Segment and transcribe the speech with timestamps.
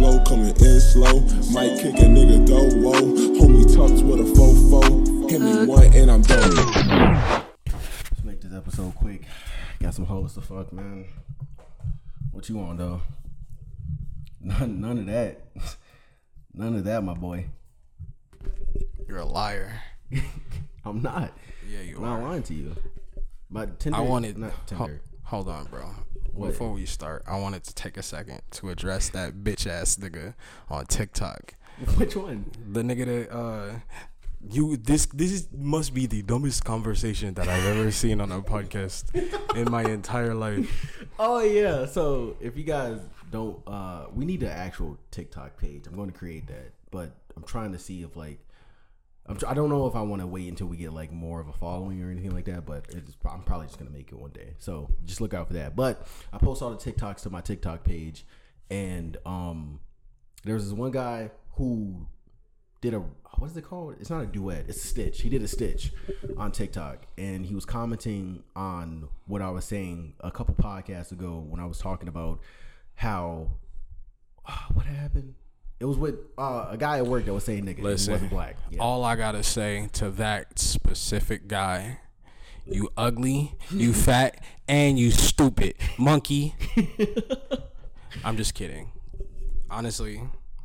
[0.00, 1.20] flow coming in slow.
[1.52, 3.02] Might kick a nigga though, whoa.
[3.38, 5.30] Homie talks with a fofo.
[5.30, 6.56] Hit me one and I'm done.
[7.66, 9.24] Let's make this episode quick.
[9.78, 11.04] Got some hoes to fuck, man.
[12.32, 13.02] What you want though?
[14.40, 15.42] None, none of that.
[16.52, 17.46] None of that, my boy.
[19.06, 19.82] You're a liar.
[20.84, 21.32] I'm not.
[21.68, 22.74] Yeah, you I'm not lying to you.
[23.50, 24.36] But Tinder, I wanted.
[24.36, 25.00] not ho- Tinder.
[25.22, 25.90] hold on, bro.
[26.32, 26.48] What?
[26.48, 30.34] Before we start, I wanted to take a second to address that bitch ass nigga
[30.68, 31.54] on TikTok.
[31.96, 32.50] Which one?
[32.72, 33.74] The nigga that uh
[34.48, 38.40] you this this is, must be the dumbest conversation that I've ever seen on a
[38.40, 39.14] podcast
[39.54, 41.06] in my entire life.
[41.22, 41.84] Oh yeah.
[41.84, 42.98] So if you guys
[43.30, 45.86] don't, uh, we need an actual TikTok page.
[45.86, 48.38] I'm going to create that, but I'm trying to see if like.
[49.30, 51.48] I'm I don't know if I want to wait until we get like more of
[51.48, 54.30] a following or anything like that, but it's, I'm probably just gonna make it one
[54.30, 54.54] day.
[54.58, 55.76] So just look out for that.
[55.76, 58.26] But I post all the TikToks to my TikTok page,
[58.70, 59.80] and um,
[60.44, 62.06] there was this one guy who
[62.80, 63.02] did a
[63.38, 63.96] what is it called?
[64.00, 64.64] It's not a duet.
[64.68, 65.22] It's a stitch.
[65.22, 65.92] He did a stitch
[66.36, 71.44] on TikTok, and he was commenting on what I was saying a couple podcasts ago
[71.48, 72.40] when I was talking about
[72.94, 73.50] how
[74.74, 75.34] what happened.
[75.80, 77.80] It was with uh, a guy at work that was saying nigga.
[77.82, 78.56] Listen, he wasn't black.
[78.70, 78.80] Yeah.
[78.80, 82.00] All I gotta say to that specific guy,
[82.66, 86.54] you ugly, you fat, and you stupid monkey.
[88.24, 88.92] I'm just kidding.
[89.70, 90.20] Honestly,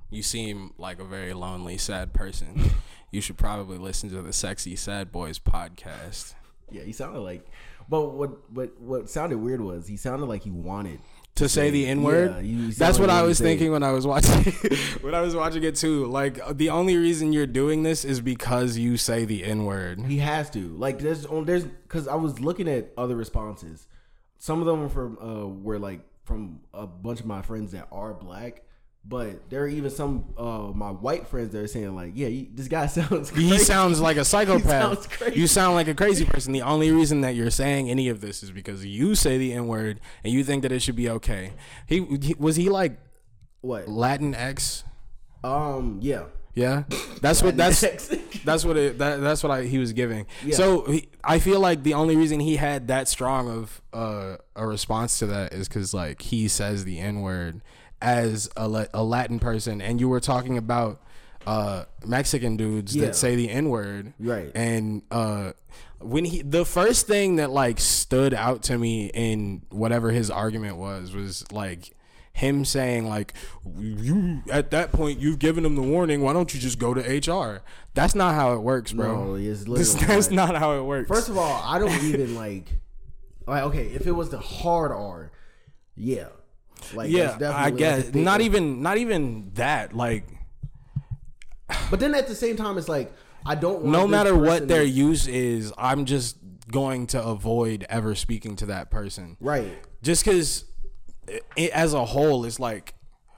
[0.09, 2.71] you seem like a very lonely, sad person.
[3.11, 6.33] You should probably listen to the Sexy Sad Boys podcast.
[6.69, 7.45] Yeah, he sounded like.
[7.87, 10.99] But what what what sounded weird was he sounded like he wanted.
[11.35, 14.53] To say the N word, Yeah, that's what I was thinking when I was watching
[15.01, 16.05] when I was watching it too.
[16.05, 19.99] Like the only reason you're doing this is because you say the N word.
[19.99, 20.59] He has to.
[20.77, 23.87] Like there's on there's because I was looking at other responses.
[24.37, 27.89] Some of them were from uh were like from a bunch of my friends that
[27.91, 28.61] are black.
[29.07, 32.47] But there are even some uh my white friends that are saying like, yeah, you,
[32.51, 33.31] this guy sounds.
[33.31, 33.47] Crazy.
[33.49, 35.09] He sounds like a sounds psychopath.
[35.09, 35.39] crazy.
[35.39, 36.53] You sound like a crazy person.
[36.53, 39.67] The only reason that you're saying any of this is because you say the N
[39.67, 41.53] word and you think that it should be okay.
[41.85, 42.99] He, he was he like
[43.61, 43.87] what?
[43.87, 44.83] Latin X?
[45.43, 46.25] Um, yeah.
[46.55, 46.83] Yeah,
[47.21, 47.81] that's what that's
[48.45, 50.25] that's what it that, that's what I, he was giving.
[50.41, 50.55] Yeah.
[50.55, 54.65] So he, I feel like the only reason he had that strong of uh, a
[54.65, 57.61] response to that is because like he says the N word
[58.05, 61.01] as a, a Latin person, and you were talking about
[61.47, 63.05] uh, Mexican dudes Yeah.
[63.07, 64.51] that say the N word, Right.
[64.55, 65.51] And uh,
[65.99, 70.77] when he the first thing that like stood out to me in whatever his argument
[70.77, 71.91] was was like
[72.33, 73.33] him saying like
[73.79, 77.01] you at that point you've given him the warning why don't you just go to
[77.31, 77.61] hr
[77.93, 80.51] that's not how it works bro No, it's This- that's not.
[80.51, 82.67] not how it works First of all, I don't even like.
[83.47, 85.31] Like, okay, if it was the hard R,
[85.95, 86.27] yeah,
[86.93, 90.25] like yeah i like, guess a not even not even that like
[91.89, 93.11] But then at the same time, it's like
[93.47, 93.81] I don't.
[93.81, 96.37] Want no matter what their use is i'm just
[96.71, 99.67] going to avoid ever speaking to that person right.
[100.01, 100.65] just because
[101.27, 102.95] it, as a whole it's like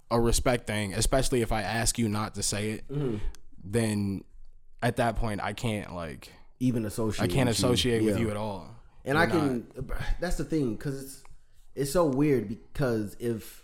[0.09, 3.18] a respect thing especially if i ask you not to say it Mm-hmm.
[3.66, 4.24] then
[4.81, 6.31] at that point i can't like
[6.62, 7.24] Even associate.
[7.24, 7.68] i can't with you.
[7.68, 8.22] associate with Yeah.
[8.24, 9.68] you at all And You're I can.
[10.22, 11.24] That's the thing, because it's
[11.77, 12.49] it's so weird.
[12.49, 13.63] Because if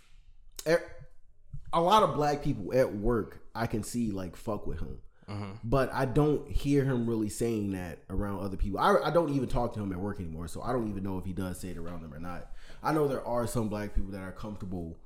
[1.72, 4.98] a lot of black people at work, I can see like fuck with him,
[5.28, 5.52] Mm-hmm.
[5.64, 8.78] but I don't hear him really saying that around other people.
[8.78, 11.16] I, I don't even talk to him at work anymore, so I don't even know
[11.16, 12.50] if he does say it around them or not.
[12.82, 14.96] I know there are some black people that are comfortable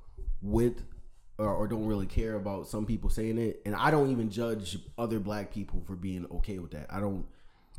[0.41, 0.83] with.
[1.37, 4.77] Or, or don't really care about some people saying it, and I don't even judge
[4.97, 6.87] other black people for being okay with that.
[6.89, 7.25] I don't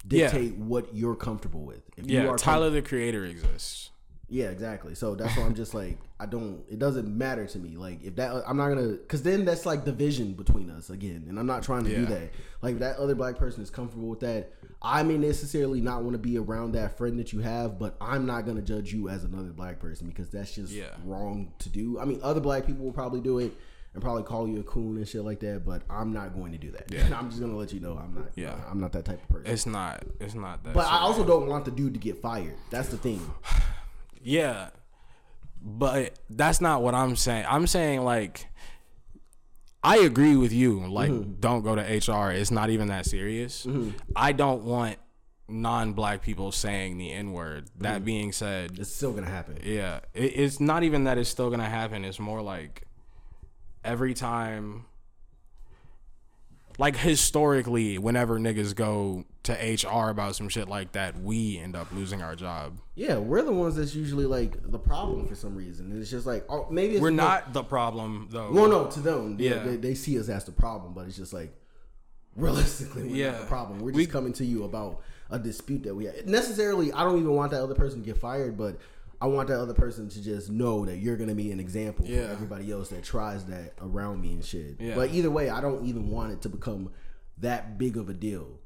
[0.09, 0.31] Yeah.
[0.31, 1.83] dictate what you're comfortable with.
[1.99, 3.91] If yeah you are tyler the creator exists
[4.31, 4.95] yeah, exactly.
[4.95, 6.63] So that's why I'm just like, I don't.
[6.71, 7.77] It doesn't matter to me.
[7.77, 11.39] Like if that, I'm not gonna, because then that's like division between us again, and
[11.39, 12.31] I'm not trying to do that.
[12.63, 14.53] Like if that other black person is comfortable with that.
[14.83, 18.25] I may necessarily not want to be around that friend that you have, but I'm
[18.25, 20.87] not gonna judge you as another black person because that's just Yeah.
[21.05, 21.99] wrong to do.
[22.01, 23.53] I mean, other black people will probably do it
[23.93, 26.59] and probably call you a coon and shit like that, but I'm not going to
[26.59, 26.91] do that.
[26.91, 27.03] Yeah.
[27.19, 28.31] I'm just gonna let you know I'm not.
[28.37, 28.55] Yeah.
[28.71, 29.53] I'm not that type of person.
[29.53, 32.57] it's not it's not that but I also don't want the dude to get fired.
[32.71, 33.21] That's the thing.
[34.23, 34.71] Yeah.
[35.63, 37.45] But that's not what I'm saying.
[37.49, 38.47] I'm saying like
[39.83, 40.87] I agree with you.
[40.87, 41.41] Like Mm-hmm.
[41.41, 42.31] don't go to HR.
[42.33, 43.67] It's not even that serious.
[44.17, 44.97] I don't want
[45.49, 47.65] non-black people saying the n-word.
[47.67, 47.83] Mm-hmm.
[47.83, 49.59] That being said, It's still gonna happen.
[49.65, 52.05] yeah, it, it's not even that it's still going to happen.
[52.05, 52.83] It's more like
[53.85, 54.85] every time
[56.79, 61.91] like historically, whenever niggas go to HR about some shit like that, we end up
[61.93, 62.79] losing our job.
[62.95, 65.91] Yeah, we're the ones that's usually like the problem for some reason.
[65.91, 68.51] And it's just like, oh, maybe it's We're not the problem though.
[68.53, 69.63] Well, no, to them, yeah, Yeah.
[69.65, 71.55] they, they see us as the problem, but it's just like
[72.37, 73.31] realistically, we're Yeah.
[73.33, 73.79] not the problem.
[73.81, 75.01] We're just We- coming to you about
[75.31, 76.27] a dispute that we have.
[76.27, 78.79] Necessarily, I don't even want that other person to get fired, but
[79.21, 82.27] I want that other person to just know that you're gonna be an example Yeah.
[82.27, 84.77] for everybody else that tries that around me and shit.
[84.81, 84.95] Yeah.
[84.95, 86.91] But either way, I don't even want it to become
[87.39, 88.59] that big of a deal.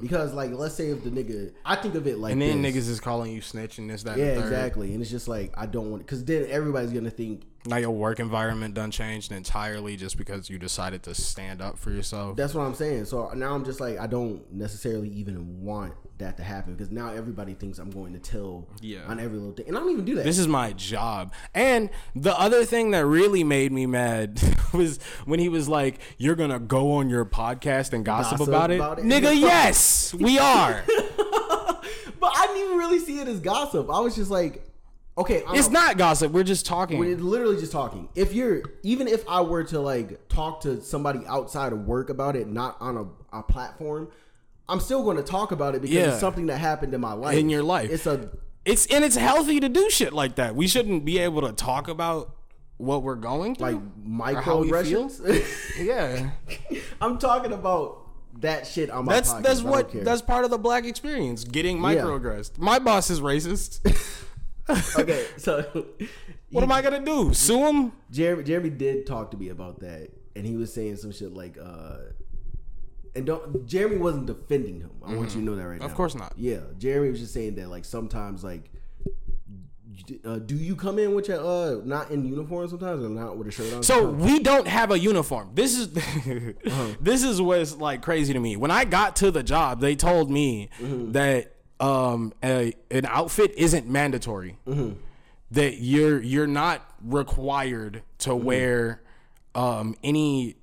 [0.00, 2.42] Because, like, let's say if the nigga, I think of it like, Mm-hmm.
[2.42, 2.74] and then this.
[2.86, 5.52] niggas is calling you snitching and this, that, yeah, and exactly, and it's just like
[5.56, 9.96] I don't want because then everybody's gonna think Now your work environment done changed entirely
[9.96, 12.36] just because you decided to stand up for yourself.
[12.36, 13.04] That's what I'm saying.
[13.04, 17.10] So now I'm just like I don't necessarily even want that to happen because now
[17.12, 19.00] everybody thinks I'm going to tell Yeah.
[19.06, 20.24] on every little thing, and I don't even do that.
[20.24, 21.32] This is my job.
[21.54, 24.40] And the other thing that really made me mad
[24.72, 28.70] was when he was like, "You're gonna go on your podcast and gossip, Gossip about,
[28.70, 28.76] it.
[28.76, 29.04] about it?
[29.04, 30.82] nigga." yes, we are.
[30.86, 33.90] but I didn't even really see it as gossip.
[33.90, 34.66] I was just like,
[35.18, 36.32] okay, I'm it's not gossip.
[36.32, 36.98] We're just talking.
[36.98, 38.08] We're literally just talking.
[38.14, 42.36] If you're even if I were to like talk to somebody outside of work about
[42.36, 42.96] it, not on
[43.32, 44.08] a, a platform,
[44.68, 46.10] I'm still going to talk about it because Yeah.
[46.12, 47.36] it's something that happened in my life.
[47.36, 47.90] In your life.
[47.90, 48.30] it's a
[48.64, 50.54] It's and it's healthy to do shit like that.
[50.54, 52.34] We shouldn't be able to talk about
[52.76, 53.82] what we're going through.
[54.06, 55.08] like Or how we feel?
[55.08, 55.78] microaggressions.
[55.84, 56.30] yeah,
[57.00, 57.98] I'm talking about
[58.40, 59.42] that shit on my that's podcast.
[59.42, 61.44] that's what that's part of the black experience.
[61.44, 62.56] Getting microaggressed.
[62.58, 63.80] My boss is racist.
[64.98, 65.26] okay.
[65.36, 65.86] So
[66.50, 67.32] what am I gonna do?
[67.34, 67.92] Sue him?
[68.10, 71.56] Jeremy Jeremy did talk to me about that, and he was saying some shit like,
[71.62, 71.96] uh,
[73.14, 74.90] and don't Jeremy wasn't defending him.
[75.06, 75.84] I want you to know that right now.
[75.84, 75.90] Mm-hmm.
[75.90, 76.32] Of course not.
[76.36, 78.70] Yeah, Jeremy was just saying that like sometimes like.
[80.24, 83.48] Uh, do you come in with your uh not in uniform sometimes or not with
[83.48, 83.82] a shirt on?
[83.82, 85.50] So we don't have a uniform.
[85.54, 85.94] This is
[86.66, 86.86] Uh-huh.
[87.00, 88.56] this is what's like crazy to me.
[88.56, 91.12] When I got to the job, they told me Mm-hmm.
[91.12, 94.58] that um a, an outfit isn't mandatory.
[94.66, 94.92] Mm-hmm.
[95.52, 98.44] That you're you're not required to Mm-hmm.
[98.44, 99.02] wear
[99.54, 100.56] um any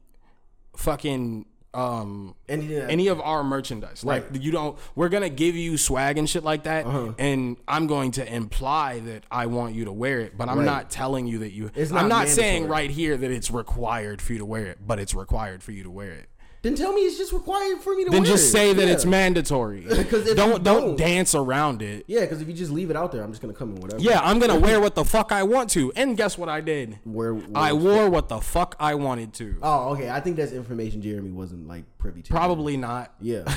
[0.76, 4.04] fucking um he any of our merchandise.
[4.06, 7.14] Like you don't we're gonna give you swag and shit like that Uh-huh.
[7.20, 10.66] and I'm going to imply that I want you to wear it, but I'm Right.
[10.66, 14.22] not telling you that you It's I'm not not saying right here that it's required
[14.22, 16.30] for you to wear it, but it's required for you to wear it.
[16.64, 18.52] Then tell me it's just required for me to Then wear just it.
[18.52, 18.94] say that Yeah.
[18.94, 19.82] it's mandatory.
[19.88, 22.04] Because don't don't don't- dance around it.
[22.08, 24.02] Yeah, because if you just leave it out there, I'm just gonna come in whatever.
[24.02, 25.92] Yeah, I'm gonna wear what the fuck I want to.
[25.96, 27.00] And guess what I did?
[27.04, 29.58] Where, where I wore what the fuck I wanted to.
[29.62, 30.10] Oh, okay.
[30.10, 32.32] I think that's information Jeremy wasn't like privy to.
[32.32, 33.14] Probably not.
[33.22, 33.44] Yeah.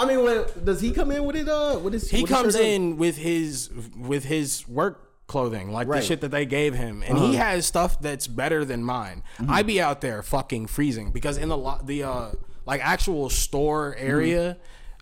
[0.00, 1.48] I mean, when, does he come in with it?
[1.48, 6.00] Uh, with his He with comes in with his with his work clothing, like Right.
[6.00, 9.22] the shit that they gave him, and he has stuff that's better than mine.
[9.48, 12.30] I'd be out there fucking freezing because in the lo- the uh
[12.66, 14.56] like actual store area,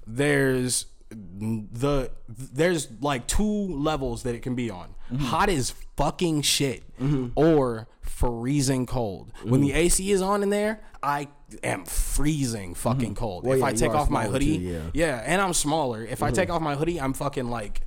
[0.07, 3.43] there's the there's like two
[3.73, 4.95] levels that it can be on.
[5.19, 6.83] Hot as fucking shit
[7.37, 9.33] or freezing cold.
[9.45, 11.29] When the AC is on in there, I
[11.63, 13.45] am freezing fucking cold.
[13.45, 14.81] Well, if yeah, I take off my hoodie, too, yeah.
[14.95, 16.05] yeah, and I'm smaller.
[16.05, 17.83] If I take off my hoodie, I'm fucking like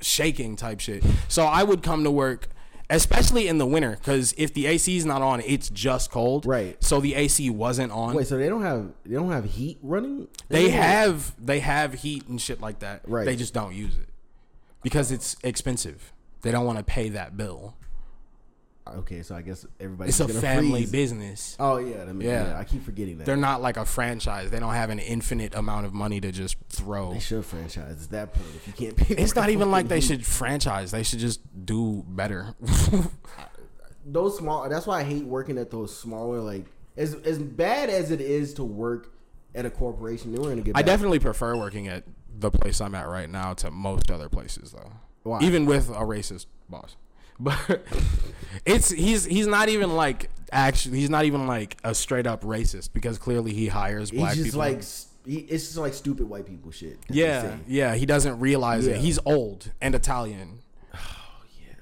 [0.00, 1.04] shaking type shit.
[1.28, 2.48] So I would come to work,
[2.90, 6.46] especially in the winter, because if the AC is not on, it's just cold.
[6.46, 6.82] Right.
[6.82, 8.14] So the AC wasn't on.
[8.14, 10.28] Wait, so they don't have they don't have heat running?
[10.48, 10.82] they anymore?
[10.82, 13.02] have they have heat and shit like that.
[13.06, 13.24] Right.
[13.24, 14.08] They just don't use it
[14.82, 16.12] because it's expensive.
[16.42, 17.74] They don't want to pay that bill.
[18.88, 20.92] Okay, so I guess everybody's It's a family freeze.
[20.92, 21.56] business.
[21.58, 22.48] Oh yeah, that makes, Yeah.
[22.50, 22.58] yeah.
[22.58, 23.24] I keep forgetting that.
[23.26, 24.50] They're not like a franchise.
[24.50, 27.12] They don't have an infinite amount of money to just throw.
[27.12, 29.14] they should franchise at that point if you can't pay.
[29.16, 30.90] It's not even like they should franchise.
[30.92, 32.54] They should just do better.
[34.04, 34.68] Those small.
[34.68, 36.38] That's why I hate working at those smaller.
[36.40, 39.12] Like as as bad as it is to work
[39.54, 40.76] at a corporation, then we're gonna get.
[40.76, 42.04] I back- definitely prefer working at
[42.38, 44.92] the place I'm at right now to most other places though.
[45.24, 45.40] Why?
[45.40, 46.96] Even with a racist boss.
[47.38, 47.84] But
[48.64, 52.90] it's he's he's not even like actually he's not even like a straight up racist
[52.92, 54.58] because clearly he hires black He's just people.
[54.60, 54.82] like
[55.26, 56.98] he, it's just like stupid white people shit.
[57.08, 58.94] yeah, yeah, he doesn't realize Yeah.
[58.94, 59.00] it.
[59.00, 60.60] He's old and Italian.
[60.94, 61.74] Oh yeah.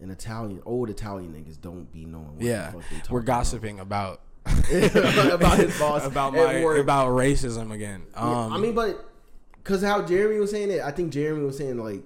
[0.00, 2.34] And Italian, old Italian niggas don't be knowing.
[2.36, 2.66] What Yeah.
[2.66, 8.02] the fuck talking We're gossiping about about his boss about my about racism again.
[8.14, 9.08] Um I mean, but
[9.54, 12.02] because how Jeremy was saying it, I think Jeremy was saying like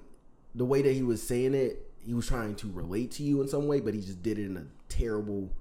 [0.53, 3.47] the way that he was saying it, he was trying to relate to you in
[3.49, 5.51] some way, but he just did it in a terrible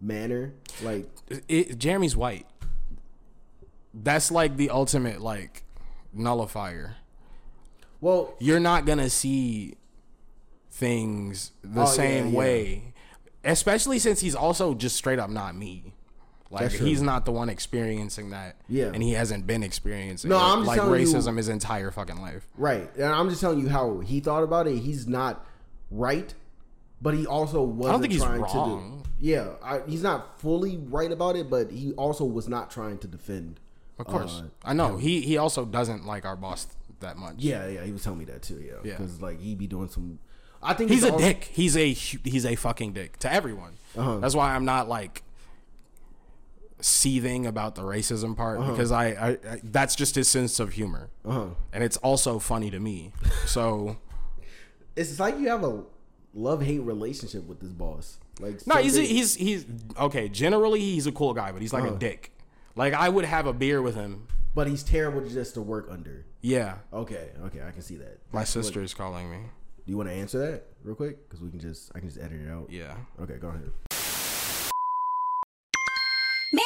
[0.00, 0.54] manner.
[0.82, 1.08] Like,
[1.46, 2.46] it, Jeremy's white.
[3.92, 5.62] That's like the ultimate like
[6.12, 6.96] nullifier.
[8.00, 9.76] well, You're not gonna see
[10.70, 12.38] things the Oh, same yeah.
[12.38, 12.94] way,
[13.44, 15.94] especially since he's also just straight up not me.
[16.50, 18.56] Like he's not the one experiencing that.
[18.68, 18.90] Yeah.
[18.94, 21.90] And he hasn't been experiencing No, it, I'm just like telling you- racism his entire
[21.90, 22.46] fucking life.
[22.56, 22.88] Right.
[22.96, 24.78] And I'm just telling you how he thought about it.
[24.78, 25.44] He's not
[25.94, 26.34] right,
[27.00, 29.02] but he also wasn't think he's trying wrong.
[29.02, 29.10] to do.
[29.20, 33.06] Yeah, I, he's not fully right about it, but he also was not trying to
[33.08, 33.60] defend.
[33.98, 34.42] Of course.
[34.44, 34.96] uh, I know.
[34.96, 36.66] He he also doesn't like our boss
[37.00, 37.36] that much.
[37.38, 38.60] yeah, yeah, he was telling me that too.
[38.60, 38.96] Yeah, Yeah.
[38.96, 40.18] because like he'd be doing some.
[40.62, 41.44] I think He's a also- dick.
[41.52, 43.74] He's a he's a fucking dick to everyone.
[43.96, 44.18] Uh-huh.
[44.18, 45.22] That's why I'm not like
[46.80, 51.08] seething about the racism part because I, I, I that's just his sense of humor,
[51.24, 51.46] Uh-huh.
[51.72, 53.12] and it's also funny to me.
[53.46, 53.96] So
[54.96, 55.82] It's like you have a
[56.34, 58.18] love hate relationship with this boss.
[58.40, 59.66] Like no, he's a, he's he's
[59.98, 60.28] okay.
[60.28, 61.94] Generally, he's a cool guy, but he's like Uh-huh.
[61.94, 62.32] a dick.
[62.76, 64.26] Like I would have a beer with him.
[64.54, 66.24] but he's terrible just to work under.
[66.40, 68.20] Yeah, Okay, okay, I can see that.
[68.32, 69.38] my That's sister what- is calling me.
[69.84, 71.28] do you want to answer that real quick?
[71.28, 72.70] Because we can just I can just edit it out.
[72.70, 72.94] Yeah.
[73.20, 73.70] Okay, go ahead.
[76.52, 76.62] 明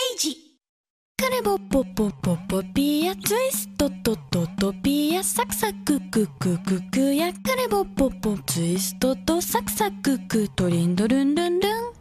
[1.29, 11.93] 治カレボポポポポピアツイストトトトピアサクサクククククやカレボポポツイストとサクサククトリンドルンルンルン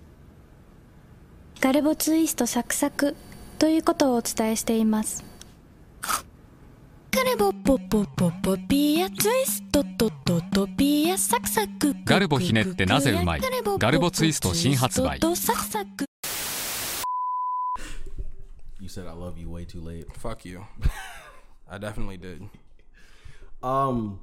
[1.59, 3.17] ガレボツイストサクサク
[3.59, 5.25] ということをお伝えしています
[7.11, 13.41] ガレボポポポポピアツイストトトトピアサクサククガルボひねってなぜうまい
[13.77, 16.06] ガルボツイスト新発売サクサク
[18.87, 20.15] You said I love you way too late.
[20.15, 20.65] Fuck you.
[21.69, 22.41] I definitely did.
[23.61, 24.21] Um,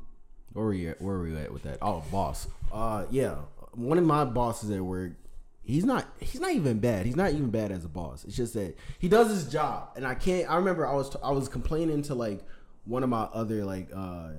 [0.55, 1.03] where were you at?
[1.03, 1.77] Where were we at with that?
[1.83, 2.49] Oh, boss.
[2.73, 3.35] Uh, yeah,
[3.73, 5.13] one of my bosses at work.
[5.61, 6.07] He's not.
[6.19, 7.05] He's not even bad.
[7.05, 8.25] He's not even bad as a boss.
[8.25, 10.51] It's just that he does his job, and I can't.
[10.51, 12.41] I remember I was I was complaining to like
[12.87, 14.31] one of my other like uh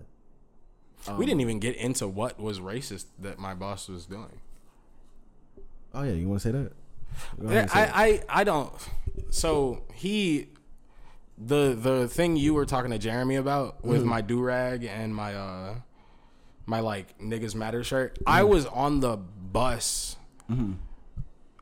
[1.20, 4.42] we didn't even get into what was racist that my boss was doing.
[5.94, 6.72] oh yeah you want to say that
[7.40, 7.92] Go ahead and say it.
[7.94, 8.72] I, I I don't.
[9.30, 10.48] So he,
[11.38, 14.10] the the thing you were talking to Jeremy about with Mm-hmm.
[14.10, 15.76] my do rag and my uh
[16.66, 18.18] my like niggas matter shirt.
[18.26, 18.50] I Mm-hmm.
[18.50, 20.18] was on the bus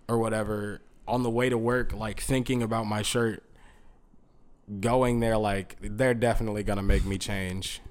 [0.08, 3.44] or whatever on the way to work, like thinking about my shirt.
[4.80, 7.82] Going there, like they're definitely gonna make me change.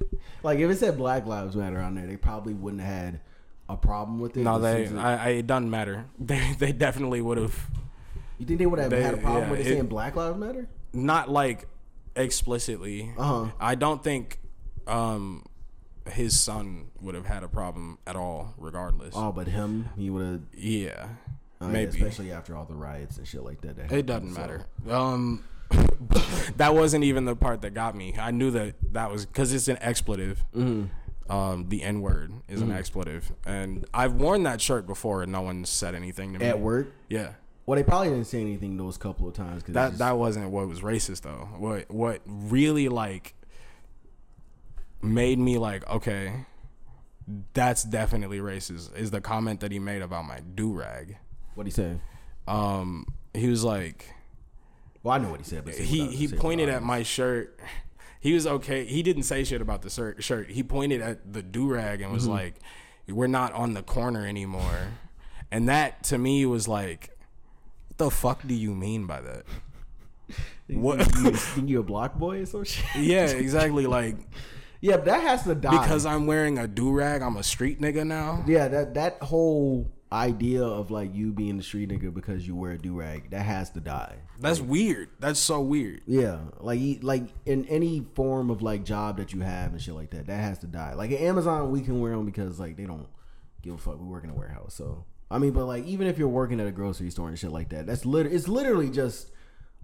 [0.43, 3.21] like if it said Black Lives Matter on there, they probably wouldn't have had
[3.69, 4.41] a problem with it.
[4.43, 4.85] No, they.
[4.85, 6.07] it- I, I, it doesn't matter.
[6.19, 7.71] They they definitely would have
[8.39, 10.39] you think they would have they- had a problem yeah, with it, saying Black Lives
[10.39, 10.69] Matter?
[10.93, 11.67] not like
[12.17, 13.13] explicitly.
[13.17, 13.47] Uh-huh.
[13.61, 14.39] I don't think
[14.87, 15.45] um
[16.11, 19.15] his son would have had a problem at all, regardless.
[19.17, 21.09] Oh, but him, he would have yeah,
[21.61, 23.77] Uh, maybe especially after all the riots and shit like that.
[23.77, 24.67] that it doesn't so- matter.
[24.91, 25.45] Um,
[26.57, 28.15] that wasn't even the part that got me.
[28.19, 30.45] I knew that that was because it's an expletive.
[30.55, 30.87] Mm-hmm.
[31.33, 35.41] Um, the N word is an expletive, and I've worn that shirt before, and no
[35.41, 37.35] one said anything to me At work, Yeah,
[37.67, 39.63] well, they probably didn't say anything those couple of times.
[39.63, 41.49] Cause that it's that wasn't what was racist though.
[41.59, 43.35] What what really like
[45.03, 46.45] made me like okay,
[47.55, 48.95] that's definitely racist.
[48.97, 51.17] Is the comment that he made about my do rag.
[51.55, 52.01] what he said.
[52.49, 54.07] Um, he was like
[55.03, 55.65] Well, I know what he said.
[55.65, 57.59] But he he pointed at my shirt.
[58.21, 58.85] He was okay.
[58.85, 60.23] He didn't say shit about the shirt.
[60.23, 60.51] Shirt.
[60.51, 62.15] He pointed at the do rag and Mm-hmm.
[62.15, 62.55] was like,
[63.09, 64.89] "We're not on the corner anymore."
[65.51, 67.22] And that to me was like, "What
[68.05, 69.45] the fuck do you mean by that?"
[70.69, 70.99] What?
[71.17, 72.85] You think you a block boy or some shit?
[72.97, 73.87] yeah, exactly.
[73.87, 74.17] Like
[74.81, 78.07] Yeah, that has to die because I'm wearing a do rag, I'm a street nigga
[78.07, 78.45] now.
[78.47, 82.73] yeah, that that whole idea of like you being the street nigga because you wear
[82.73, 84.17] a do rag that has to die.
[84.41, 85.11] That's weird.
[85.21, 86.03] That's so weird.
[86.07, 90.11] Yeah, like like in any form of like job that you have and shit like
[90.11, 90.95] that, that has to die.
[90.95, 93.07] Like at Amazon, we can wear them because like they don't
[93.63, 94.01] give a fuck.
[94.01, 96.67] We work in a warehouse, so I mean, but like even if you're working at
[96.67, 99.31] a grocery store and shit like that, that's literally it's literally just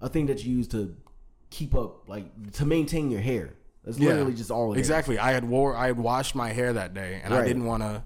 [0.00, 0.95] a thing that you use to
[1.50, 3.55] keep up, like to maintain your hair.
[3.85, 4.81] That's literally just all it is.
[4.81, 5.19] exactly.
[5.19, 8.05] I had wore I had washed my hair that day, and I didn't want to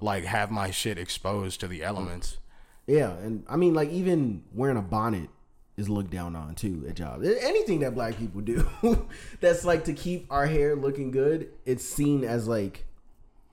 [0.00, 2.38] like have my shit exposed to the elements.
[2.86, 5.28] Yeah, and I mean, like even wearing a bonnet
[5.76, 7.26] is looked down on too at jobs.
[7.26, 8.68] Anything that black people do
[9.40, 12.86] that's like to keep our hair looking good, it's seen as like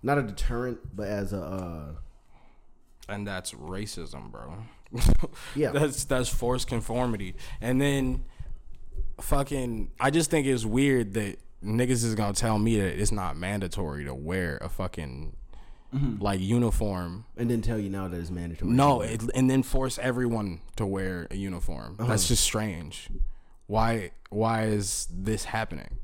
[0.02, 1.86] not a deterrent, but as a uh,
[3.10, 4.56] and that's racism, bro.
[5.56, 5.72] Yeah.
[5.74, 8.26] that's that's forced conformity, and then
[9.22, 9.92] fucking.
[10.00, 14.06] I just think it's weird that niggas is gonna tell me that it's not mandatory
[14.06, 15.36] to wear a fucking
[15.96, 16.22] Mm-hmm.
[16.22, 17.24] like uniform.
[17.38, 18.70] and then tell you now that it's mandatory.
[18.70, 21.96] No, it, and then force everyone to wear a uniform.
[21.98, 22.10] Uh-huh.
[22.10, 23.08] That's just strange.
[23.68, 24.12] Why?
[24.30, 25.98] Why is this happening?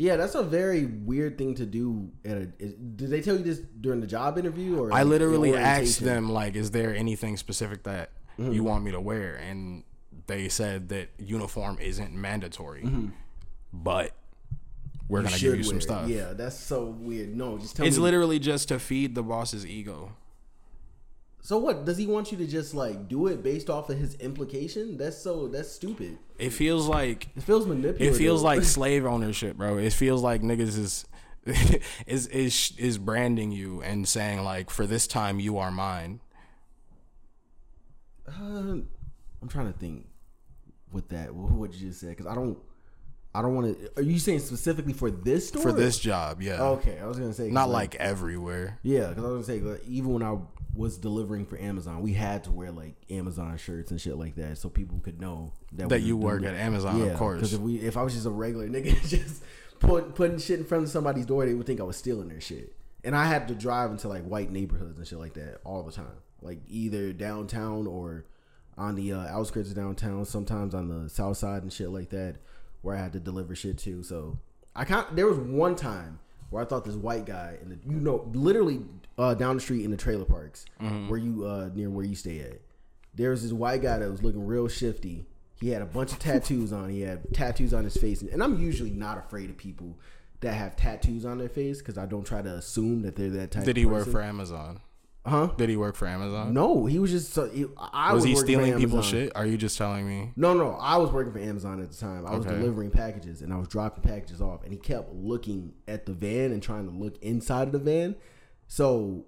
[0.00, 2.08] Yeah, that's a very weird thing to do.
[2.24, 6.00] At a, did they tell you this during the job interview or I literally asked
[6.00, 8.52] them like, "Is there anything specific that Mm-hmm.
[8.52, 9.84] you want me to wear?" And
[10.26, 12.88] they said that uniform isn't mandatory,
[13.74, 14.12] but
[15.06, 15.82] we're gonna give you some it.
[15.82, 16.08] stuff.
[16.08, 17.36] Yeah, that's so weird.
[17.36, 17.98] No, just tell It's me.
[17.98, 20.12] It's literally just to feed the boss's ego.
[21.42, 21.84] So what?
[21.84, 24.96] Does he want you to just like do it based off of his implication?
[24.96, 26.18] That's so that's stupid.
[26.38, 28.14] It feels like It feels manipulative.
[28.14, 29.78] it feels like slave ownership, bro.
[29.78, 31.04] It feels like niggas is
[32.06, 36.20] is is is branding you and saying like for this time you are mine.
[38.28, 38.78] Uh,
[39.42, 40.06] I'm trying to think
[40.92, 41.34] with that.
[41.34, 42.08] What you just say?
[42.08, 42.58] Because I don't.
[43.32, 43.90] I don't want to.
[43.96, 45.62] Are you saying specifically for this store?
[45.62, 46.62] For this job, yeah.
[46.62, 48.78] Okay, I was gonna say Not like everywhere.
[48.82, 50.36] Yeah, because I was gonna say like, even when I
[50.74, 54.58] was delivering for Amazon, we had to wear like Amazon shirts and shit like that,
[54.58, 56.54] so people could know that, That we you work at.
[56.54, 57.38] Amazon, of course.
[57.38, 59.42] Because if we, if I was just a regular nigga, just
[59.80, 62.40] put putting shit in front of somebody's door, they would think I was stealing their
[62.40, 62.76] shit.
[63.02, 65.92] And I had to drive into like white neighborhoods and shit like that all the
[65.92, 68.26] time, like either downtown or
[68.76, 70.24] on the uh, outskirts of downtown.
[70.24, 72.36] Sometimes on the south side and shit like that,
[72.82, 74.02] where I had to deliver shit too.
[74.02, 74.38] So
[74.76, 75.16] I can't.
[75.16, 78.82] There was one time where I thought this white guy, and you know, literally
[79.20, 80.64] uh, down the street in the trailer parks
[81.08, 82.60] where you uh, near where you stay at.
[83.14, 85.26] There was this white guy that was looking real shifty.
[85.60, 86.88] He had a bunch of tattoos on.
[86.88, 89.98] He had tattoos on his face, and I'm usually not afraid of people
[90.40, 93.50] that have tattoos on their face because I don't try to assume that they're that
[93.50, 93.64] type.
[93.64, 94.80] Did he work for Amazon?
[95.26, 95.50] Huh?
[95.58, 96.54] Did he work for Amazon?
[96.54, 97.34] No, he was just.
[97.34, 99.32] So, he, I Was he stealing people's shit?
[99.34, 100.32] Are you just telling me?
[100.34, 102.26] No, no, I was working for Amazon at the time.
[102.26, 102.58] I was Okay.
[102.58, 106.52] delivering packages and I was dropping packages off, and he kept looking at the van
[106.52, 108.16] and trying to look inside of the van.
[108.80, 109.24] So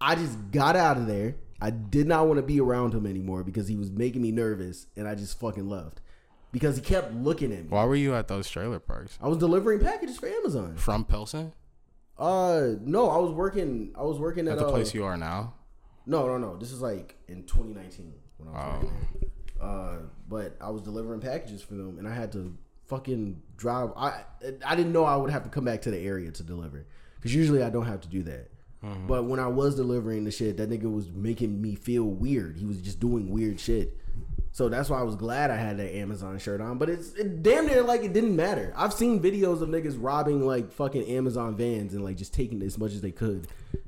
[0.00, 1.36] I just got out of there.
[1.60, 4.88] I did not want to be around him anymore because he was making me nervous,
[4.96, 6.00] and I just fucking left
[6.50, 7.68] because he kept looking at me.
[7.68, 9.16] Why were you at those trailer parks?
[9.22, 10.74] I was delivering packages for Amazon.
[10.76, 11.52] From Pilsen?
[12.18, 13.94] Uh, no, I was working.
[13.96, 15.54] I was working at, At the uh, place you are now?
[16.04, 16.56] No, no, no.
[16.56, 18.86] This is like in 2019 when I was Oh.
[18.86, 19.30] working.
[19.60, 19.96] Uh,
[20.28, 22.56] but I was delivering packages for them, and I had to
[22.88, 23.90] fucking drive.
[23.96, 24.22] I
[24.66, 27.32] I didn't know I would have to come back to the area to deliver because
[27.32, 28.50] usually I don't have to do that.
[28.84, 29.06] Mm-hmm.
[29.06, 32.56] But when I was delivering the shit, that nigga was making me feel weird.
[32.56, 33.96] He was just doing weird shit.
[34.52, 36.76] So that's why I was glad I had that Amazon shirt on.
[36.78, 38.72] But it's it damn near like it didn't matter.
[38.76, 42.76] I've seen videos of niggas robbing like fucking Amazon vans and like just taking as
[42.76, 43.46] much as they could.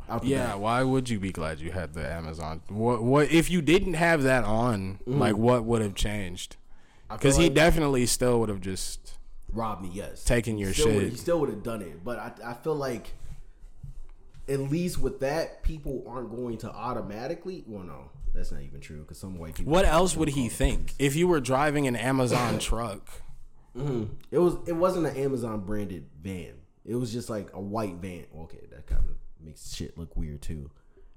[0.08, 0.60] The Yeah, back.
[0.60, 2.60] why would you be glad you had the Amazon?
[2.68, 5.00] What what if you didn't have that on?
[5.06, 6.56] Like what would have changed?
[7.10, 9.18] Because he like- definitely still would have just
[9.52, 9.90] robbed me.
[9.92, 11.10] Yes, Taking your Still shit.
[11.10, 13.14] He still would have done it, but I, I feel like
[14.48, 17.64] at least with that, people aren't going to automatically.
[17.66, 19.72] Well, no, that's not even true because some white people.
[19.72, 23.08] What else would he think if you were driving an Amazon truck?
[23.76, 24.14] Mm-hmm.
[24.30, 24.56] It was.
[24.66, 26.54] It wasn't an Amazon branded van.
[26.84, 28.24] It was just like a white van.
[28.40, 30.70] Okay, that kind of makes shit look weird too,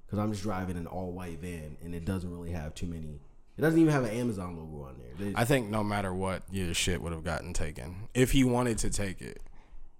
[0.06, 3.20] because I'm just driving an all white van and it doesn't really have too many.
[3.58, 5.28] It doesn't even have an Amazon logo on there.
[5.30, 8.76] They- I think no matter what, your shit would have gotten taken if he wanted
[8.78, 9.40] to take it.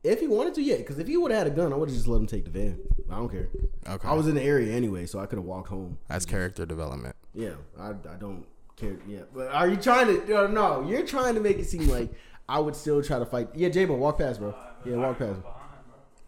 [0.04, 0.76] If he wanted to, yeah.
[0.76, 2.44] Because if he would have had a gun, I would have just let him take
[2.44, 2.78] the van.
[3.10, 3.48] I don't care.
[3.88, 4.08] Okay.
[4.08, 5.98] I was in the area anyway, so I could have walked home.
[6.08, 7.14] That's character development.
[7.34, 8.44] Yeah, I, I don't
[8.76, 8.96] care.
[9.08, 10.28] Yeah, but are you trying to?
[10.28, 12.10] No, no, you're trying to make it seem like
[12.48, 13.48] I would still try to fight.
[13.54, 14.54] Yeah, J-Bo, walk past, bro.
[14.84, 15.40] Yeah, walk past.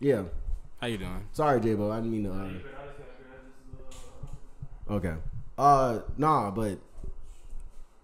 [0.01, 0.25] Yeah,
[0.81, 1.27] How you doing?
[1.33, 1.91] sorry, J-Bo.
[1.91, 2.33] I didn't mean to.
[4.91, 5.15] Uh, okay.
[5.57, 6.79] Uh, nah, but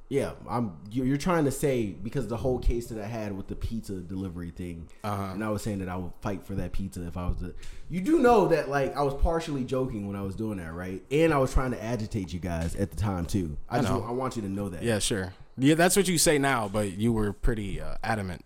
[0.08, 0.76] yeah, I'm.
[0.90, 4.50] You're, trying to say because the whole case that I had with the pizza delivery
[4.50, 5.32] thing, Uh-huh.
[5.32, 7.54] and I was saying that I would fight for that pizza if I was the.
[7.88, 11.02] You do know that like I was partially joking when I was doing that, right?
[11.10, 13.56] And I was trying to agitate you guys at the time too.
[13.68, 14.04] I, I just know.
[14.06, 14.82] I want you to know that.
[14.82, 15.32] Yeah, sure.
[15.56, 18.44] Yeah, that's what you say now, but you were pretty uh, adamant.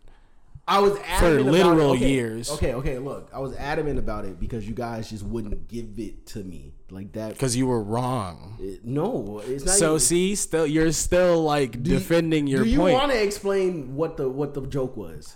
[0.68, 1.96] I was adamant literal about it.
[2.04, 2.50] Okay, years.
[2.50, 2.98] Okay, okay.
[2.98, 6.74] Look, I was adamant about it because you guys just wouldn't give it to me
[6.90, 7.32] like that.
[7.32, 8.56] Because you were wrong.
[8.60, 9.74] It- no, it's not.
[9.76, 13.22] So even, see, still you're still like Do you- defending your Do you want to
[13.22, 15.34] explain what the what the joke was?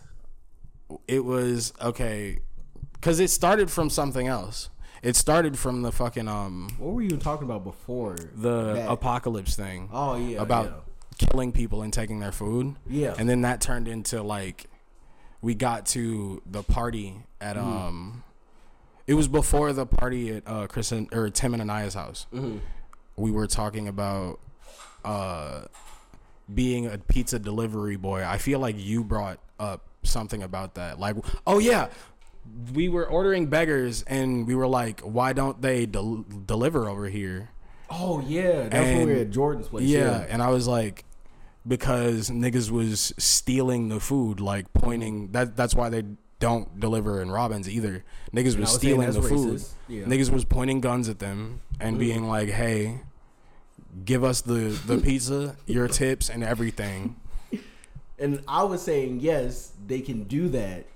[1.09, 2.39] it was okay
[2.93, 4.69] because it started from something else.
[5.03, 8.91] It started from the fucking um What were you talking about before the that?
[8.91, 9.89] apocalypse thing.
[9.93, 10.85] Oh, yeah, about
[11.19, 12.77] killing people and taking their food.
[12.87, 13.15] Yeah.
[13.19, 14.67] and then that turned into like
[15.43, 17.69] we got to the party at Mm-hmm.
[17.69, 18.23] um.
[19.07, 22.27] It was before the party at uh Chris and, or Tim and Anaya's house.
[22.33, 22.59] Mm-hmm.
[23.17, 24.39] We were talking about
[25.05, 25.63] uh
[26.53, 28.25] being a pizza delivery boy.
[28.25, 30.99] I feel like you brought up something about that.
[31.01, 31.89] Like, oh yeah,
[32.75, 37.51] we were ordering beggars and we were like, why don't they del- deliver over here?
[37.91, 39.85] Oh yeah, that's when we were at Jordan's place.
[39.85, 41.05] Yeah, Yeah, and I was like,
[41.67, 45.33] because niggas was stealing the food, like pointing.
[45.33, 46.05] That that's why they
[46.39, 48.05] don't deliver in Robbins either.
[48.35, 49.63] Niggas was stealing the food.
[49.89, 50.05] Yeah.
[50.05, 53.01] Niggas was pointing guns at them and being like, "Hey,
[54.05, 57.17] give us the the pizza, your tips, and everything.
[58.19, 60.87] And I was saying yes, they can do that.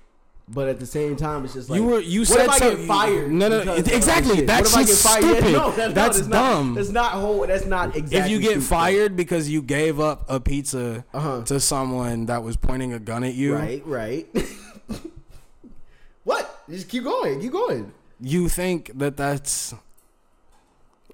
[0.49, 2.57] But at the same time, it's just like You were- you what said if I
[2.59, 3.31] so- get fired?
[3.33, 3.97] No, no, exactly.
[4.05, 4.47] that shit?
[4.47, 5.23] That what if I get fired?
[5.25, 5.51] Yeah, stupid.
[5.51, 6.73] no, that's, That's no, that's not- dumb.
[6.75, 7.47] That's not whole.
[7.47, 8.17] That's not exactly.
[8.19, 8.63] if you get stupid.
[8.67, 11.41] fired because you gave up a pizza Uh-huh.
[11.43, 14.27] to someone that was pointing a gun at you, right, right.
[16.23, 16.63] what?
[16.69, 17.39] Just keep going.
[17.41, 17.91] Keep going.
[18.21, 19.73] you think that that's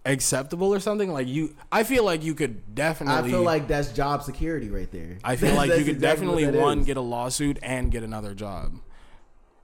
[0.05, 1.11] acceptable or something?
[1.11, 4.91] Like you, I feel like you could definitely I feel like that's job security right
[4.91, 5.17] there.
[5.23, 6.85] I feel That's- like that's you could exactly definitely one is.
[6.85, 8.73] get a lawsuit and get another job.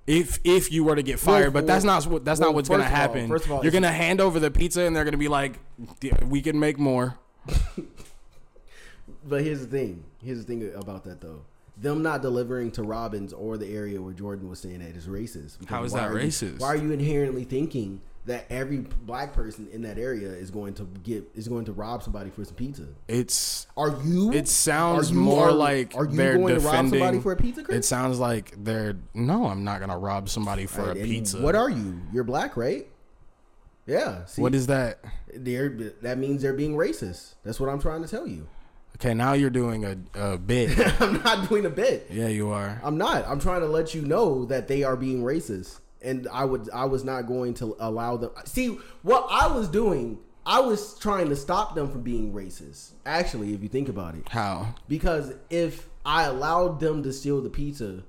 [0.10, 2.68] If if you were to get fired, but that's not what that's well, not what's
[2.68, 3.28] gonna first of all- happen.
[3.30, 5.60] first of all, you're gonna hand over the pizza and they're gonna be like,
[6.26, 7.16] "We can make more."
[9.28, 10.04] But here's the thing.
[10.24, 11.42] Here's the thing about that though.
[11.78, 15.60] Them not delivering to Robbins or the area where Jordan was saying that is racist.
[15.60, 16.60] Because How is that are you- racist?
[16.60, 20.84] why are you inherently thinking that every black person in that area is going to
[21.04, 22.86] get is going to rob somebody for some pizza?
[23.08, 24.32] It's Are you?
[24.34, 27.64] it sounds you- more are- like are you going to rob somebody for a pizza?
[27.64, 27.78] Chris?
[27.80, 29.48] It sounds like they're no.
[29.48, 31.42] I'm not gonna rob somebody for Right, a pizza.
[31.42, 32.02] What are you?
[32.14, 32.88] You're black, right?
[33.88, 34.26] Yeah.
[34.26, 35.00] See, what is that?
[35.34, 35.70] they're,
[36.02, 37.34] that means they're being racist.
[37.44, 38.48] That's what I'm trying to tell you.
[38.96, 40.78] Okay, now you're doing a, a bit.
[41.02, 42.08] I'm not doing a bit.
[42.12, 42.80] yeah, you are.
[42.84, 43.26] I'm not.
[43.28, 46.70] I'm trying to let you know that they are being racist, and I would.
[46.74, 48.32] I was not going to allow them.
[48.46, 50.20] See what I was doing.
[50.46, 52.92] I was trying to stop them from being racist.
[53.06, 54.74] Actually, if you think about it, How?
[54.88, 58.04] because if I allowed them to steal the pizza,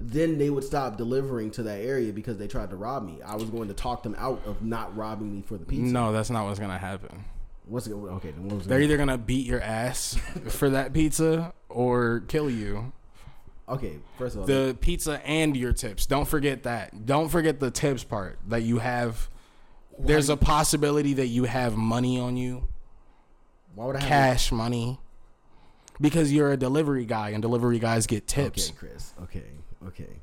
[0.00, 3.20] then they would stop delivering to that area because they tried to rob me.
[3.24, 5.92] I was going to talk them out of not robbing me for the pizza.
[5.92, 7.24] No, that's not what's gonna happen.
[7.66, 7.86] What's?
[7.88, 8.84] Okay, then what was They're it?
[8.84, 10.14] either gonna beat your ass
[10.48, 12.92] for that pizza or kill you.
[13.68, 16.06] Okay, first of all, The pizza and your tips.
[16.06, 17.04] Don't forget that.
[17.06, 19.28] Don't forget the tips part that you have.
[19.98, 22.68] There's a possibility that you have money on you,
[23.74, 24.08] why would I have?
[24.08, 24.98] cash money,
[26.00, 28.70] because you're a delivery guy and delivery guys get tips.
[28.70, 29.12] Okay, Chris.
[29.24, 29.44] Okay,
[29.88, 30.20] okay.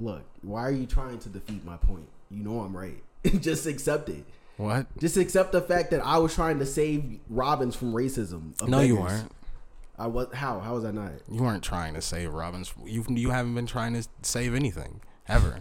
[0.00, 2.08] Look, why are you trying to defeat my point?
[2.30, 3.02] You know I'm right.
[3.40, 4.24] Just accept it.
[4.56, 4.86] What?
[4.98, 8.52] Just accept the fact that I was trying to save Robbins from racism.
[8.66, 9.12] No, you beggars.
[9.12, 9.32] weren't.
[10.00, 10.28] I was.
[10.32, 10.60] How?
[10.60, 11.12] How was I not?
[11.30, 12.72] You weren't trying to save Robbins.
[12.86, 15.60] You you haven't been trying to save anything ever.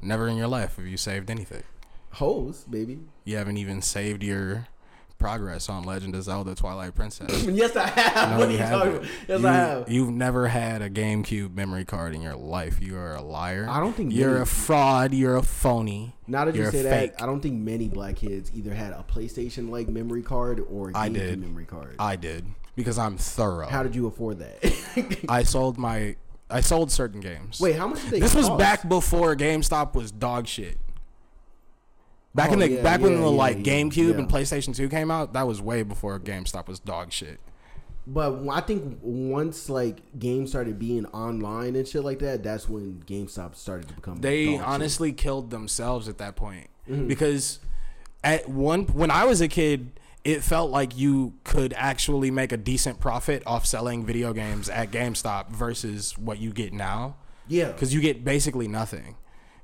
[0.00, 1.64] Never in your life have you saved anything.
[2.12, 3.00] Hoes, baby.
[3.24, 4.68] You haven't even saved your
[5.18, 7.42] progress on Legend of Zelda: Twilight Princess.
[7.48, 8.30] yes, I have.
[8.30, 9.04] No, what are you talking about?
[9.28, 9.88] Yes, you, I have.
[9.90, 12.80] You've never had a GameCube memory card in your life.
[12.80, 13.66] You are a liar.
[13.68, 15.12] I don't think you're many- a fraud.
[15.12, 16.14] You're a phony.
[16.28, 17.16] now that you say fake.
[17.16, 20.90] that, I don't think many black kids either had a PlayStation like memory card or
[20.90, 21.40] a GameCube did.
[21.40, 21.96] memory card.
[21.98, 23.68] I did because I'm thorough.
[23.68, 25.24] How did you afford that?
[25.28, 26.16] I sold my.
[26.50, 27.60] I sold certain games.
[27.60, 28.20] Wait, how much did they?
[28.20, 30.78] this was back before GameStop was dog shit.
[32.34, 34.18] Back in Oh, the yeah, back when the yeah, like yeah, GameCube yeah.
[34.18, 37.40] and PlayStation Two came out, that was way before GameStop was dog shit.
[38.06, 43.02] But I think once like games started being online and shit like that, that's when
[43.06, 44.20] GameStop started to become.
[44.20, 44.62] They dog shit.
[44.66, 47.06] honestly killed themselves at that point Mm-hmm.
[47.06, 47.60] because
[48.24, 49.92] at one when I was a kid,
[50.24, 54.90] it felt like you could actually make a decent profit off selling video games at
[54.90, 57.16] GameStop versus what you get now
[57.48, 57.72] yeah.
[57.72, 59.16] because you get basically nothing.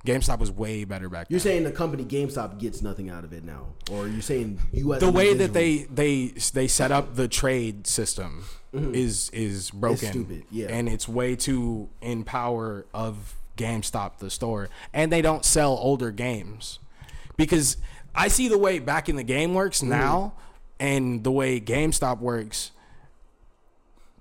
[0.06, 1.44] GameStop was way better back You're then.
[1.44, 5.10] saying the company GameStop gets nothing out of it now, or you're saying you the
[5.10, 10.10] way that they they they set up the trade system is is broken Mm-hmm.
[10.12, 10.68] stupid, yeah.
[10.68, 16.12] and it's way too in power of GameStop the store and they don't sell older
[16.12, 16.78] games
[17.36, 17.76] because
[18.14, 19.90] I see the way back in the game works Mm-hmm.
[19.90, 20.34] now
[20.80, 22.70] and the way GameStop works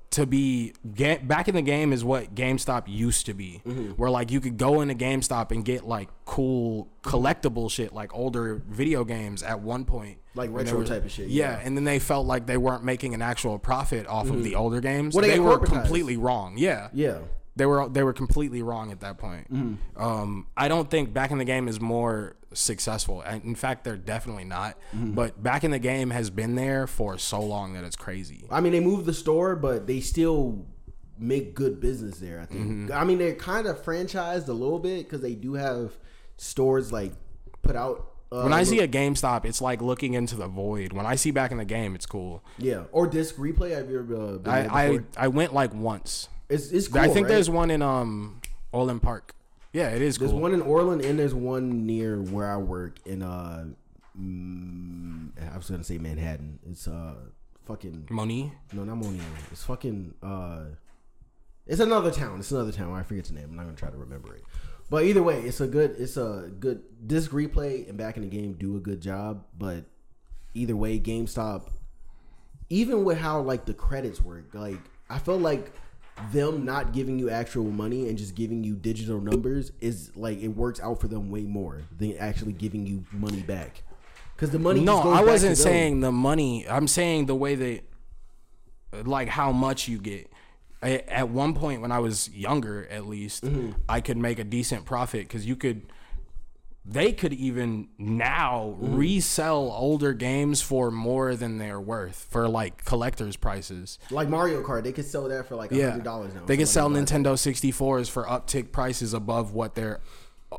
[0.10, 3.91] to be ga- back in the game is what GameStop used to be, Mm-hmm.
[3.91, 8.62] where like you could go into GameStop and get like cool collectible shit, like older
[8.70, 11.62] video games at one point, Like retro type of shit, Yeah, yeah.
[11.63, 14.80] and then they felt like they weren't making an actual profit off of the older
[14.80, 15.13] games.
[15.13, 16.58] Well, they they were completely wrong.
[16.58, 17.20] Yeah, yeah.
[17.58, 19.52] They were they were completely wrong at that point.
[19.54, 20.02] Mm-hmm.
[20.02, 23.22] Um, I don't think back in the game is more successful.
[23.22, 24.78] In fact, they're definitely not.
[24.96, 25.13] Mm-hmm.
[25.13, 28.46] But back in the game has been there for so long that it's crazy.
[28.50, 30.65] I mean, they moved the store, but they still
[31.20, 32.39] make good business there.
[32.39, 32.62] I think.
[32.62, 32.93] Mm-hmm.
[32.93, 35.98] I mean, they're kind of franchised a little bit because they do have
[36.38, 37.13] stores like
[37.62, 38.12] put out.
[38.32, 40.91] Uh, When I see a GameStop, it's like looking into the void.
[40.91, 42.43] When I see back in the game, it's cool.
[42.58, 43.72] yeah, or disc replay.
[43.72, 45.00] Have you ever uh, I I.
[45.15, 46.30] I went like once.
[46.50, 47.02] It's it's cool.
[47.02, 47.34] I think right?
[47.36, 49.34] there's one in um Orland Park.
[49.74, 50.40] Yeah, it is There's cool.
[50.40, 53.66] one in Orland and there's one near where I work in uh
[54.20, 56.60] mm, I was gonna say Manhattan.
[56.70, 57.16] It's uh
[57.66, 58.54] fucking Money.
[58.74, 59.22] no not Monier.
[59.52, 60.62] It's fucking uh
[61.66, 62.40] it's another town.
[62.40, 62.94] It's another town.
[62.94, 63.50] I forget the name.
[63.50, 64.44] I'm not gonna try to remember it.
[64.90, 68.30] But either way, it's a good it's a good disc replay and back in the
[68.30, 69.44] game do a good job.
[69.58, 69.84] But
[70.54, 71.70] either way, GameStop
[72.70, 74.80] even with how like the credits work, like
[75.10, 75.72] I feel like
[76.32, 80.50] them not giving you actual money and just giving you digital numbers is like it
[80.50, 83.84] works out for them way more than actually giving you money back.
[84.36, 84.82] Because the money.
[84.82, 86.68] No, I wasn't saying the money.
[86.70, 87.82] I'm saying the way that,
[89.06, 90.32] like, how much you get.
[90.82, 93.72] I, at one point, when I was younger, at least, Mm-hmm.
[93.90, 95.92] I could make a decent profit because you could.
[96.89, 98.95] They could even now Mm-hmm.
[98.95, 104.00] resell older games for more than they're worth for like collectors' prices.
[104.10, 106.45] like Mario Kart, they could sell that for like a hundred dollars now.
[106.45, 110.00] they could sell Nintendo 64s for uptick prices above what their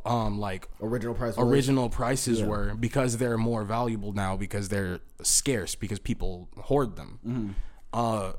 [0.04, 1.34] um like original price.
[1.36, 1.48] was.
[1.50, 2.46] original prices Yeah.
[2.46, 7.18] were because they're more valuable now because they're scarce because people hoard them.
[7.26, 7.50] Mm-hmm.
[7.92, 8.32] Uh,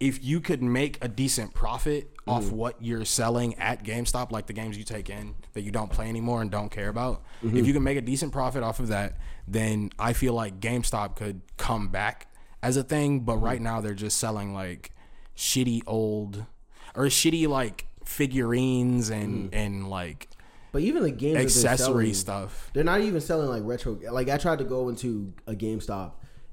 [0.00, 2.56] if you could make a decent profit off Mm-hmm.
[2.56, 6.08] what you're selling at GameStop, like the games you take in that you don't play
[6.08, 7.56] anymore and don't care about, Mm-hmm.
[7.56, 11.16] if you can make a decent profit off of that, then I feel like GameStop
[11.16, 12.26] could come back
[12.62, 13.20] as a thing.
[13.20, 13.44] But Mm-hmm.
[13.44, 14.92] right now they're just selling like
[15.36, 16.44] shitty old
[16.94, 20.28] or shitty like figurines and and like
[20.72, 22.70] But even the games accessory selling, stuff.
[22.74, 23.98] They're not even selling like retro.
[24.12, 26.12] Like I tried to go into a GameStop,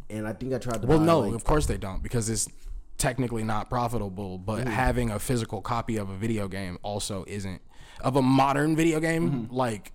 [0.09, 0.87] and I think I tried to.
[0.87, 2.47] Well, buy, no, like, of course they don't because it's
[2.97, 4.37] technically not profitable.
[4.37, 4.69] But mm.
[4.69, 7.61] having a physical copy of a video game also isn't
[8.01, 9.53] of a modern video game mm-hmm.
[9.53, 9.91] like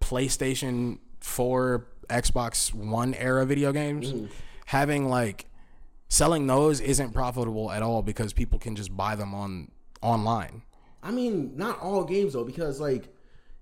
[0.00, 4.12] PlayStation Four, Xbox One era video games.
[4.12, 4.28] Mm.
[4.66, 5.46] Having like
[6.08, 9.70] selling those isn't profitable at all because people can just buy them on
[10.02, 10.62] online.
[11.02, 13.08] I mean, not all games though, because like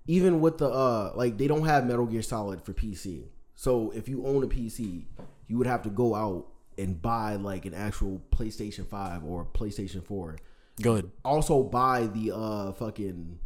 [0.07, 3.25] even with the uh like they don't have Metal Gear Solid for PC.
[3.55, 5.05] So if you own a PC,
[5.47, 6.47] you would have to go out
[6.81, 10.37] and buy like an actual PlayStation 5 or PlayStation 4.
[10.81, 11.11] Good.
[11.23, 13.39] Also buy the uh fucking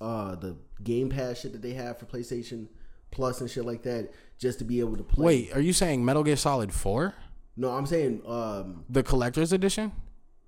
[0.00, 2.68] uh the Game Pass shit that they have for PlayStation
[3.10, 5.24] Plus and shit like that just to be able to play.
[5.24, 7.14] Wait, are you saying Metal Gear Solid Four,
[7.56, 9.92] No, I'm saying um the collector's edition?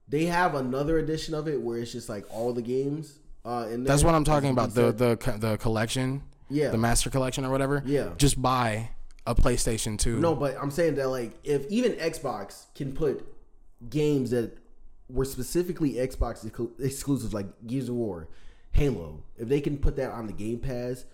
[0.08, 3.84] they have another edition of it where it's just like all the games uh in
[3.84, 3.92] there.
[3.92, 4.74] That's what I'm talking about.
[4.74, 6.22] The the the collection.
[6.48, 6.70] Yeah.
[6.70, 7.82] The master collection or whatever.
[7.84, 8.10] Yeah.
[8.18, 8.90] Just buy
[9.26, 10.18] a PlayStation 2.
[10.18, 13.26] No, but I'm saying that like if even Xbox can put
[13.90, 14.56] games that
[15.08, 18.28] were specifically Xbox exclu- exclusives like Gears of War,
[18.72, 21.04] Halo, if they can put that on the Game Pass,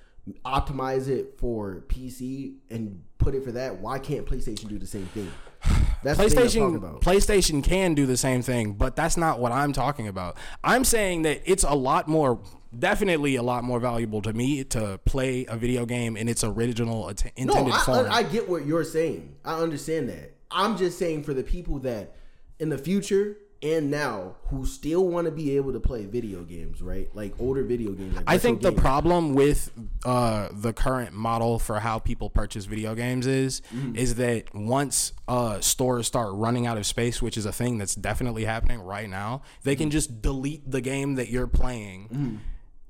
[0.44, 5.06] optimize it for PC and put it for that, why can't PlayStation do the same
[5.06, 5.30] thing?
[6.02, 7.00] That's the thing I'm PlayStation about.
[7.00, 10.36] PlayStation can do the same thing, but that's not what I'm talking about.
[10.64, 12.40] I'm saying that it's a lot more
[12.78, 17.08] definitely a lot more valuable to me to play a video game in its original
[17.08, 18.06] att- no, intended I, form.
[18.06, 19.34] I, I get what you're saying.
[19.44, 20.32] I understand that.
[20.50, 22.14] I'm just saying for the people that
[22.58, 26.82] in the future and now who still want to be able to play video games,
[26.82, 27.08] right?
[27.14, 28.16] Like older video games.
[28.16, 28.80] Like I think the games.
[28.82, 29.70] problem with
[30.04, 33.94] uh, the current model for how people purchase video games is Mm-hmm.
[33.96, 37.94] is that once uh, stores start running out of space, which is a thing that's
[37.94, 39.82] definitely happening right now, they Mm-hmm.
[39.82, 42.40] can just delete the game that you're playing.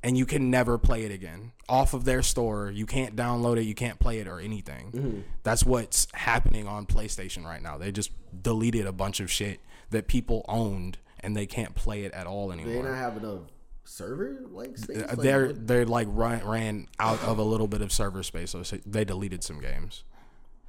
[0.04, 2.70] And you can never play it again off of their store.
[2.72, 3.62] You can't download it.
[3.62, 4.90] You can't play it or anything.
[4.92, 5.20] Mm-hmm.
[5.44, 7.78] That's what's happening on PlayStation right now.
[7.78, 8.10] They just
[8.42, 9.60] deleted a bunch of shit
[9.90, 12.72] that people owned, and they can't play it at all anymore.
[12.82, 13.42] They not have enough
[13.84, 15.02] server like space.
[15.18, 18.62] They're what- they're like ran, ran out of a little bit of server space, so
[18.84, 20.02] they deleted some games.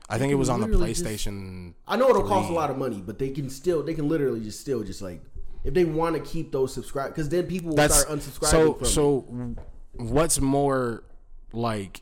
[0.10, 1.74] I think it was on the literally just- PlayStation.
[1.88, 4.42] I know it'll cost a lot of money, but they can still they can literally
[4.42, 5.22] just still just like
[5.64, 8.48] if they want to keep those subscribe because then people will That's start unsubscribing.
[8.48, 9.56] so from so.
[9.96, 11.04] What's more
[11.52, 12.02] like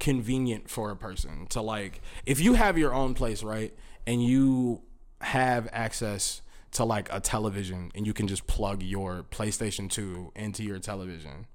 [0.00, 3.72] convenient for a person to like if you have your own place, right,
[4.06, 4.82] and you
[5.20, 6.42] have access
[6.72, 11.46] to like a television and you can just plug your PlayStation 2 into your television.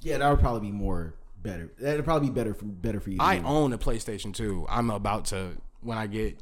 [0.00, 1.72] yeah, that would probably be more better.
[1.78, 3.18] That'd probably be better for better for you.
[3.20, 4.66] I own a PlayStation 2.
[4.68, 6.38] I'm about to when I get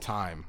[0.00, 0.46] time,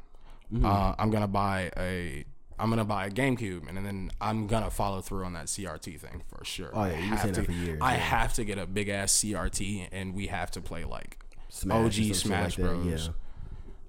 [0.54, 0.66] Mm-hmm.
[0.66, 2.26] uh, I'm gonna buy a
[2.58, 6.24] I'm gonna buy a GameCube and then I'm gonna follow through on that CRT thing
[6.28, 6.72] for sure.
[6.74, 8.00] Oh, yeah, you've been to, that for years, I yeah.
[8.00, 11.18] have to get a big ass CRT and we have to play like
[11.50, 13.08] Smash OG Smash like Bros.
[13.08, 13.14] yeah.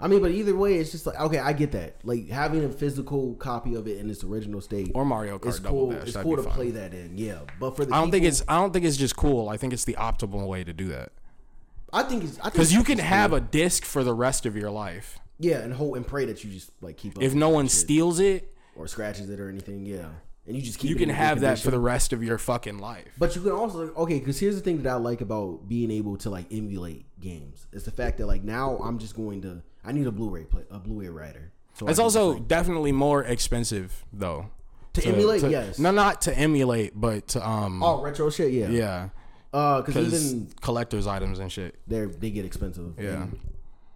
[0.03, 1.97] I mean, but either way, it's just like okay, I get that.
[2.05, 5.59] Like having a physical copy of it in its original state, Or Mario Kart it's
[5.59, 5.91] cool.
[5.93, 6.53] Dash, It's cool to fun.
[6.53, 7.41] play that in, yeah.
[7.59, 9.49] But for the I don't think it's I don't think it's just cool.
[9.49, 11.13] I think it's the optimal way to do that
[11.93, 13.39] I think it's because you can have cool.
[13.39, 16.51] a disc for the rest of your life yeah, and hope and pray that you
[16.51, 18.55] just like keep up if no one steals it.
[18.77, 20.09] or scratches it or anything, yeah.
[20.47, 23.07] And you just keep You can have that for the rest of your fucking life.
[23.19, 26.17] But you can also okay, because here's the thing that I like about being able
[26.19, 27.67] to like emulate games.
[27.73, 30.65] It's the fact that like now I'm just going to I need a Blu-ray play,
[30.71, 31.53] a Blu-ray writer.
[31.75, 34.51] So It's also like, definitely more expensive though.
[34.95, 35.79] To emulate, yes.
[35.79, 37.83] No, not to emulate, but to um.
[37.83, 39.09] oh retro shit, yeah, yeah,
[39.53, 41.77] Uh, because because even collectors items and shit.
[41.87, 42.95] they they get expensive.
[42.99, 43.27] Yeah.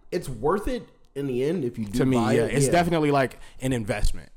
[0.09, 2.53] It's worth it in the end if you do To me, yeah, it.
[2.53, 2.71] it's yeah.
[2.71, 4.29] definitely like an investment.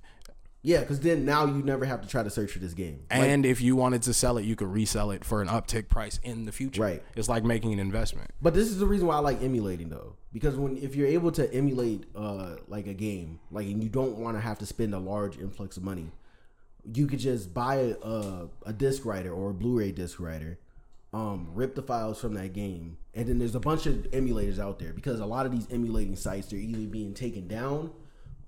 [0.63, 3.01] yeah, because then now you never have to try to search for this game.
[3.11, 5.89] Like, And if you wanted to sell it, you could resell it for an uptick
[5.89, 6.83] price in the future.
[6.83, 7.03] Right.
[7.17, 8.31] It's like making an investment.
[8.41, 11.33] But this is the reason why I like emulating though, because when if you're able
[11.33, 14.95] to emulate uh like a game, like and you don't want to have to spend
[14.95, 16.11] a large influx of money,
[16.95, 20.59] you could just buy a a, a disc writer or a Blu-ray disc writer,
[21.13, 24.79] um, rip the files from that game, and then there's a bunch of emulators out
[24.79, 27.91] there because a lot of these emulating sites they're either being taken down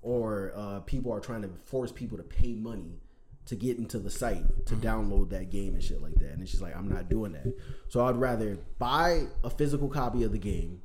[0.01, 2.99] or uh, people are trying to force people to pay money
[3.45, 6.31] to get into the site to download that game and shit like that.
[6.31, 7.53] And it's just like I'm not doing that.
[7.89, 10.81] So I'd rather buy a physical copy of the game,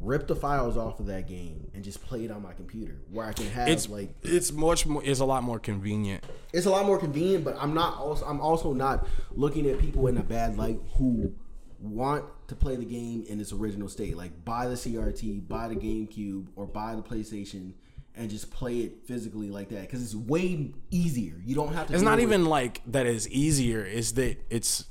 [0.00, 3.26] rip the files off of that game, and just play it on my computer where
[3.26, 5.02] I can have It's like it's much more.
[5.04, 6.24] It's a lot more convenient.
[6.52, 7.44] it's a lot more convenient.
[7.44, 11.32] But I'm not also I'm also not looking at people in a bad light who
[11.80, 14.16] want to play the game in its original state.
[14.16, 17.72] Like buy the CRT, buy the GameCube, or buy the PlayStation.
[18.18, 21.34] And just play it physically like that because it's way easier.
[21.44, 21.92] You don't have to.
[21.92, 23.84] It's not with- even like that is easier.
[23.84, 24.86] Is that it's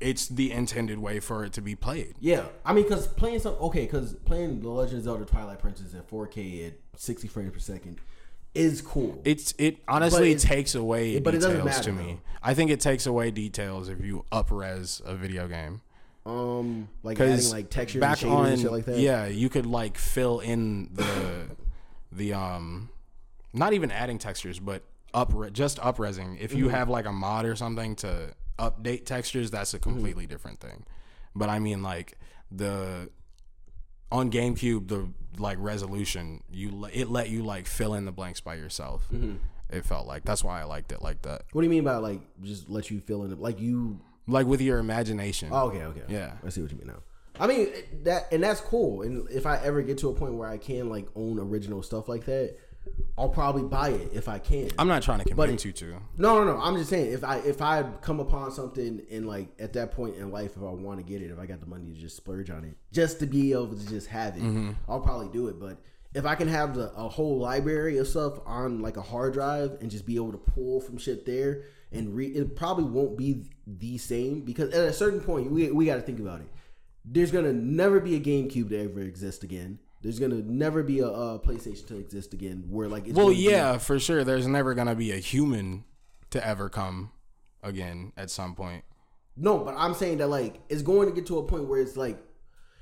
[0.00, 2.14] it's the intended way for it to be played.
[2.20, 5.94] Yeah, I mean, because playing some okay, because playing The Legend of Zelda: Twilight Princess
[5.94, 7.98] at 4K at 60 frames per second
[8.54, 9.20] is cool.
[9.24, 12.12] It's it honestly it's- takes away but it doesn't details to matter, me.
[12.14, 12.20] though.
[12.42, 15.82] I think it takes away details if you upres a video game.
[16.26, 18.98] um, like adding like textures back and on and shit like that.
[18.98, 21.50] yeah, you could like fill in the
[22.12, 22.88] the um
[23.52, 24.82] not even adding textures, but
[25.14, 26.38] up just upresing.
[26.40, 26.58] If Mm-hmm.
[26.58, 29.90] you have like a mod or something to update textures, that's a Mm-hmm.
[29.90, 30.84] completely different thing.
[31.34, 32.18] But I mean like
[32.50, 33.10] the
[34.12, 38.54] on GameCube the like resolution you it let you like fill in the blanks by
[38.56, 39.06] yourself.
[39.12, 39.36] Mm-hmm.
[39.70, 41.42] It felt like that's why I liked it like that.
[41.52, 43.38] What do you mean by like just let you fill in it?
[43.38, 44.00] Like you?
[44.26, 45.50] Like with your imagination.
[45.52, 46.02] Oh, okay, okay.
[46.08, 46.32] Yeah.
[46.44, 47.02] I see what you mean now.
[47.38, 47.68] I mean
[48.02, 49.02] that, and that's cool.
[49.02, 52.08] And if I ever get to a point where I can like own original stuff
[52.08, 52.56] like that,
[53.18, 54.70] I'll probably buy it if I can.
[54.78, 55.96] I'm not trying to But- convince you to.
[56.16, 56.60] No, no, no.
[56.60, 60.16] I'm just saying if I if I come upon something and like at that point
[60.16, 62.16] in life, if I want to get it, if I got the money to just
[62.16, 64.70] splurge on it, just to be able to just have it, Mm-hmm.
[64.88, 65.60] I'll probably do it.
[65.60, 65.78] But
[66.14, 69.76] if I can have the, a whole library of stuff on like a hard drive
[69.80, 73.44] and just be able to pull from shit there and read, it probably won't be
[73.66, 76.48] the same because at a certain point we we got to think about it.
[77.04, 79.78] There's gonna never be a GameCube to ever exist again.
[80.02, 82.64] There's gonna never be a, uh PlayStation to exist again.
[82.68, 84.24] Where like it's Well, yeah, for sure.
[84.24, 85.84] There's never gonna be a human
[86.30, 87.10] to ever come
[87.62, 88.84] again at some point.
[89.36, 91.96] No, but I'm saying that like it's going to get to a point where it's
[91.96, 92.18] like,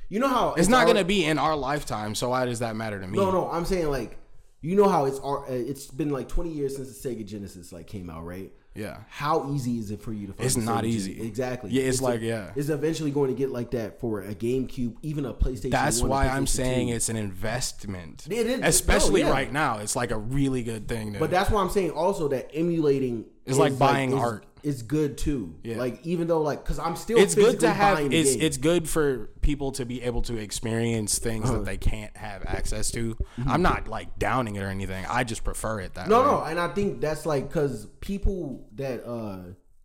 [0.09, 2.76] you know how It's not our- gonna be in our lifetime, so why does that
[2.76, 3.18] matter to me?
[3.18, 4.18] No, no, I'm saying like,
[4.61, 7.87] you know how it's our, it's been like 20 years since the Sega Genesis like
[7.87, 8.52] came out, right?
[8.79, 8.99] Yeah.
[9.09, 10.33] How easy is it for you to?
[10.33, 11.21] Find It's not easy.
[11.21, 11.71] Exactly.
[11.73, 12.51] Yeah, it's like- a- yeah.
[12.55, 15.73] It's eventually going to get like that for a GameCube, even a PlayStation.
[15.73, 16.95] That's 1, a why I'm saying 2.
[16.95, 18.27] it's an investment.
[18.31, 19.33] It is- Especially no, yeah.
[19.35, 19.79] right now.
[19.79, 23.25] It's like a really good thing to But that's why I'm saying also that emulating
[23.45, 24.45] It's is, like buying is- art.
[24.62, 25.55] It's good too.
[25.62, 25.77] Yeah.
[25.79, 29.31] Like even though like because I'm still it's good to have it's it's good for
[29.40, 31.59] people to be able to experience things Uh-huh.
[31.59, 33.16] that they can't have access to.
[33.47, 35.05] I'm not like downing it or anything.
[35.09, 36.11] I just prefer it that Mm-hmm.
[36.11, 36.27] No, way.
[36.27, 39.38] no, and I think that's like because people that uh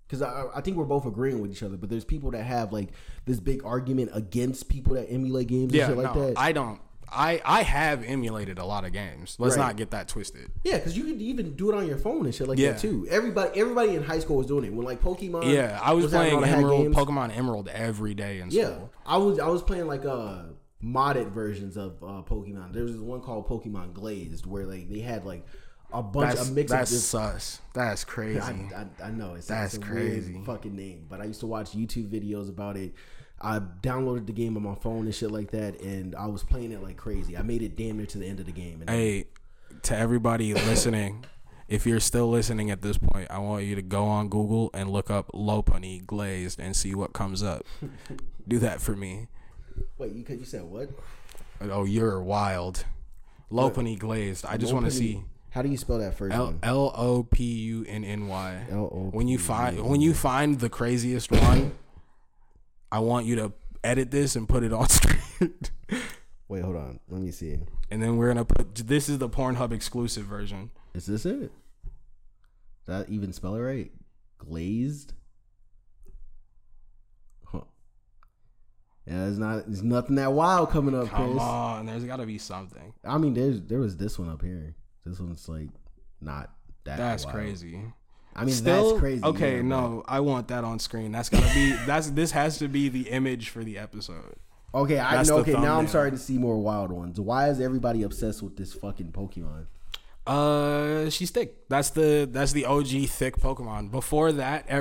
[0.07, 2.71] because I, I think we're both agreeing with each other, but there's people that have
[2.71, 2.89] like
[3.25, 6.37] this big argument against people that emulate games and Yeah, shit like no, that.
[6.37, 6.79] I don't.
[7.15, 9.35] I I have emulated a lot of games.
[9.39, 9.67] Let's Right.
[9.67, 10.51] not get that twisted.
[10.63, 12.71] yeah, because you could even do it on your phone and shit like Yeah.
[12.73, 13.07] that too.
[13.09, 15.53] Everybody, everybody in high school was doing it when like Pokemon.
[15.53, 16.93] Yeah, I was, having playing all the hack Emerald.
[16.93, 18.89] Pokemon Emerald every day in Yeah, school.
[19.05, 20.43] I was I was playing like uh
[20.83, 22.73] modded versions of uh Pokemon.
[22.73, 25.45] There was one called Pokemon Glazed where like they had like
[25.93, 27.03] a bunch That's of mix that's of this.
[27.05, 27.61] sus.
[27.75, 28.39] That's crazy.
[28.39, 30.41] I, I, I know it's That's it's a crazy.
[30.43, 32.93] fucking name, but I used to watch YouTube videos about it.
[33.43, 36.71] I downloaded the game on my phone and shit like that, and I was playing
[36.71, 37.37] it like crazy.
[37.37, 38.81] I made it damn near to the end of the game.
[38.81, 39.25] And hey,
[39.83, 41.25] to everybody listening,
[41.67, 44.89] if you're still listening at this point, I want you to go on Google and
[44.89, 47.65] look up Lopunny glazed and see what comes up.
[48.47, 49.27] Do that for me.
[49.97, 50.89] wait, you you said what?
[51.61, 52.85] Oh, you're wild.
[53.51, 54.45] Lopunny glazed.
[54.45, 55.23] I just want to see.
[55.49, 58.55] How do you spell that first L O P U N N Y.
[59.11, 61.73] When you find when you find the craziest one,
[62.93, 63.53] I want you to
[63.83, 65.53] edit this and put it on screen.
[66.47, 66.99] Wait, hold on.
[67.09, 67.57] Let me see.
[67.89, 70.69] and then we're gonna put this is the Pornhub exclusive version.
[70.93, 71.51] Is this it?
[72.87, 73.91] I even spell it right?
[74.37, 75.13] Glazed.
[77.45, 77.61] Huh.
[79.07, 79.65] Yeah, there's not.
[79.65, 81.41] There's nothing that wild coming up, Come Chris.
[81.41, 82.93] on, there's got to be something.
[83.03, 84.75] I mean, there's there was this one up here.
[85.05, 85.69] This one's like
[86.21, 86.51] not
[86.83, 86.97] that.
[86.97, 87.35] That's wild.
[87.35, 87.81] crazy.
[88.35, 89.23] I mean, Still that's crazy.
[89.23, 91.11] Okay, no, I want that on screen.
[91.11, 91.71] That's gotta be.
[91.85, 94.35] that's this has to be the image for the episode.
[94.75, 95.37] Okay, I That's know.
[95.37, 95.87] Okay, now I'm thumbnail.
[95.87, 97.19] starting to see more wild ones.
[97.19, 99.67] Why is everybody obsessed with this fucking Pokemon?
[100.25, 101.69] Uh, she's thick.
[101.69, 103.91] That's the that's the OG thick Pokemon.
[103.91, 104.73] Before that, the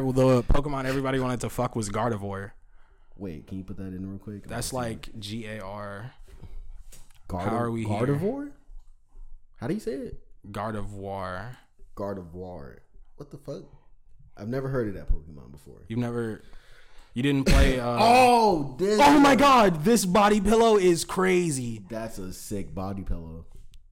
[0.49, 2.53] Pokemon everybody wanted to fuck was Gardevoir.
[3.19, 4.47] Wait, can you put that in real quick?
[4.49, 6.13] That's like G A R
[7.41, 7.99] how are we here?
[7.99, 8.51] Gardevoir?
[9.57, 10.21] How do you say it?
[10.51, 11.57] Gardevoir.
[11.97, 12.79] Gardevoir.
[13.23, 13.63] What the fuck?
[14.37, 15.85] I've never heard of that Pokemon before.
[15.87, 16.43] You've never,
[17.15, 17.79] you didn't play.
[17.81, 18.99] Uh, Oh, this.
[19.01, 21.83] oh my god, this body pillow is crazy.
[21.89, 23.47] That's a sick body pillow.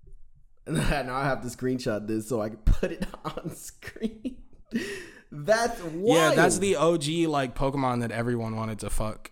[0.66, 4.38] now I have to screenshot this so I can put it on screen.
[5.30, 6.04] That's wild.
[6.08, 9.30] Yeah, that's the OG like Pokemon that everyone wanted to fuck,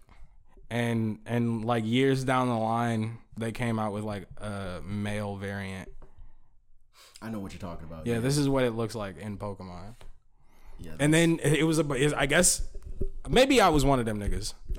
[0.71, 5.89] and and like years down the line, they came out with like a male variant.
[7.21, 8.07] I know what you're talking about.
[8.07, 9.95] Yeah, this is what it looks like in Pokemon.
[10.79, 12.69] Yeah, And then it was a, I guess,
[13.29, 14.55] maybe I was one of them niggas.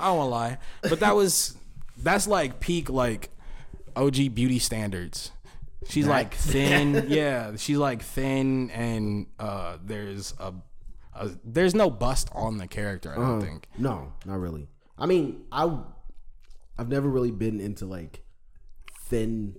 [0.00, 1.56] I don't wanna lie, but that was
[1.96, 3.30] that's like peak like
[3.94, 5.30] OG beauty standards.
[5.88, 7.56] She's like thin, yeah.
[7.56, 10.52] She's like thin, and uh, there's a,
[11.14, 13.12] a there's no bust on the character.
[13.12, 13.68] I don't think.
[13.78, 14.66] No, not really.
[14.98, 15.78] I mean, I
[16.78, 18.24] I've never really been into like
[19.02, 19.56] thin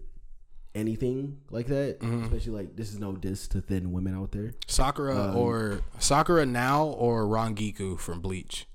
[0.76, 2.00] anything like that.
[2.00, 2.26] Mm-hmm.
[2.26, 4.54] Especially like this is no diss to thin women out there.
[4.68, 8.68] Sakura or Sakura now or Rangiku from Bleach.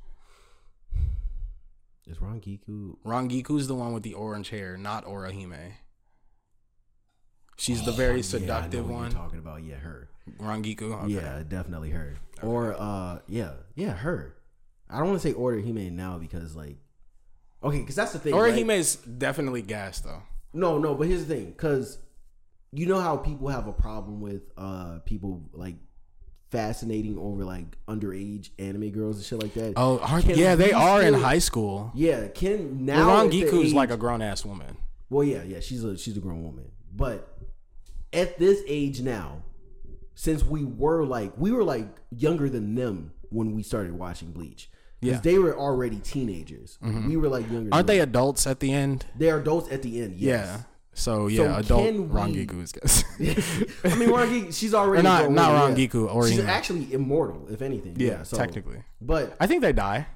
[2.06, 2.96] Is Rangiku?
[3.06, 5.74] Rangiku's the one with the orange hair, not Orihime.
[7.56, 9.10] She's the very seductive Oh, yeah, know what one.
[9.12, 10.08] Talking about yeah, her.
[10.40, 11.04] Rangiku.
[11.04, 11.12] Okay.
[11.12, 12.16] Yeah, definitely her.
[12.42, 14.34] Or uh, yeah, yeah, her.
[14.88, 16.78] I don't want to say Orihime now because like,
[17.62, 18.34] okay, because that's the thing.
[18.34, 18.52] right?
[18.52, 20.22] Orihime is definitely gas though.
[20.52, 21.98] No, no, but here's the thing, because
[22.72, 25.76] you know how people have a problem with uh people like
[26.50, 29.74] fascinating over like underage anime girls and shit like that.
[29.76, 31.92] Oh, are, yeah, they are in high school.
[31.94, 34.76] Yeah, Ken now Rangiku's age- like a grown ass woman.
[35.08, 37.36] well, yeah, yeah, she's a she's a grown woman, but
[38.12, 39.42] at this age now,
[40.14, 44.68] since we were like we were like younger than them when we started watching Bleach.
[45.00, 45.14] Because Yeah.
[45.20, 45.22] Mm-hmm.
[45.28, 46.78] they were already teenagers.
[46.82, 47.70] We were like younger.
[47.72, 48.08] Aren't they them.
[48.10, 49.06] adults at the end?
[49.16, 50.16] They're adults at the end.
[50.16, 50.46] Yes.
[50.46, 50.62] Yeah.
[50.92, 53.04] So yeah, adult can we- Rangiku is gas.
[53.84, 55.74] I mean, Rangi, she's already Or not- grown not yeah.
[55.86, 57.94] Rangiku, or she's actually immortal, if anything.
[57.98, 58.82] Yeah, yeah, so- technically.
[59.00, 60.08] But I think they die.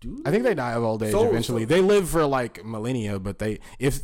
[0.00, 1.62] dude, I think they die of old age So- eventually.
[1.62, 4.00] so- they live for like millennia, but they if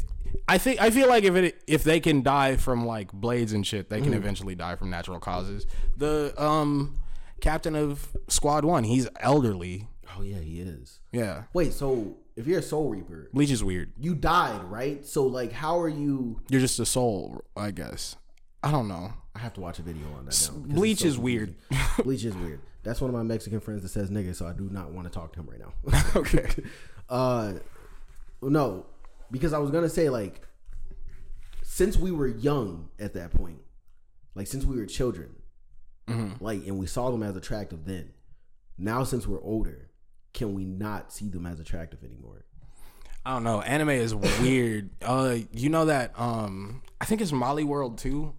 [0.48, 3.66] I think I feel like if it if they can die from like blades and
[3.66, 4.18] shit, they can Mm-hmm.
[4.18, 5.66] eventually die from natural causes.
[5.96, 6.98] The um
[7.40, 9.88] captain of Squad One, he's elderly.
[10.16, 11.00] oh yeah, he is.
[11.12, 13.92] Yeah, Wait, so if you're a Soul Reaper, Bleach is weird.
[13.98, 15.04] you died, right?
[15.06, 16.40] So like, how are you?
[16.48, 18.16] You're just a soul, I guess.
[18.62, 19.12] I don't know.
[19.34, 20.50] I have to watch a video on that.
[20.52, 21.54] Now, Bleach so is weird.
[22.02, 22.60] Bleach is weird.
[22.82, 25.12] That's one of my Mexican friends that says nigga, so I do not want to
[25.12, 26.02] talk to him right now.
[26.16, 26.48] okay.
[27.08, 27.54] Uh,
[28.42, 28.86] no,
[29.30, 30.40] because I was gonna say like,
[31.62, 33.60] since we were young at that point,
[34.34, 35.35] like since we were children,
[36.08, 36.44] Mm-hmm.
[36.44, 38.12] like, and we saw them as attractive then.
[38.78, 39.90] Now, since we're older,
[40.32, 42.44] can we not see them as attractive anymore?
[43.24, 43.60] I don't know.
[43.60, 44.90] Anime is weird.
[45.02, 48.34] Uh, you know that um, I think it's Molly World two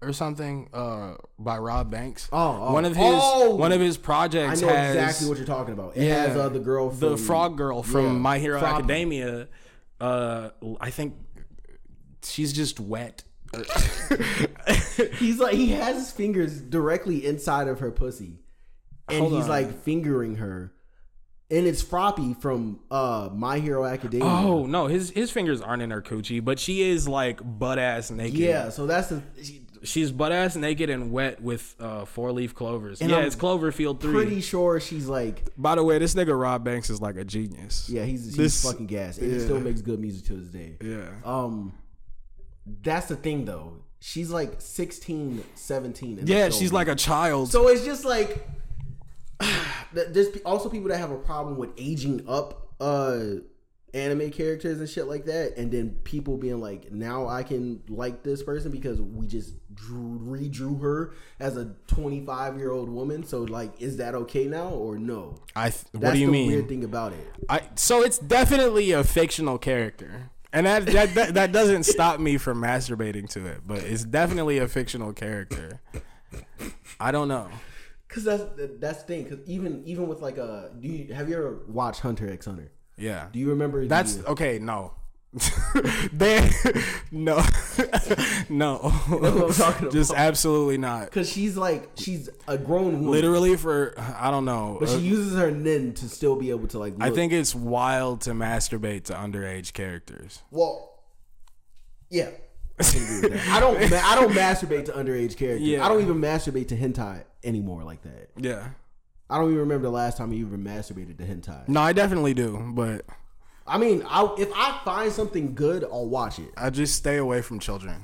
[0.00, 0.70] or something.
[0.72, 2.28] Uh, by Rob Banks.
[2.32, 2.72] Oh, oh.
[2.72, 3.54] one of his Oh!
[3.56, 4.62] one of his projects.
[4.62, 5.96] I know has exactly what you're talking about.
[5.96, 8.60] It has uh, the girl, from, the frog girl from yeah, My Hero.
[8.62, 9.48] Academia.
[10.00, 10.50] Uh,
[10.80, 11.14] I think
[12.22, 13.24] she's just wet.
[15.18, 18.38] He's like he has his fingers directly inside of her pussy,
[19.08, 19.48] and Hold he's on.
[19.48, 20.72] like fingering her,
[21.50, 24.28] and it's Froppy from uh My Hero Academia.
[24.28, 28.10] Oh no, his his fingers aren't in her coochie, but she is like butt ass
[28.10, 28.38] naked.
[28.38, 28.68] yeah.
[28.68, 33.00] So that's the she- she's butt ass naked and wet with uh, four leaf clovers.
[33.00, 34.12] And yeah, I'm it's Cloverfield three.
[34.12, 37.88] pretty sure she's like By the way, this nigga Rob Banks is like a genius.
[37.88, 40.76] yeah he's he's This- fucking gas, and he still makes good music to this day.
[40.82, 41.08] Yeah.
[41.24, 41.72] Um,
[42.66, 43.76] that's the thing though.
[44.00, 46.18] She's like 16, 17.
[46.18, 47.50] in Yeah, she's like a child.
[47.50, 48.46] So it's just like
[49.92, 53.20] there's also people that have a problem with aging up uh
[53.92, 58.22] anime characters and shit like that, and then people being like, now I can like
[58.22, 63.24] this person because we just drew redrew her as a 25 year old woman.
[63.24, 65.36] So like, is that okay now or no?
[65.56, 66.48] I th- what do you the mean?
[66.48, 67.26] weird thing about it.
[67.48, 70.30] I so it's definitely a fictional character.
[70.52, 74.58] And that, that that that doesn't stop me from masturbating to it, but it's definitely
[74.58, 75.80] a fictional character.
[76.98, 77.48] I don't know.
[78.08, 78.42] Cause that's
[78.80, 79.28] that's the thing.
[79.28, 82.72] Cause even even with like a, do you have you ever watched Hunter X Hunter?
[82.96, 83.28] Yeah.
[83.32, 83.86] Do you remember?
[83.86, 84.94] That's the, okay, no.
[86.12, 86.50] They
[87.12, 87.36] no
[88.48, 88.78] no
[89.08, 93.94] what I'm talking just absolutely not Because she's like she's a grown woman, literally for
[94.18, 96.94] i don't know but she Uh, uses her Nen to still be able to like.
[97.00, 100.98] i think it's wild to masturbate to underage characters Well,
[102.10, 102.30] yeah.
[102.80, 103.48] I, can agree with that.
[103.54, 103.92] I don't.
[103.92, 105.60] I don't masturbate to underage characters.
[105.68, 105.84] Yeah.
[105.84, 108.30] I don't even masturbate to hentai anymore like that.
[108.36, 108.70] yeah
[109.28, 111.68] I don't even remember the last time you even masturbated to hentai.
[111.68, 113.04] no i definitely do but
[113.70, 116.50] I mean, I, if I find something good, I'll watch it.
[116.56, 118.02] i just stay away from children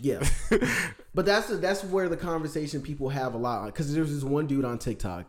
[0.00, 0.22] Yeah,
[1.14, 4.64] but that's that's where the conversation people have a lot because there's this one dude
[4.64, 5.26] on TikTok.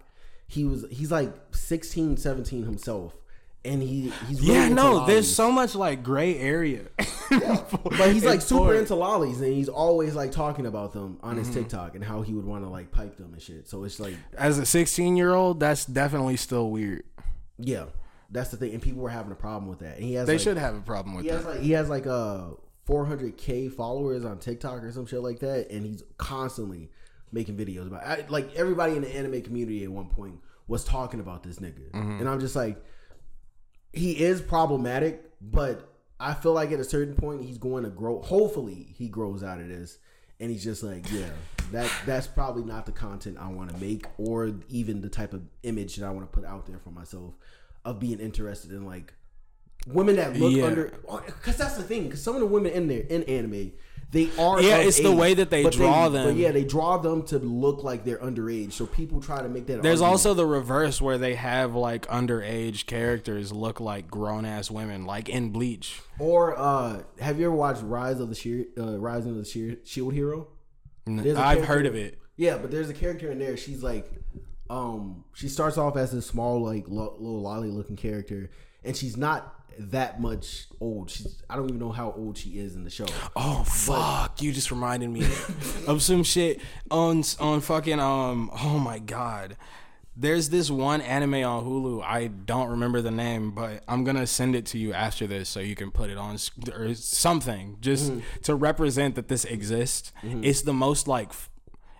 [0.48, 3.16] He was he's like 16, 17 himself,
[3.66, 6.84] and he he's really yeah no there's so much like gray area
[7.30, 8.80] But he's like It's super boring.
[8.82, 11.40] into lolis, and he's always like talking about them on Mm-hmm.
[11.46, 13.68] his TikTok and how he would want to like pipe them and shit.
[13.68, 17.04] So it's like, as a 16 year old that's definitely still weird
[17.60, 17.86] yeah,
[18.34, 19.96] that's the thing, and people were having a problem with that.
[19.96, 21.90] And he has they like, should have a problem with He has like he has
[21.90, 22.48] like uh
[22.88, 26.90] 400k followers on TikTok or some shit like that, and he's constantly
[27.32, 28.04] making videos about.
[28.06, 31.92] I, like everybody in the anime community at one point was talking about this nigga,
[31.92, 32.20] Mm-hmm.
[32.20, 32.84] and I'm just like,
[33.92, 38.22] he is problematic, but I feel like at a certain point he's going to grow.
[38.22, 39.98] Hopefully, he grows out of this,
[40.40, 41.30] and he's just like, yeah,
[41.72, 45.44] that that's probably not the content I want to make, or even the type of
[45.64, 47.34] image that I want to put out there for myself
[47.86, 49.14] of being interested in like
[49.88, 50.66] women that look Yeah.
[50.66, 50.94] under
[51.26, 53.74] because that's the thing because some of the women in there in anime
[54.12, 56.38] they are Yeah, it's the way that they draw but them.
[56.38, 59.82] yeah they draw them to look like they're underage so people try to make that
[59.82, 60.12] There's argument.
[60.12, 65.28] also the reverse where they have like underage characters look like grown ass women, like
[65.30, 66.00] in Bleach.
[66.20, 69.78] or uh have you ever watched rise of the Sheer, uh, rise of the Sheer,
[69.84, 70.48] shield hero
[71.08, 72.20] I've heard of it.
[72.38, 74.10] yeah but there's a character in there she's like
[74.74, 78.50] um she starts off as this small like lo- little lolly looking character
[78.84, 82.76] and she's not that much old she's i don't even know how old she is
[82.76, 83.06] in the show
[83.36, 84.42] Oh fuck!
[84.42, 85.26] You just reminded me
[85.88, 86.62] of some shit
[86.92, 88.50] on on fucking um.
[88.64, 89.58] Oh my god.
[90.16, 92.04] There's this one anime on Hulu.
[92.04, 95.60] I don't remember the name, but I'm gonna send it to you after this so
[95.60, 96.38] you can put it on
[96.72, 98.42] or something just Mm-hmm.
[98.44, 100.12] to represent that this exists.
[100.22, 101.32] It's the most like,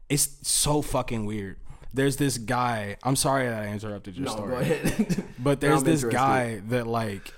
[0.10, 1.58] it's so fucking weird.
[1.94, 2.98] There's this guy.
[3.04, 4.50] I'm sorry that I interrupted your no, story.
[4.52, 6.18] go ahead But there's I'm this interested.
[6.18, 7.34] guy that like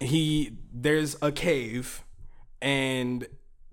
[0.00, 2.04] he there's a cave
[2.60, 3.26] and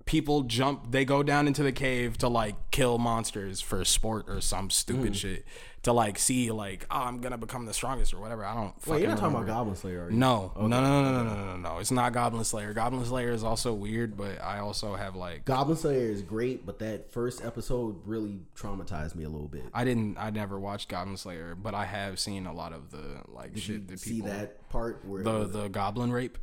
[0.05, 4.41] people jump they go down into the cave to like kill monsters for sport or
[4.41, 5.15] some stupid Mm.
[5.15, 5.45] shit
[5.83, 8.43] to like see like oh I'm gonna become the strongest or whatever.
[8.43, 8.87] I don't.
[8.87, 10.17] Wait, you're not talking about Goblin Slayer, are you?
[10.17, 10.67] No, okay.
[10.67, 11.77] no, no, no, no, no, no, no.
[11.79, 12.73] It's not Goblin Slayer.
[12.73, 16.79] Goblin Slayer is also weird, but I also have like Goblin Slayer is great, but
[16.79, 19.65] that first episode really traumatized me a little bit.
[19.73, 20.17] I didn't.
[20.17, 23.63] I never watched Goblin Slayer, but I have seen a lot of the like Did
[23.63, 23.75] shit.
[23.75, 26.37] You that people, see that part where the the like, goblin rape.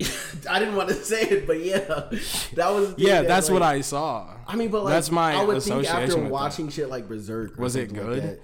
[0.50, 1.78] I didn't want to say it, but yeah,
[2.54, 2.94] that was.
[2.96, 4.34] yeah, that, that's like, what I saw.
[4.46, 5.34] I mean, but like, that's my.
[5.34, 6.72] I would think after watching that.
[6.72, 8.24] shit like Berserk, was it good?
[8.24, 8.42] Like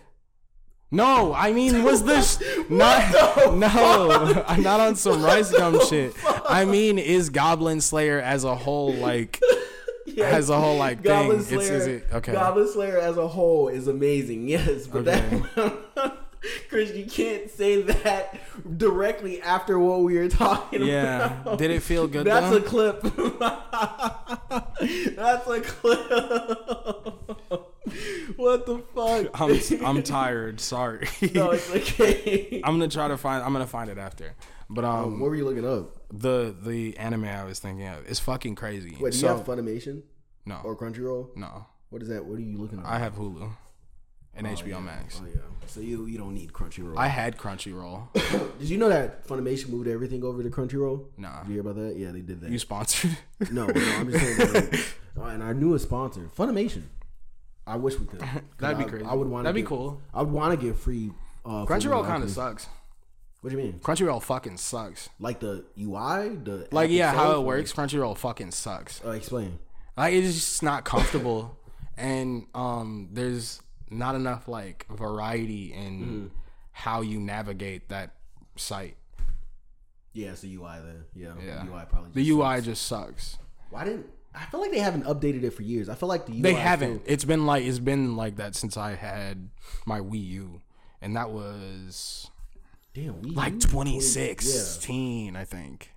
[0.91, 3.55] no, I mean, was this not?
[3.55, 6.15] No, I'm not on some rice gum shit.
[6.49, 9.41] I mean, is Goblin Slayer as a whole like
[10.23, 11.61] as a whole like Goblin thing?
[11.61, 12.33] Slayer, It's is it okay?
[12.33, 16.19] Goblin Slayer as a whole is amazing, yes, but that.
[16.69, 18.39] Chris, you can't say that
[18.79, 21.41] directly after what we were talking Yeah.
[21.41, 21.59] about.
[21.59, 22.57] Did it feel good That's though?
[22.57, 23.03] a clip.
[25.17, 26.11] That's a clip.
[28.37, 29.31] what the fuck?
[29.41, 30.61] I'm I'm tired.
[30.61, 31.09] Sorry.
[31.35, 32.61] no, it's okay.
[32.65, 33.43] I'm gonna try to find.
[33.45, 34.35] I'm gonna find it after.
[34.71, 35.95] But um, what were you looking up?
[36.13, 38.97] the the anime I was thinking of is fucking crazy.
[39.01, 40.03] Wait, do so, you have Funimation
[40.47, 41.37] no, or Crunchyroll?
[41.37, 42.25] no, What is that?
[42.25, 42.87] What are you looking at?
[42.87, 43.51] I have Hulu
[44.39, 44.79] and Oh, HBO yeah.
[44.81, 45.21] Max.
[45.23, 45.41] Oh yeah.
[45.67, 46.97] So you you don't need Crunchyroll.
[46.97, 48.09] I had Crunchyroll.
[48.59, 51.05] Did you know that Funimation moved everything over to Crunchyroll?
[51.19, 51.41] Nah.
[51.43, 51.97] Did you hear about that?
[51.97, 52.51] Yeah, they did that.
[52.51, 53.17] You sponsored?
[53.51, 54.39] no, no, I'm just saying.
[54.39, 54.85] That, like,
[55.19, 56.85] uh, and our newest sponsor, Funimation.
[57.67, 58.21] I wish we could.
[58.59, 59.05] That'd be I- crazy.
[59.05, 59.45] I would want.
[59.45, 60.01] That'd be cool.
[60.15, 61.11] I would want to get free.
[61.45, 62.67] Uh, Crunchyroll kind of sucks.
[63.43, 63.75] What do you mean?
[63.81, 65.09] Crunchyroll fucking sucks.
[65.21, 67.73] Like the UI, the Like yeah, how it or- works.
[67.73, 69.03] Crunchyroll fucking sucks.
[69.05, 69.59] Uh, explain.
[69.99, 71.59] Like it's just not comfortable,
[71.97, 73.61] and um, there's
[73.91, 76.27] not enough like variety in Mm-hmm.
[76.73, 78.15] how you navigate that
[78.57, 78.97] site.
[80.13, 81.05] Yeah, it's the UI then.
[81.15, 82.11] Yeah, Yeah, the UI probably.
[82.23, 82.65] the UI sucks.
[82.67, 83.39] just sucks.
[83.71, 84.07] Why didn't?
[84.35, 85.89] I feel like they haven't updated it for years.
[85.89, 87.03] I feel like the UI They haven't.
[87.07, 89.49] It's been like it's been like that since I had
[89.87, 90.61] my Wii U,
[91.01, 92.31] and that was
[92.95, 95.91] Damn, we like 2016, I think.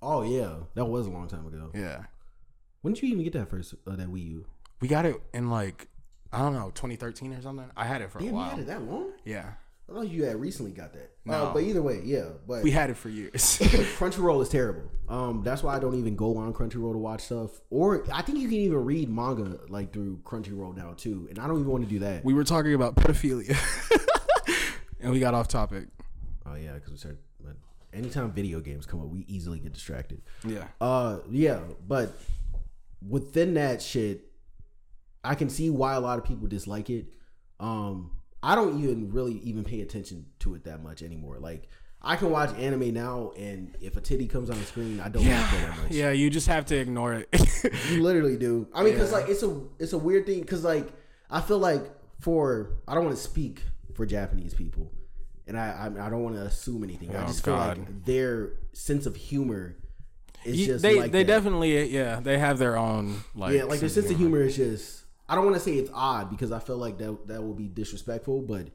[0.00, 1.70] Oh yeah, that was a long time ago.
[1.74, 2.04] Yeah,
[2.82, 4.46] When did you even get that first uh, that Wii U?
[4.80, 5.88] we got it in like
[6.32, 7.70] I don't know 2013 or something.
[7.76, 8.50] I had it for Damn, a you while.
[8.50, 9.12] had it that long?
[9.24, 9.52] Yeah,
[9.88, 11.12] I thought you had recently got that.
[11.24, 11.32] No.
[11.46, 12.24] Uh, but either way, yeah.
[12.46, 13.32] But We had it for years.
[13.98, 14.90] Crunchyroll is terrible.
[15.08, 17.50] Um, that's why I don't even go on Crunchyroll to watch stuff.
[17.70, 21.46] Or I think you can even read manga like through Crunchyroll now too, and I
[21.46, 22.24] don't even want to do that.
[22.24, 23.56] we were talking about pedophilia,
[25.00, 25.86] and we got off topic.
[26.46, 27.18] oh yeah, because we started.
[27.42, 27.56] But
[27.94, 30.20] anytime video games come up, we easily get distracted.
[30.44, 30.64] Yeah.
[30.80, 32.12] Uh, yeah, but
[33.06, 34.24] within that shit,
[35.24, 37.06] I can see why a lot of people dislike it.
[37.60, 38.12] Um,
[38.42, 41.38] I don't even really even pay attention to it that much anymore.
[41.38, 41.68] Like,
[42.00, 45.24] I can watch anime now, and if a titty comes on the screen, I don't
[45.24, 45.90] like that that much.
[45.92, 47.28] Yeah, you just have to ignore it.
[47.90, 48.68] You literally do.
[48.72, 50.40] I mean, because like it's a it's a weird thing.
[50.40, 50.86] Because like
[51.28, 51.82] I feel like
[52.20, 53.62] for I don't want to speak
[53.94, 54.92] for Japanese people,
[55.48, 57.14] and I I, I don't want to assume anything.
[57.16, 59.76] I Oh, just feel like their sense of humor
[60.44, 61.26] is You- just they like they that.
[61.26, 65.02] definitely yeah they have their own like yeah, like their sense of humor is just.
[65.28, 67.68] I don't want to say it's odd because I feel like that that will be
[67.68, 68.68] disrespectful, but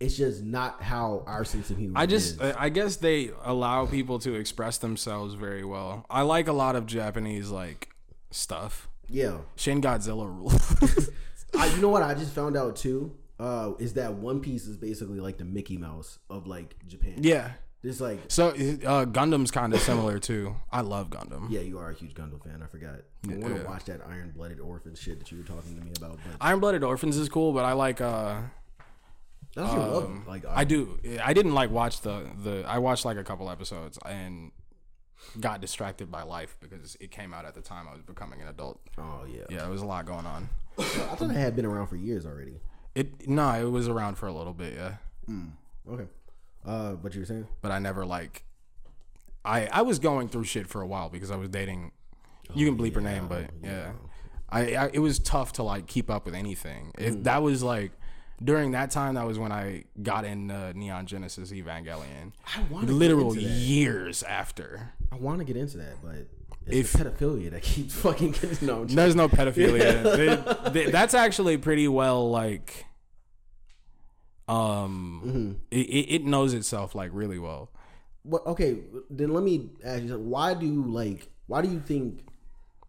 [0.00, 1.98] it's just not how our sense of humor.
[1.98, 2.54] I just is.
[2.56, 6.04] I guess they allow people to express themselves very well.
[6.10, 7.88] I like a lot of Japanese like
[8.30, 8.88] stuff.
[9.08, 9.38] yeah.
[9.56, 10.54] Shin Godzilla rules.
[11.58, 14.76] I, you know what I just found out too uh, is that One Piece is
[14.76, 17.14] basically like the Mickey Mouse of like Japan.
[17.18, 17.52] yeah.
[17.84, 20.56] It's like So uh, Gundam's kind of similar too.
[20.72, 21.50] I love Gundam.
[21.50, 22.62] Yeah, you are a huge Gundam fan.
[22.62, 22.94] I forgot.
[23.28, 23.68] I want to Yeah.
[23.68, 26.12] watch that Iron Blooded Orphans shit that you were talking to me about.
[26.24, 28.40] But Iron Blooded Orphans is cool, but I like uh
[29.54, 30.26] that's your love.
[30.26, 30.98] Like I do.
[31.22, 32.64] I didn't like watch the the.
[32.66, 34.50] I watched like a couple episodes and
[35.40, 38.48] got distracted by life because it came out at the time I was becoming an
[38.48, 38.80] adult.
[38.98, 39.42] Oh yeah.
[39.48, 40.48] Yeah, there was a lot going on.
[40.78, 42.60] I thought it had been around for years already.
[42.94, 44.94] It no, it was around for a little bit, yeah,
[45.88, 46.04] Okay.
[46.64, 47.46] Uh, but you were saying?
[47.60, 48.44] but I never like.
[49.44, 51.92] I I was going through shit for a while because I was dating.
[52.54, 53.92] You can bleep her name, but yeah,
[54.50, 56.92] I, I it was tough to like keep up with anything.
[56.98, 57.92] If that was like.
[58.42, 62.32] During that time, that was when I got in uh, Neon Genesis Evangelion.
[62.56, 63.60] I want Literal Get into that.
[63.60, 64.92] years after.
[65.12, 66.26] I want to get into that, but
[66.66, 68.84] it's the pedophilia that keeps fucking getting no.
[68.86, 70.02] There's no pedophilia.
[70.64, 72.84] They- they- that's actually pretty well like.
[74.48, 75.52] Um, Mm-hmm.
[75.70, 75.76] it,
[76.16, 77.70] it knows itself like really well.
[78.24, 78.78] What, okay,
[79.10, 80.30] then let me ask you something.
[80.30, 81.28] Why do like?
[81.46, 82.26] Why do you think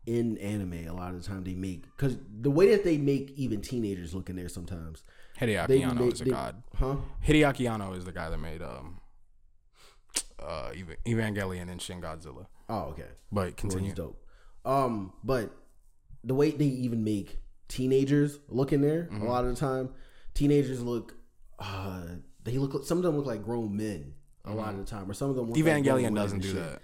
[0.05, 3.31] in anime a lot of the time they make because the way that they make
[3.37, 5.01] even teenagers look in there sometimes
[5.41, 6.61] Hideaki they, Anno they- is a they- god.
[6.75, 6.97] huh?
[7.25, 8.99] Hideaki Anno is the guy that made um,
[10.41, 10.71] uh,
[11.07, 12.45] Evangelion and Shin Godzilla.
[12.69, 13.07] Oh, okay.
[13.31, 13.85] But Well, continue.
[13.85, 14.23] he's dope.
[14.63, 15.51] Um, but
[16.23, 19.21] the way they even make teenagers look in there, Mm-hmm.
[19.23, 19.89] a lot of the time,
[20.33, 21.15] teenagers look.
[21.59, 22.01] Uh,
[22.43, 22.85] they look.
[22.85, 24.13] Some of them look like grown men.
[24.47, 25.47] A lot of the time, or some of them.
[25.49, 25.87] Look like Mm-hmm.
[25.87, 26.57] Evangelion women doesn't do shit.
[26.57, 26.81] that.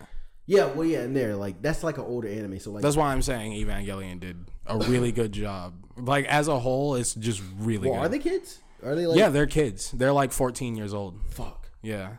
[0.47, 2.59] Yeah, well, yeah, in there, like that's like an older anime.
[2.59, 5.75] So like, That's why I'm saying Evangelion did a really good job.
[5.95, 8.05] Like as a whole, it's just really well, good.
[8.05, 8.59] are they kids?
[8.83, 9.17] Are they like?
[9.17, 9.91] yeah, they're kids.
[9.91, 11.19] They're like 14 years old.
[11.29, 11.69] Fuck.
[11.83, 12.13] Yeah.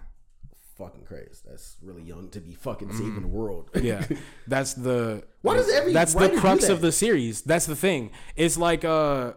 [0.79, 1.41] Fucking crazy.
[1.47, 3.71] That's really young to be fucking saving the world.
[3.73, 3.83] Mm.
[3.85, 4.07] Yeah,
[4.47, 5.25] that's the.
[5.43, 6.73] Why does every That's the crux that?
[6.73, 7.43] of the series.
[7.43, 8.11] That's the thing.
[8.37, 9.33] It's like uh,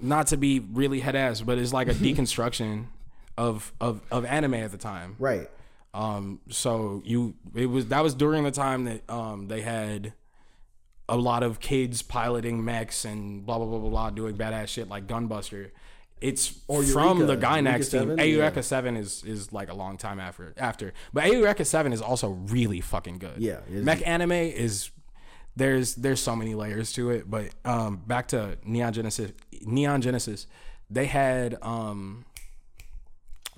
[0.00, 2.86] not to be really head ass, but it's like a deconstruction
[3.38, 5.16] of of of anime at the time.
[5.18, 5.50] right.
[5.94, 10.12] Um, so you it was that was during the time that um they had
[11.08, 14.88] a lot of kids piloting mechs and blah blah blah blah blah doing badass shit
[14.88, 15.70] like Gunbuster.
[16.20, 18.16] It's Or from Eureka, the Gainax Eureka team.
[18.16, 18.60] 7, Eureka yeah.
[18.62, 22.80] Seven is is like a long time after after, but Eureka Seven is also really
[22.80, 23.38] fucking good.
[23.38, 24.90] Yeah, mech anime is
[25.56, 27.28] there's there's so many layers to it.
[27.28, 29.32] But um, back to Neon Genesis,
[29.62, 30.46] Neon Genesis,
[30.90, 32.26] they had um,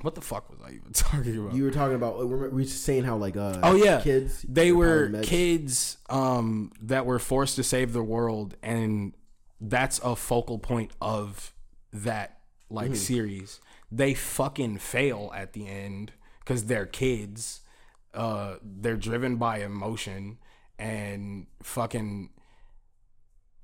[0.01, 1.55] what the fuck was I even talking about?
[1.55, 2.19] You were talking about.
[2.19, 4.45] We were saying how like uh Oh yeah, kids.
[4.49, 9.15] They were kids um, that were forced to save the world, and
[9.61, 11.53] that's a focal point of
[11.93, 12.39] that
[12.71, 13.61] like series.
[13.91, 17.61] They fucking fail at the end because they're kids.
[18.15, 20.39] Uh, they're driven by emotion
[20.79, 22.31] and fucking.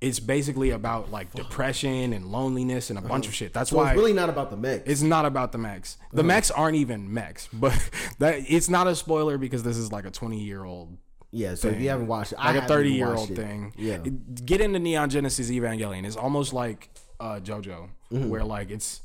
[0.01, 3.53] It's basically about like depression and loneliness and a bunch of shit.
[3.53, 4.83] That's So why it's really not about the mech.
[4.85, 5.97] it's not about the mechs.
[6.13, 7.73] The mechs aren't even mechs, but
[8.19, 10.97] that it's not a spoiler because this is like a 20 year old,
[11.31, 11.55] yeah.
[11.55, 13.73] So if you haven't watched, it, I like a 30 year old thing.
[13.77, 13.97] Yeah.
[13.97, 16.05] Get into Neon Genesis Evangelion.
[16.05, 16.89] It's almost like
[17.19, 18.29] uh, JoJo, Mm-hmm.
[18.29, 19.01] where like it's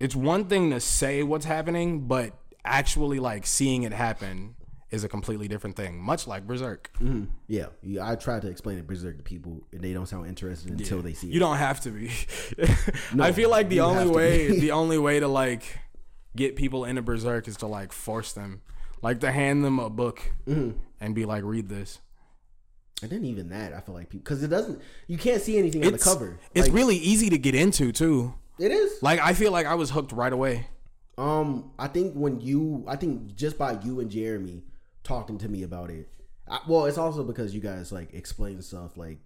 [0.00, 2.32] it's one thing to say what's happening, but
[2.64, 4.56] actually like seeing it happen
[4.94, 6.00] is a completely different thing.
[6.00, 6.90] Much like Berserk.
[7.48, 8.08] Yeah, yeah.
[8.08, 11.12] I tried to explain it Berserk to people, and they don't sound interested until they
[11.12, 11.32] see it.
[11.34, 11.40] You it.
[11.40, 12.10] don't have to be.
[13.20, 15.78] I feel like the only way the only way to like
[16.36, 18.62] get people into Berserk is to like force them.
[19.02, 20.78] Like to hand them a book Mm-hmm.
[21.00, 21.98] and be like, read this.
[23.02, 24.80] And then even that, I feel like people because it doesn't.
[25.08, 26.38] You can't see anything on the cover.
[26.54, 28.34] It's Like, really easy to get into too.
[28.58, 29.02] It is.
[29.02, 30.68] Like I feel like I was hooked right away.
[31.18, 34.62] Um, I think when you, I think just by you and Jeremy
[35.04, 36.08] talking to me about it.
[36.48, 39.18] I, well, it's also because you guys like explain stuff like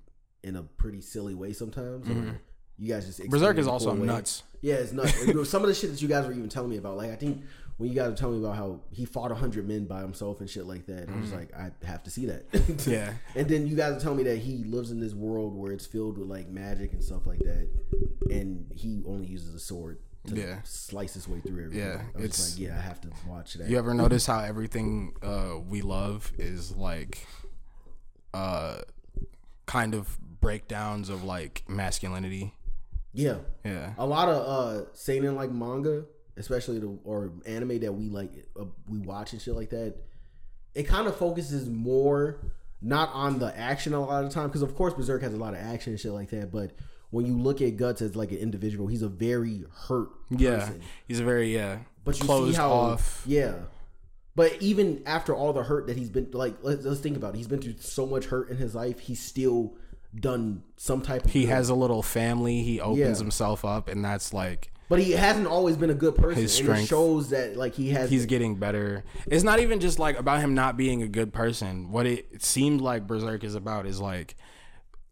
[0.45, 2.09] in a pretty silly way sometimes.
[2.09, 2.41] or
[2.77, 4.07] You guys just Berserk is also way.
[4.07, 4.43] nuts.
[4.61, 5.15] Yeah, it's nuts.
[5.49, 7.43] Some of the shit that you guys were even telling me about, like I think
[7.77, 10.49] when you guys were telling me about how he fought hundred men by himself and
[10.51, 12.51] shit like that, I was like, I have to see that.
[12.53, 12.91] Mm-hmm.
[12.91, 13.13] Yeah.
[13.37, 15.87] And then you guys are telling me that he lives in this world where it's
[15.87, 17.69] filled with like magic and stuff like that,
[18.31, 19.99] and he only uses a sword
[20.29, 20.59] to Yeah.
[20.65, 21.79] slice his way through everything.
[21.87, 23.69] Yeah, I was it's- like, yeah, I have to watch that.
[23.69, 27.27] You ever notice how everything uh, we love is like
[28.35, 28.79] uh,
[29.67, 32.55] kind of breakdowns of like masculinity?
[33.13, 33.95] Yeah, Yeah.
[33.99, 36.05] a lot of uh seinen like manga,
[36.37, 39.95] especially the or anime that we like uh, we watch and shit like that.
[40.75, 44.63] It kind of focuses more not on the action a lot of the time because
[44.63, 46.73] of course Berserk has a lot of action and shit like that, but
[47.11, 50.59] when you look at Guts as like an individual, he's a very hurt Yeah.
[50.61, 50.81] person.
[51.07, 51.79] He's a very yeah.
[52.05, 53.23] But you closed see how off.
[53.27, 53.55] yeah.
[54.35, 57.39] But even after all the hurt that he's been like, let's, let's think about it.
[57.39, 59.01] He's been through so much hurt in his life.
[59.01, 59.75] He's still
[60.15, 61.33] done some type of.
[61.33, 61.49] He good.
[61.51, 62.63] has a little family.
[62.63, 63.15] He opens Yeah.
[63.17, 66.41] himself up, and that's like but he hasn't always been a good person.
[66.41, 66.89] His strength.
[66.89, 68.09] shows that like he has.
[68.11, 69.05] he's getting better.
[69.27, 71.91] It's not even just like about him not being a good person.
[71.91, 74.35] What it seemed like Berserk is about is like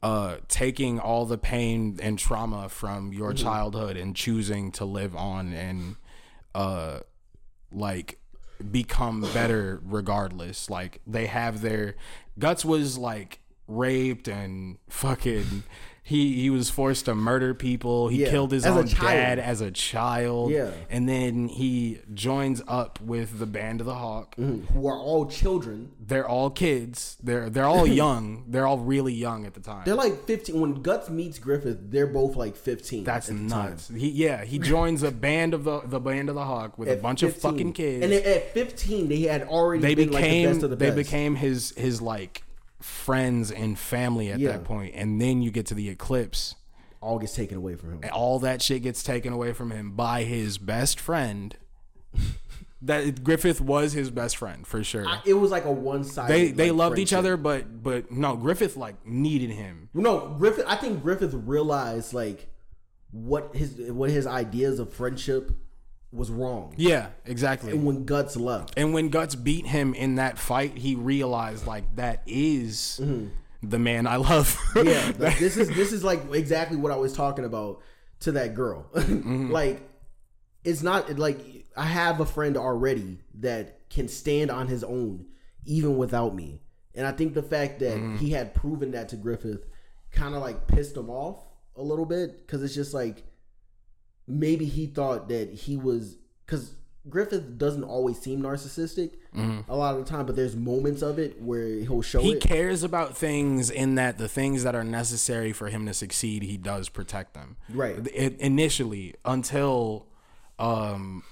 [0.03, 3.45] uh taking all the pain and trauma from your Mm-hmm.
[3.45, 5.97] childhood and choosing to live on and
[6.55, 7.01] uh
[7.73, 8.19] like
[8.71, 10.71] become better regardless.
[10.71, 11.97] Like they have their
[12.39, 15.65] guts was like raped and fucking
[16.09, 18.07] he he was forced to murder people.
[18.07, 20.53] He Yeah, killed his as own dad as a child.
[20.53, 20.71] Yeah.
[20.89, 24.37] And then he joins up with the Band of the Hawk.
[24.37, 24.73] Mm-hmm.
[24.73, 25.91] who are all children.
[25.99, 27.17] They're all kids.
[27.21, 28.45] They're they're all young.
[28.47, 29.83] They're all really young at the time.
[29.85, 30.61] They're like fifteen.
[30.61, 33.03] When Guts meets Griffith, they're both like fifteen.
[33.03, 33.71] That's at the time.
[33.71, 33.89] nuts.
[33.89, 36.93] He yeah, he joins a band of the the Band of the Hawk with a
[36.93, 38.05] At bunch of fucking kids.
[38.05, 40.93] And at fifteen, they had already they been like the became best of the they
[40.93, 42.45] became his his like
[42.87, 44.59] friends and family at Yeah.
[44.59, 44.71] that.
[44.95, 46.55] And then you get to the eclipse.
[47.03, 48.01] all gets taken away from him.
[48.03, 51.57] and all that shit gets taken away from him by his best friend.
[52.83, 55.07] that Griffith was his best friend for sure.
[55.25, 56.33] It was like a one sided.
[56.33, 59.89] they they loved each other, but but no, Griffith like needed him.
[59.95, 60.65] No, Griffith.
[60.67, 62.49] I think Griffith realized like
[63.13, 65.53] what his what his ideas of friendship
[66.13, 66.75] was wrong.
[66.77, 67.73] Yeah, exactly.
[67.73, 71.97] And when Guts left, And when Guts beat him in that fight, he realized like
[71.97, 73.01] that is
[73.63, 74.57] the man I love.
[74.75, 74.89] Mm-hmm.
[74.89, 77.83] yeah, like, this is this is like exactly what I was talking about
[78.21, 78.87] to that girl.
[78.95, 79.81] like,
[80.65, 81.41] it's not like
[81.77, 85.27] I have a friend already that can stand on his own
[85.65, 86.61] even without me,
[86.95, 89.67] and I think the fact that he had proven that to Griffith
[90.13, 91.39] kind of like pissed him off
[91.77, 93.25] a little bit because it's just like
[94.27, 96.73] maybe he thought that he was because
[97.09, 99.13] Griffith doesn't always seem narcissistic
[99.69, 102.41] a lot of the time, but there's moments of it where he'll show he it.
[102.41, 106.57] cares about things in that the things that are necessary for him to succeed, he
[106.57, 107.57] does protect them.
[107.69, 107.99] Right.
[108.15, 110.07] It, initially, until
[110.59, 111.23] um,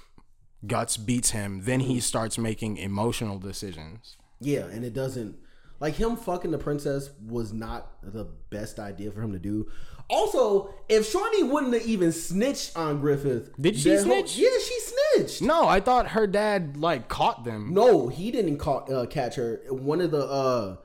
[0.67, 4.17] Guts beats him, then he starts making emotional decisions.
[4.39, 5.37] Yeah, and it doesn't
[5.79, 9.69] like him fucking the princess was not the best idea for him to do.
[10.09, 14.37] Also, if Shawnee wouldn't have even snitched on Griffith, Did she that whole- snitch?
[14.37, 15.41] yeah, she snitched.
[15.41, 17.73] No, I thought her dad like caught them.
[17.73, 19.61] No, he didn't caught, uh, catch her.
[19.69, 20.75] One of the uh,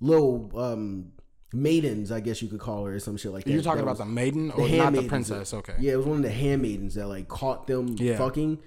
[0.00, 1.12] little um,
[1.54, 3.50] maidens, I guess you could call her, or some shit like that.
[3.50, 5.54] You're talking that about the maiden or not the princess?
[5.54, 5.74] Okay.
[5.80, 8.18] Yeah, it was one of the handmaidens that like caught them Yeah.
[8.18, 8.58] fucking.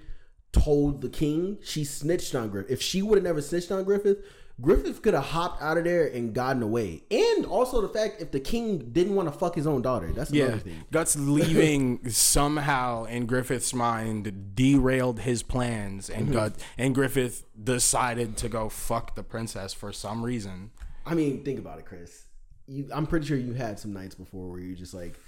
[0.52, 2.72] Told the king she snitched on Griffith.
[2.72, 4.18] If she would have never snitched on Griffith,
[4.60, 7.02] Griffith could have hopped out of there and gotten away.
[7.10, 10.30] And also the fact if the king didn't want to fuck his own daughter, that's
[10.30, 10.84] another Yeah, thing.
[10.90, 16.20] Guts leaving somehow in Griffith's mind derailed his plans, Mm-hmm.
[16.20, 20.70] and Gut and Griffith decided to go fuck the princess for some reason.
[21.06, 22.24] I mean, think about it, Chris.
[22.66, 25.18] You, I'm pretty sure you had some nights before where you're just like,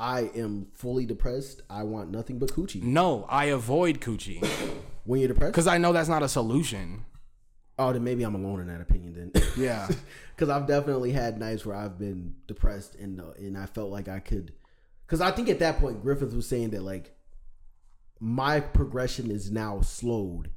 [0.00, 1.62] I am fully depressed.
[1.68, 2.82] I want nothing but coochie.
[2.82, 4.42] No, I avoid coochie
[5.04, 7.04] When you're depressed, because I know that's not a solution.
[7.78, 9.14] Oh, then maybe I'm alone in that opinion.
[9.32, 9.88] Then, Yeah,
[10.34, 14.08] because I've definitely had nights where I've been depressed and uh, and I felt like
[14.08, 14.52] I could,
[15.06, 17.14] because I think at that point Griffith was saying that like
[18.20, 20.50] my progression is now slowed,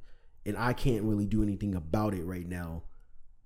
[0.44, 2.82] and I can't really do anything about it right now.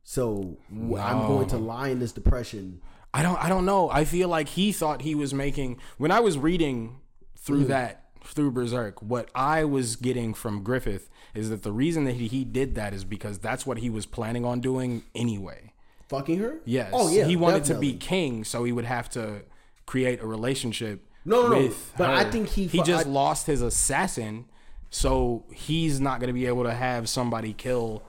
[0.04, 2.80] So I'm going to lie in this depression.
[3.12, 3.42] I don't.
[3.42, 3.90] I don't know.
[3.90, 5.78] I feel like he thought he was making.
[5.98, 7.00] When I was reading
[7.38, 7.68] through Mm-hmm.
[7.68, 12.28] that through Berserk, what I was getting from Griffith is that the reason that he,
[12.28, 15.72] he did that is because that's what he was planning on doing anyway.
[16.08, 16.58] Fucking her?
[16.64, 16.90] Yes.
[16.92, 17.26] Oh yeah.
[17.26, 17.88] He wanted definitely.
[17.88, 19.42] to be king, so he would have to
[19.86, 21.02] create a relationship.
[21.24, 21.74] No, no, no.
[21.98, 24.44] But I think he he just I- lost his assassin
[24.90, 28.02] So he's not gonna be able to have somebody kill.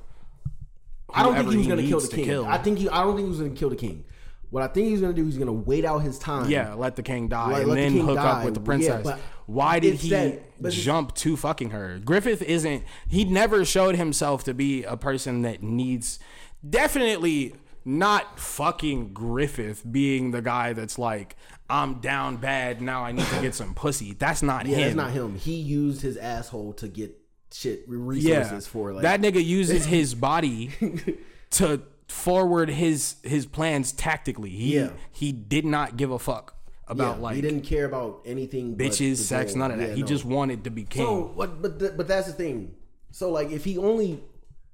[1.10, 2.26] I don't think he was gonna kill the king.
[2.26, 2.46] kill.
[2.46, 2.90] I think he.
[2.90, 4.04] I don't think he was gonna kill the king.
[4.50, 6.50] What I think he's gonna do, he's gonna wait out his time.
[6.50, 8.40] Yeah, let the king die Like, and the then king hook die.
[8.40, 9.04] up with the princess.
[9.04, 12.00] but Why did he that- jump to fucking her?
[12.04, 12.84] Griffith isn't.
[13.08, 16.20] He never showed himself to be a person that needs.
[16.68, 21.36] Definitely not fucking Griffith being the guy that's like,
[21.70, 22.82] I'm down bad.
[22.82, 24.14] Now I need to get some pussy.
[24.20, 24.82] That's not yeah, him.
[24.84, 25.36] that's not him.
[25.36, 27.18] He used his asshole to get
[27.52, 30.72] shit Yeah, resources for like that nigga uses his body
[31.52, 34.50] to forward his his plans tactically.
[34.50, 34.92] He Yeah.
[35.12, 36.56] he did not give a fuck
[36.88, 38.76] about yeah, like he didn't care about anything.
[38.78, 39.90] bitches, sex, none of that.
[39.90, 40.08] Yeah, he no.
[40.08, 41.06] just wanted to be king.
[41.06, 42.76] So, but but th- but that's the thing.
[43.12, 44.24] So like, if he only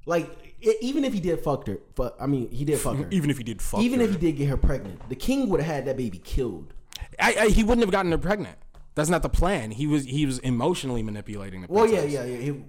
[0.06, 0.30] like,
[0.66, 3.08] i even if he did fuck her, but I mean, he did fuck her.
[3.10, 4.06] even if he did fuck Even her.
[4.06, 6.74] if he did get her pregnant, the king would have had that baby killed.
[7.20, 8.58] I, I, he wouldn't have gotten her pregnant.
[8.96, 9.72] That's not the plan.
[9.72, 12.38] He was he was emotionally manipulating the Well, yeah, yeah, yeah.
[12.38, 12.64] He,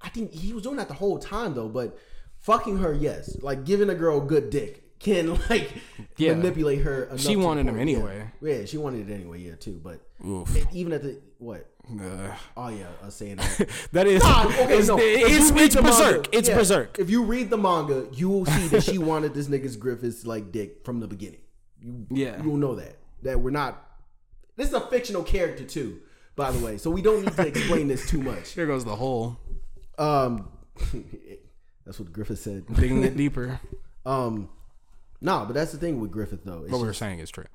[0.00, 1.68] I think he was doing that the whole time though.
[1.68, 1.96] But
[2.46, 5.68] fucking her, yes, like giving a girl good dick can like
[6.16, 6.34] Yeah.
[6.34, 7.04] manipulate her.
[7.04, 7.96] Enough She wanted him point- yeah.
[7.96, 8.30] anyway.
[8.40, 8.64] Yeah.
[8.64, 9.40] she wanted it anyway.
[9.40, 9.80] Yeah, too.
[9.82, 10.00] But
[10.72, 11.68] even at the what?
[11.88, 13.68] Uh, Oh yeah, I was saying that.
[13.92, 14.96] that is Nah, okay, it's, no.
[14.98, 16.14] It's, it's berserk.
[16.24, 16.98] manga- it's yeah, berserk.
[16.98, 20.50] If you read the manga, you will see that she wanted this nigga's Griffiths like
[20.50, 21.40] dick from the beginning.
[21.80, 22.42] You, Yeah.
[22.42, 23.82] you will know that that we're not.
[24.56, 26.00] This is a fictional character too,
[26.34, 26.78] by the way.
[26.78, 28.52] So we don't need to explain this too much.
[28.52, 29.36] Here goes the hole,
[29.98, 30.48] Um,
[31.86, 32.64] that's what Griffith said.
[32.74, 33.60] digging it deeper.
[34.04, 34.50] Um,
[35.20, 36.62] nah, but that's the thing with Griffith though.
[36.62, 37.46] It's What we were just- saying is true.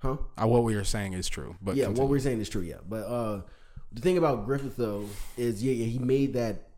[0.00, 0.18] huh?
[0.36, 1.56] Uh, what we were saying is true.
[1.62, 2.02] But Yeah, continue.
[2.02, 2.60] what we're saying is true.
[2.60, 3.40] Yeah, but uh,
[3.90, 5.06] the thing about Griffith though
[5.38, 6.68] is yeah, yeah, he made that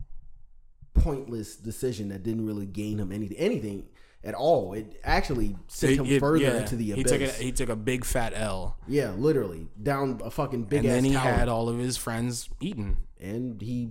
[0.93, 3.85] pointless decision that didn't really gain him anything, anything
[4.23, 4.73] at all.
[4.73, 7.11] It actually sent It- him it- further yeah, into the he abyss.
[7.11, 10.87] took a, he took a big fat L, yeah, literally down a fucking big and
[10.87, 13.89] ass then he tower, had all of his friends eaten, and he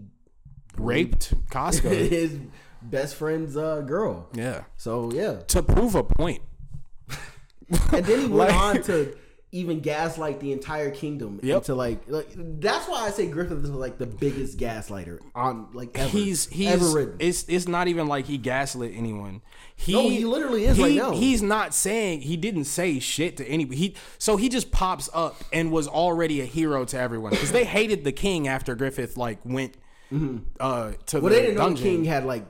[0.78, 1.88] raped Casca.
[1.94, 2.38] his
[2.90, 4.28] best friend's uh, girl.
[4.34, 6.42] yeah, So yeah, to prove a point.
[7.92, 9.16] and then he went Like- on to
[9.52, 11.56] even gaslight the entire kingdom Yep.
[11.58, 12.28] into like, like
[12.60, 16.08] that's why I say Griffith is like the biggest gaslighter on like ever.
[16.10, 17.16] He's he's ever written.
[17.20, 19.40] it's it's not even like he gaslit anyone.
[19.74, 21.12] He, No, he literally is he- right now.
[21.12, 23.78] He's not saying he didn't say shit to anybody.
[23.78, 27.64] He so he just pops up and was already a hero to everyone because they
[27.64, 29.74] hated the king after Griffith like went
[30.12, 31.12] uh to Mm-hmm.
[31.12, 32.44] Well, the they didn't know the king had like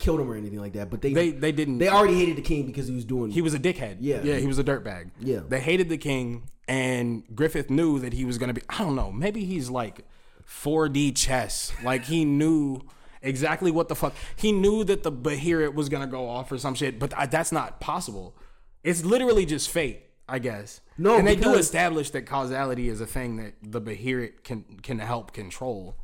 [0.00, 2.42] killed him or anything like that, but they They- they didn't- They already hated the
[2.42, 3.30] king because he was doing.
[3.30, 3.98] He was a dickhead.
[4.00, 4.22] Yeah.
[4.24, 5.10] yeah, he was a dirtbag.
[5.20, 5.40] Yeah.
[5.48, 8.62] they hated the king, and Griffith knew that he was gonna be.
[8.68, 9.12] I don't know.
[9.12, 10.04] Maybe he's like
[10.46, 11.72] 4D chess.
[11.84, 12.80] Like he knew
[13.22, 14.14] exactly what the fuck.
[14.36, 17.52] He knew that the Behelit was gonna go off or some shit, but I, that's
[17.52, 18.34] not possible.
[18.82, 20.80] It's literally just fate, I guess.
[20.96, 24.98] No, and they do establish that causality is a thing that the Behelit can can
[24.98, 25.96] help control.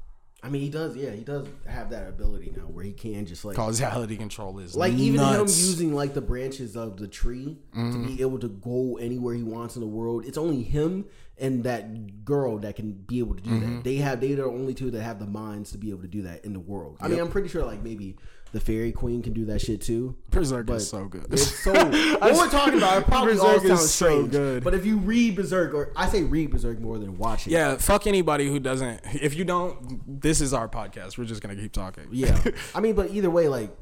[0.47, 0.97] I mean, he does.
[0.97, 3.57] Yeah, he does have that ability now where he can just like.
[3.57, 5.59] Causality control is like even nuts.
[5.59, 8.17] him using like the branches of the tree to be mm-hmm.
[8.21, 10.25] able to go anywhere he wants in the world.
[10.25, 11.07] It's only him
[11.39, 13.67] and that girl that can be able to do that.
[13.67, 13.83] Mm-hmm.
[13.83, 16.09] They have they are the only two that have the minds to be able to
[16.09, 16.99] do that in the world.
[17.01, 18.17] I mean, I'm pretty sure like maybe
[18.53, 20.17] the fairy queen can do that shit too.
[20.31, 21.27] Berserk But is so good.
[21.31, 23.03] It's so what we're talking about.
[23.03, 24.65] It probably all Berserk is sounds so strange, good.
[24.65, 27.51] but if you read Berserk, or I say read Berserk more than watch it.
[27.51, 29.01] Yeah, fuck anybody who doesn't.
[29.21, 31.19] If you don't, this is our podcast.
[31.19, 32.05] We're just gonna keep talking.
[32.11, 32.41] Yeah.
[32.75, 33.77] I mean, but either way, like,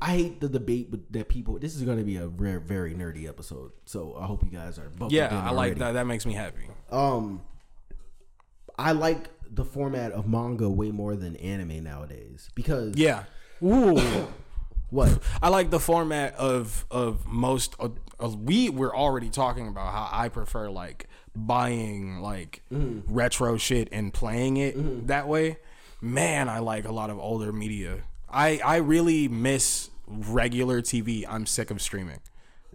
[0.00, 1.58] I hate the debate, but that people.
[1.58, 3.72] This is going to be a rare, very nerdy episode.
[3.84, 4.90] So I hope you guys are.
[5.10, 5.92] yeah, I like that.
[5.92, 6.66] That makes me happy.
[6.90, 7.42] Um,
[8.78, 13.24] I like the format of manga way more than anime nowadays because Yeah.
[13.64, 14.26] Ooh.
[14.90, 17.74] what I like the format of of most.
[17.78, 23.12] Of, of- we we're already talking about how I prefer like buying like Mm-hmm.
[23.12, 25.58] retro shit and playing it that way.
[26.00, 27.98] Man, I like a lot of older media.
[28.30, 31.24] I I really miss regular TV.
[31.28, 32.20] I'm sick of streaming.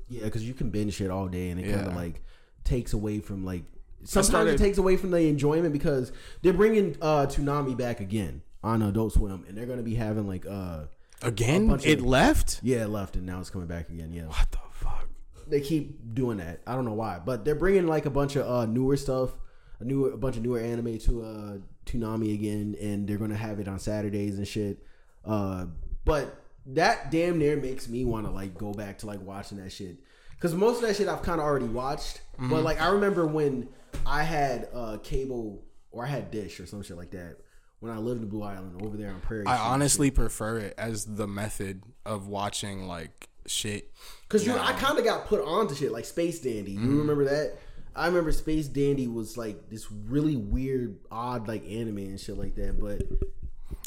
[0.08, 2.22] yeah, because you can binge shit all day and it kind of like
[2.64, 3.64] takes away from like.
[4.04, 6.12] Sometimes started- it takes away from the enjoyment because
[6.42, 10.46] they're bringing uh Toonami back again on Adult Swim, and they're to be having like
[10.46, 10.86] uh
[11.22, 12.60] Again, it of- left.
[12.62, 14.14] yeah it left and now it's coming back again.
[14.14, 14.26] Yeah.
[14.28, 15.08] What the fuck?
[15.50, 16.62] they keep doing that.
[16.68, 19.32] I don't know why, but they're bringing like a bunch of uh, newer stuff,
[19.80, 23.60] a new a bunch of newer anime to uh, Toonami again, and they're gonna have
[23.60, 24.84] it on Saturdays and shit.
[25.26, 25.66] Uh,
[26.06, 29.72] but that damn near makes me want to like go back to like watching that
[29.72, 29.98] shit
[30.36, 32.22] because most of that shit I've kind of already watched.
[32.36, 32.50] Mm-hmm.
[32.50, 33.70] But like I remember when
[34.06, 37.38] I had uh, cable or I had Dish or some shit like that
[37.80, 39.46] when I lived in Blue Island over there on Prairie.
[39.46, 43.92] I honestly prefer it as the method of watching like shit.
[44.30, 46.72] Cause you, I kind of got put onto shit like Space Dandy.
[46.74, 47.54] You remember that?
[47.96, 52.56] I remember Space Dandy was like this really weird, odd like anime and shit like
[52.56, 52.80] that.
[52.80, 53.02] But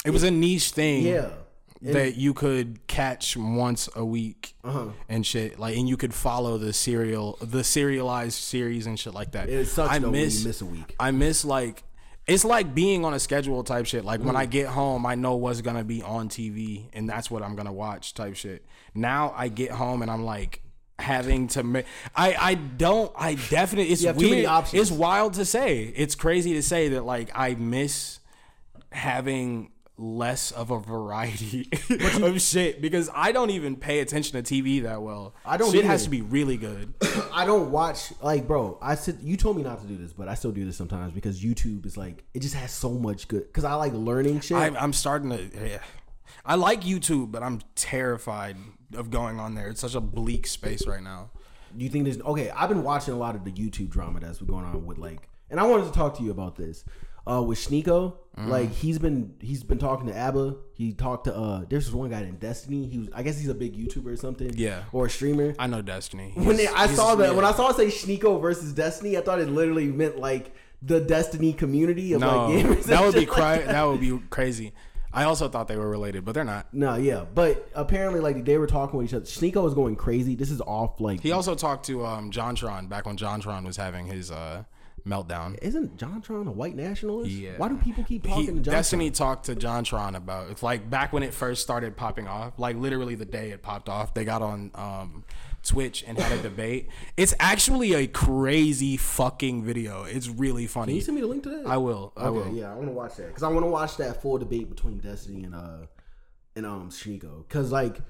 [0.05, 1.03] It was a niche thing.
[1.03, 1.29] yeah,
[1.81, 4.87] And- that you could catch once a week Uh-huh.
[5.09, 9.31] and shit like and you could follow the serial the serialized series and shit like
[9.31, 10.95] that It sucks i though when you miss miss a week.
[10.99, 11.83] i miss like
[12.27, 14.25] it's like being on a schedule type shit like Mm.
[14.25, 17.55] when i get home i know what's gonna be on tv and that's what i'm
[17.55, 18.63] gonna watch type shit
[18.93, 20.61] now i get home and i'm like
[20.99, 24.81] having to make i i don't i definitely it's You have too many weird options.
[24.81, 28.19] it's wild to say it's crazy to say that like i miss
[28.91, 29.71] having
[30.01, 31.69] less of a variety
[32.21, 35.35] of shit because I don't even pay attention to TV that well.
[35.45, 36.93] I don't Shit has to be really good.
[37.33, 38.77] I don't watch like, bro.
[38.81, 41.13] I said you told me not to do this, but I still do this sometimes
[41.13, 43.47] because YouTube is like it just has so much good.
[43.47, 44.57] Because I like learning shit.
[44.57, 45.49] I, I'm starting to.
[45.69, 45.79] Yeah.
[46.43, 48.57] I like YouTube, but I'm terrified
[48.95, 49.67] of going on there.
[49.67, 51.29] It's such a bleak space right now.
[51.77, 52.49] Do you think there's okay?
[52.49, 55.29] I've been watching a lot of the YouTube drama that's been going on with like,
[55.49, 56.83] and I wanted to talk to you about this.
[57.29, 58.49] Uh, with Sneako, Mm-hmm.
[58.49, 60.55] like he's been he's been talking to ABBA.
[60.73, 62.87] He talked to uh, there's this one guy in Destiny.
[62.87, 64.53] He was I guess he's a big YouTuber or something.
[64.55, 64.83] Yeah.
[64.93, 65.53] or a streamer.
[65.59, 66.31] I know Destiny.
[66.35, 67.35] when they, I saw that yeah.
[67.35, 71.01] when I saw it say Sneako versus Destiny, I thought it literally meant like the
[71.01, 72.83] Destiny community of no, like gamers.
[72.85, 73.67] that would be like cry- that.
[73.67, 74.71] that would be crazy.
[75.11, 76.73] I also thought they were related, but they're not.
[76.73, 79.25] No, yeah, but apparently, like they were talking with each other.
[79.25, 80.35] Sneako was going crazy.
[80.35, 81.01] This is off.
[81.01, 84.63] Like, He also talked to um, JonTron back when JonTron was having his uh,
[85.05, 85.57] meltdown.
[85.61, 87.31] isn't JonTron a white nationalist?
[87.31, 87.51] Yeah.
[87.57, 88.63] Why do people keep talking He, to JonTron?
[88.63, 92.75] Destiny talked to JonTron about it's like back when it first started popping off, like
[92.75, 95.23] literally the day it popped off, they got on um,
[95.63, 96.89] Twitch and had a debate.
[97.17, 100.03] It's actually a crazy fucking video.
[100.03, 100.91] It's really funny.
[100.93, 101.65] Can you send me the link to that?
[101.67, 102.13] I will.
[102.15, 102.55] I okay, will.
[102.55, 104.99] yeah, I want to watch that because I want to watch that full debate between
[104.99, 105.85] Destiny and uh
[106.55, 107.47] and um Shiniko.
[107.47, 108.01] Because like,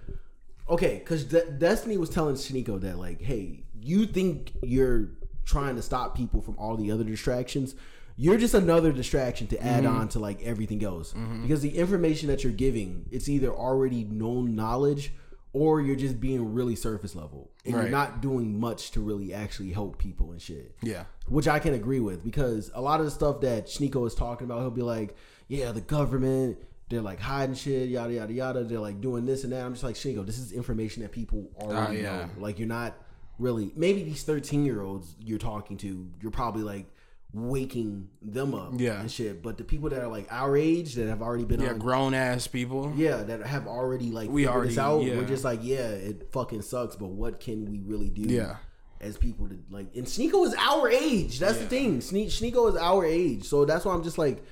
[0.69, 5.09] okay, because De- Destiny was telling Shiniko that like, hey, you think you're
[5.45, 7.75] trying to stop people from all the other distractions.
[8.17, 9.95] You're just another distraction to add Mm-hmm.
[9.95, 14.55] on to like everything else because the information that you're giving it's either already known
[14.55, 15.13] knowledge
[15.53, 19.71] or you're just being really surface level and you're not doing much to really actually
[19.71, 21.05] help people and shit Yeah.
[21.27, 24.45] which I can agree with because a lot of the stuff that Sneako is talking
[24.45, 25.15] about, he'll be like,
[25.47, 26.57] "Yeah, the government,
[26.89, 28.63] they're like hiding shit, yada yada yada.
[28.65, 31.49] They're like doing this and that." I'm just like, Sneako, this is information that people
[31.59, 32.17] already Oh, yeah.
[32.17, 32.29] know.
[32.37, 32.95] Like, you're not
[33.41, 36.85] really maybe these 13 year olds you're talking to, you're probably like
[37.33, 38.99] waking them up, Yeah.
[38.99, 39.41] and shit.
[39.41, 42.45] But the people that are like our age that have already been Yeah, grown ass
[42.47, 42.91] people.
[42.95, 45.13] yeah, that have already like We figured this already- out.
[45.13, 45.17] yeah.
[45.21, 48.23] We're just like, yeah, it fucking sucks, but what can we really do?
[48.23, 48.57] Yeah.
[48.99, 51.39] As people to like, and Sneako is our age.
[51.39, 51.99] That's the thing.
[51.99, 54.43] Sne- Sneako is our age, so that's why I'm just like,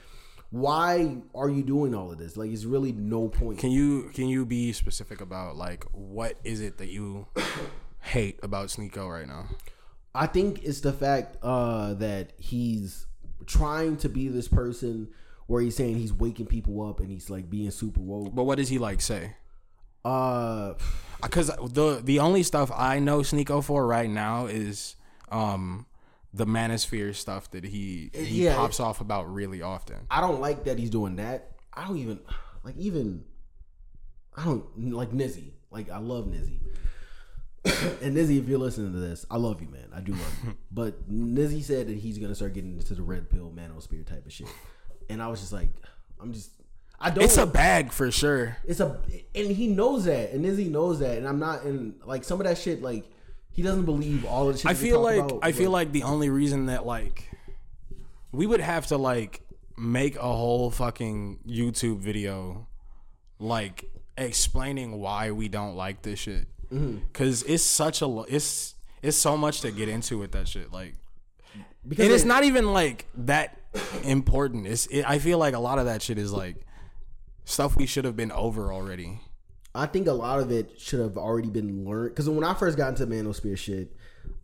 [0.52, 2.36] why are you doing all of this?
[2.36, 3.60] Like, it's really no point.
[3.60, 7.28] Can you can you be specific about like what is it that you
[8.10, 9.46] hate about Sneako right now?
[10.14, 13.06] I think it's the fact uh, that he's
[13.46, 15.10] trying to be this person
[15.48, 18.34] where he's saying he's waking people up and he's like being super woke.
[18.36, 19.36] But what does he like say?
[20.06, 20.74] Uh,
[21.22, 24.96] because the the only stuff I know Sneako for right now is
[25.32, 25.86] um
[26.34, 29.98] the manosphere stuff that he he Yeah, pops off about really often.
[30.10, 31.52] I don't like that he's doing that.
[31.74, 32.20] I don't even
[32.64, 33.26] like even
[34.38, 35.52] I don't like Nizzy.
[35.72, 36.60] Like I love Nizzy.
[38.02, 39.90] and Nizzy, if you're listening to this, I love you, man.
[39.94, 40.54] I do love you.
[40.72, 44.32] But Nizzy said that he's gonna start getting into the red pill manosphere type of
[44.32, 44.48] shit.
[45.10, 45.70] And I was just like,
[46.22, 46.52] I'm just
[47.02, 48.58] I don't It's a bag for sure.
[48.66, 49.00] it's a
[49.34, 52.48] and he knows that and Nizzy knows that and I'm not in like some of
[52.48, 53.06] that shit like
[53.52, 56.04] he doesn't believe all of the shit I feel like about, I feel like the
[56.04, 57.30] only reason that like
[58.32, 59.42] we would have to like
[59.78, 62.68] make a whole fucking YouTube video
[63.40, 66.98] like explaining why we don't like this shit Mm-hmm.
[67.12, 70.72] because it's such a lo- it's it's so much to get into with that shit
[70.72, 70.96] like
[71.88, 73.58] because and it's it- not even like that
[74.04, 76.58] important it's it, i feel like a lot of that shit is like
[77.46, 79.20] stuff we should have been over already
[79.76, 82.10] I think a lot of it should have already been learned.
[82.10, 83.96] Because when I first got into manosphere shit,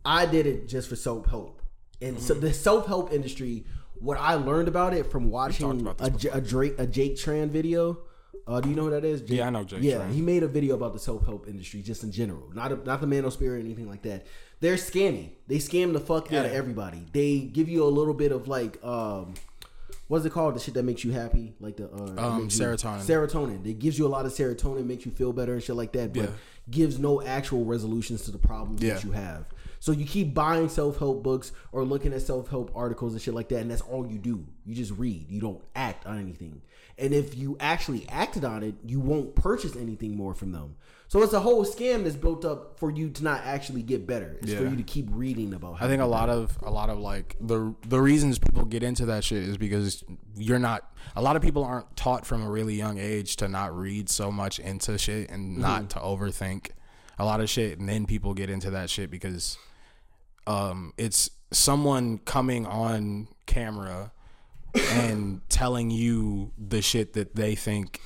[0.04, 1.60] I did it just for self help.
[2.00, 2.44] And so Mm-hmm.
[2.44, 3.64] the self help industry,
[3.98, 7.98] what I learned about it from watching a, a Drake a Jake Tran video.
[8.46, 9.22] Uh, do you know who that is?
[9.22, 10.12] Jake- Yeah, I know Jake Yeah, Tran.
[10.12, 13.00] he made a video about the self help industry just in general, not a, not
[13.00, 14.24] the manosphere or anything like that.
[14.60, 15.30] They're scammy.
[15.48, 17.04] They scam the fuck out of everybody.
[17.12, 19.34] They give you a little bit of like um,
[20.08, 20.54] what's it called?
[20.54, 23.04] The shit that makes you happy, like the uh, Um, makes you- serotonin.
[23.04, 23.66] Serotonin.
[23.66, 26.12] It gives you a lot of serotonin, makes you feel better and shit like that,
[26.12, 26.28] but Yeah.
[26.70, 28.94] gives no actual resolutions to the problems Yeah.
[28.94, 29.46] that you have.
[29.80, 33.34] So you keep buying self help books or looking at self help articles and shit
[33.34, 34.44] like that, and that's all you do.
[34.64, 35.26] You just read.
[35.30, 36.62] You don't act on anything.
[36.98, 40.76] And if you actually acted on it, you won't purchase anything more from them.
[41.08, 44.38] So it's a whole scam that's built up for you to not actually get better.
[44.42, 45.78] It's for you to keep reading about.
[45.78, 46.40] How I think a lot better.
[46.40, 50.02] of a lot of like the the reasons people get into that shit is because
[50.36, 53.76] you're not a lot of people aren't taught from a really young age to not
[53.76, 56.70] read so much into shit and not to overthink
[57.18, 59.56] a lot of shit and then people get into that shit because
[60.46, 64.12] um it's someone coming on camera
[64.78, 68.00] and telling you the shit that they think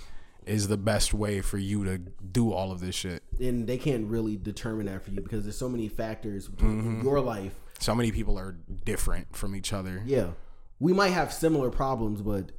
[0.46, 3.22] is the best way for you to do all of this shit.
[3.38, 7.02] and they can't really determine that for you because there's so many factors in mm-hmm.
[7.02, 7.54] your life.
[7.78, 10.02] So many people are different from each other.
[10.04, 10.30] Yeah,
[10.78, 12.52] we might have similar problems, but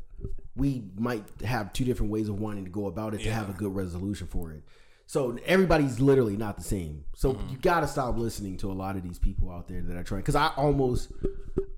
[0.55, 3.53] we might have two different ways of wanting to go about it to have a
[3.53, 4.64] good resolution for it.
[5.12, 7.03] So everybody's literally not the same.
[7.16, 9.97] So you got to stop listening to a lot of these people out there that
[9.97, 10.22] are trying.
[10.22, 11.12] Because I almost,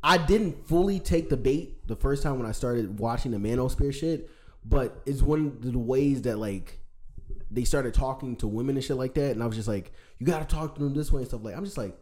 [0.04, 3.92] I didn't fully take the bait the first time when I started watching the Manosphere
[3.92, 4.30] shit,
[4.64, 6.78] but it's one of the ways that like
[7.50, 10.28] they started talking to women and shit like that, and I was just like, you
[10.28, 11.58] got to talk to them this way and stuff like.
[11.58, 11.98] I'm just like,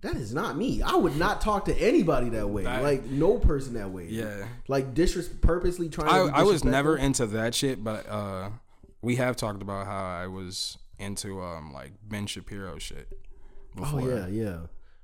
[0.00, 0.82] that is not me.
[0.82, 2.64] I would not talk to anybody that way.
[2.64, 4.08] That- like no person that way.
[4.08, 4.48] Yeah.
[4.66, 6.08] Like disres purposely trying.
[6.08, 8.50] I, to I was never into that shit, but uh,
[9.02, 13.08] we have talked about how I was into um like Ben Shapiro shit.
[13.78, 14.56] Oh yeah, yeah.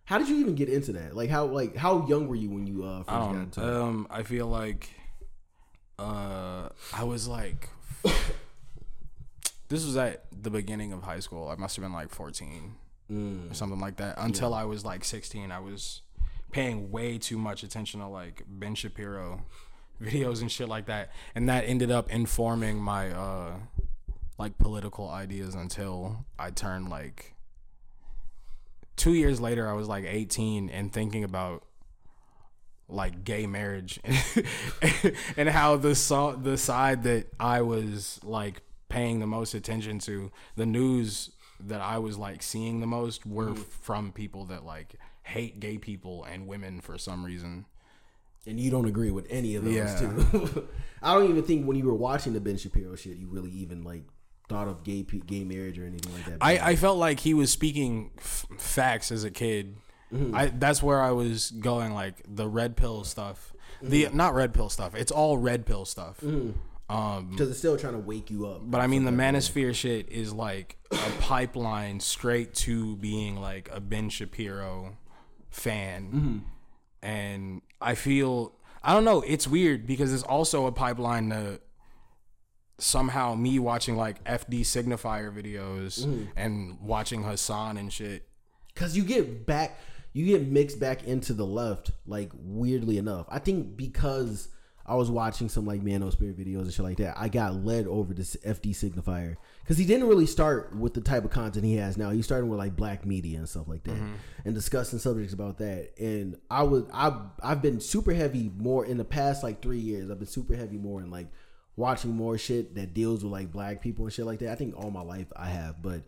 [0.04, 1.14] How did you even get into that?
[1.16, 3.74] Like how like how young were you when you uh first I got into it?
[3.82, 4.88] Um, I feel like
[5.98, 7.68] uh, I was like,
[9.68, 11.48] this was at the beginning of high school.
[11.48, 12.76] I must have been like fourteen
[13.10, 13.50] Mm.
[13.50, 14.16] or something like that.
[14.18, 16.02] Until I was like sixteen, I was
[16.52, 19.44] paying way too much attention to like Ben Shapiro
[20.02, 23.52] videos and shit like that, and that ended up informing my uh
[24.38, 27.34] like political ideas until I turned like
[28.96, 29.68] two years later.
[29.68, 31.64] I was like eighteen and thinking about
[32.88, 34.00] like gay marriage
[35.36, 40.30] and how the so- the side that I was like paying the most attention to
[40.56, 41.30] the news
[41.60, 43.62] that I was like seeing the most were mm-hmm.
[43.82, 47.66] from people that like hate gay people and women for some reason.
[48.46, 49.98] and you don't agree with any of those Yeah.
[49.98, 50.68] too.
[51.02, 53.84] I don't even think when you were watching the Ben Shapiro shit, you really even
[53.84, 54.04] like
[54.48, 56.38] thought of gay gay marriage or anything like that.
[56.40, 59.76] I, I felt like he was speaking f- facts as a kid.
[60.12, 60.34] Mm-hmm.
[60.34, 63.52] I that's where I was going like the red pill stuff.
[63.82, 64.16] The mm-hmm.
[64.16, 64.94] not red pill stuff.
[64.94, 66.20] It's all red pill stuff.
[66.20, 66.94] Mm-hmm.
[66.94, 68.62] Um because it's still trying to wake you up.
[68.64, 73.80] But I mean, the Manosphere shit is like a pipeline straight to being like a
[73.80, 74.96] Ben Shapiro
[75.50, 76.44] fan.
[77.02, 81.60] And I feel, I don't know, it's weird because it's also a pipeline to
[82.78, 86.28] somehow me watching like FD signifier videos mm.
[86.36, 88.26] and watching Hasan and shit.
[88.72, 89.78] because you get back
[90.12, 93.26] you get mixed back into the left like weirdly enough.
[93.28, 94.48] I think because
[94.86, 98.14] i was watching some like Manosphere videos and shit like that i got led over
[98.14, 99.36] to fd signifier.
[99.60, 102.08] Because he didn't really start with the type of content he has now.
[102.08, 104.14] He started with like black media and stuff like that mm-hmm.
[104.46, 105.90] and discussing subjects about that.
[105.98, 110.10] And i was i've i've been super heavy more in the past like three years
[110.10, 111.26] i've been super heavy more in like
[111.78, 114.76] watching more shit that deals with like black people and shit like that i think
[114.76, 116.02] all my life i have but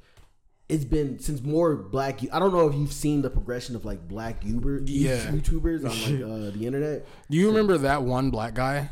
[0.68, 2.20] it's been since more black.
[2.32, 5.16] I don't know if you've seen the progression of like black Uber, Yeah.
[5.26, 6.22] YouTubers on like
[6.54, 7.04] uh, the internet.
[7.28, 8.90] Do you remember that one black guy?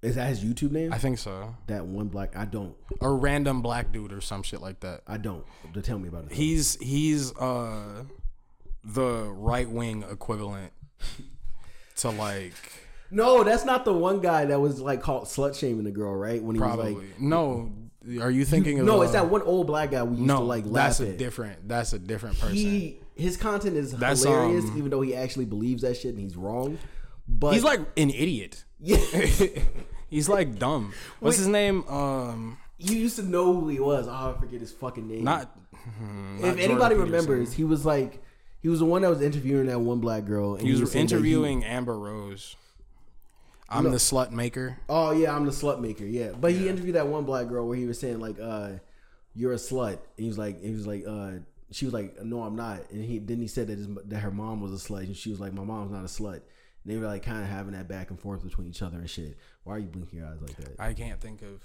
[0.00, 0.94] Is that his YouTube name?
[0.94, 1.54] I think so.
[1.66, 2.36] that one black.
[2.36, 2.74] I don't.
[3.02, 5.02] A random black dude or some shit like that.
[5.06, 5.44] I don't.
[5.74, 6.32] To tell me about it.
[6.32, 8.04] He's he's uh
[8.82, 10.72] the right wing equivalent
[11.96, 12.54] to like
[13.10, 16.42] no, that's not the one guy that was like called slut shaming the girl, right?
[16.42, 17.72] When he probably was like, no.
[18.20, 20.38] Are you thinking of no, uh, it's that one old black guy we used no?
[20.38, 21.18] to like laugh that's a at.
[21.18, 21.66] different.
[21.68, 22.54] That's a different person.
[22.54, 26.20] he his content is That's, hilarious, um, even though he actually believes that shit and
[26.20, 26.78] he's wrong.
[27.26, 28.64] But he's like an idiot.
[28.78, 28.98] yeah,
[30.08, 30.92] He's like dumb.
[31.18, 31.82] What's his name?
[31.88, 34.06] Um, you used to know who he was.
[34.06, 35.24] Oh, I forget his fucking name.
[35.24, 35.50] not.
[35.72, 36.98] if Jordan anybody Peterson.
[37.12, 38.22] remembers, he was like
[38.62, 40.54] he was the one that was interviewing that one black girl.
[40.54, 42.54] And he was saying that he- interviewing Amber Rose.
[43.68, 44.78] I'm the slut maker.
[44.88, 46.04] oh yeah, I'm the slut maker.
[46.04, 48.72] Yeah, but he interviewed that one black girl where he was saying like, uh,
[49.34, 51.32] "You're a slut." And he was like, he was like, uh,
[51.72, 54.30] she was like, "No, I'm not." And he then he said that his, that her
[54.30, 56.34] mom was a slut, and she was like, "My mom's not a slut."
[56.84, 59.10] And they were like kind of having that back and forth between each other and
[59.10, 59.36] shit.
[59.64, 60.78] Why are you blinking your eyes like that?
[60.78, 61.60] I can't think of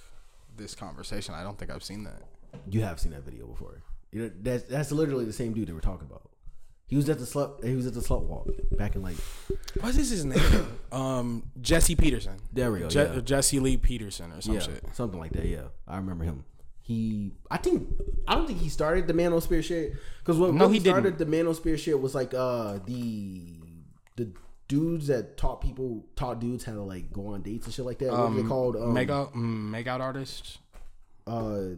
[0.57, 1.35] this conversation.
[1.35, 2.23] I don't think I've seen that.
[2.67, 3.83] You have seen that video before.
[4.11, 6.30] You know, that's that's literally the same dude that we're talking about.
[6.91, 7.63] He was at the slut.
[7.63, 9.15] He was at the slut walk back in like.
[9.79, 10.67] What is his name?
[10.91, 12.35] um, Jesse Peterson.
[12.51, 13.21] There we go, Je- yeah.
[13.21, 14.83] Jesse Lee Peterson or some yeah, shit.
[14.91, 15.45] something like that.
[15.45, 16.43] Yeah, I remember him.
[16.81, 17.87] He I think
[18.27, 21.31] I don't think he started the manosphere shit because what, No, what he started didn't.
[21.31, 23.55] the manosphere shit was like uh the
[24.17, 24.33] the
[24.67, 27.99] dudes that taught people taught dudes how to like go on dates and shit like
[27.99, 28.11] that.
[28.11, 28.75] what are they called?
[28.75, 30.57] Um, make out, mm, make out artists,
[31.25, 31.75] uh,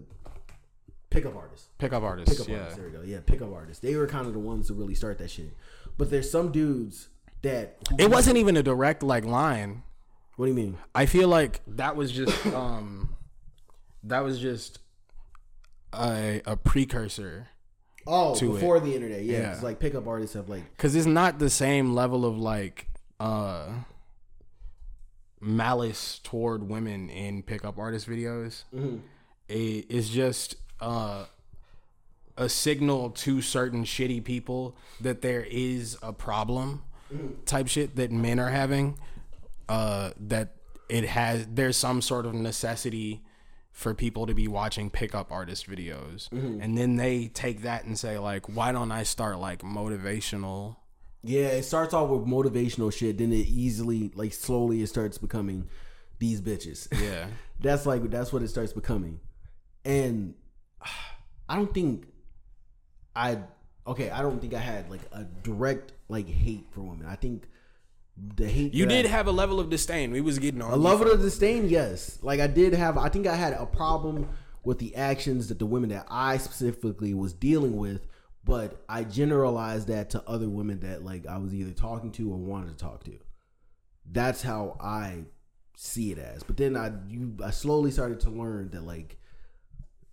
[1.13, 1.67] pickup artists.
[1.77, 2.35] pickup artists.
[2.35, 2.77] Pickup yeah, artists.
[2.77, 3.01] There we go.
[3.03, 3.81] Yeah, pickup artists.
[3.81, 5.55] They were kind of the ones to really start that shit.
[5.97, 7.09] But there's some dudes
[7.41, 9.83] that it wasn't even a direct like line.
[10.35, 10.77] What do you mean?
[10.95, 13.15] I feel like that was just um,
[14.03, 14.79] that was just
[15.93, 17.47] a a precursor
[18.05, 19.39] Oh, To before the internet, yeah.
[19.39, 19.53] Yeah.
[19.53, 22.87] It's like pickup artists have like because it's not the same level of like
[23.19, 23.69] uh
[25.39, 28.63] malice toward women in pickup artist videos.
[29.47, 31.25] It, it's just uh
[32.37, 36.81] a signal to certain shitty people that there is a problem
[37.45, 38.97] type shit that men are having
[39.69, 40.55] uh that
[40.89, 43.21] it has there's some sort of necessity
[43.71, 46.31] for people to be watching pickup artist videos.
[46.31, 50.75] And then they take that and say like why don't i start like motivational
[51.23, 55.69] Yeah, it starts off with motivational shit, then it easily, like, slowly, it starts becoming
[56.19, 56.87] these bitches.
[57.01, 57.27] yeah.
[57.61, 59.19] That's like that's what it starts becoming,
[59.85, 60.33] and
[61.49, 62.05] I don't think
[63.15, 63.39] I
[63.85, 64.09] okay.
[64.09, 67.05] I don't think I had like a direct like hate for women.
[67.05, 67.47] I think
[68.35, 70.75] the hate you did I, have a level of disdain we was getting on a
[70.75, 71.67] level of disdain.
[71.69, 72.97] Yes, like I did have.
[72.97, 74.29] I think I had a problem
[74.63, 78.07] with the actions that the women that I specifically was dealing with.
[78.45, 82.37] But I generalized that to other women that like I was either talking to or
[82.37, 83.17] wanted to talk to.
[84.11, 85.23] That's how I
[85.77, 86.43] see it as.
[86.43, 89.17] But then I you I slowly started to learn that like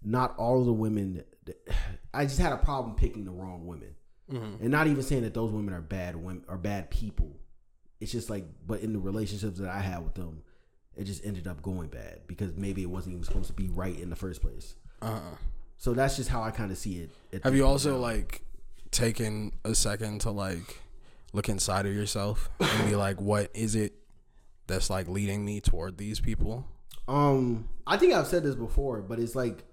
[0.03, 1.23] not all of the women
[2.15, 3.95] I just had a problem picking the wrong women.
[4.33, 7.37] And not even saying that those women are bad women are bad people.
[8.01, 10.43] It's just like but in the relationships that I had with them,
[10.97, 13.99] it just ended up going bad because maybe it wasn't even supposed to be right
[13.99, 14.77] in the first place.
[15.03, 15.37] uh-uh.
[15.79, 17.43] So that's just how I kind of see it.
[17.43, 17.99] have you also now.
[17.99, 18.43] like
[18.93, 20.81] taken a second to like
[21.33, 23.95] look inside of yourself and be like what is it
[24.67, 26.67] that's like leading me toward these people
[27.09, 29.65] Um, I think I've said this before, but it's like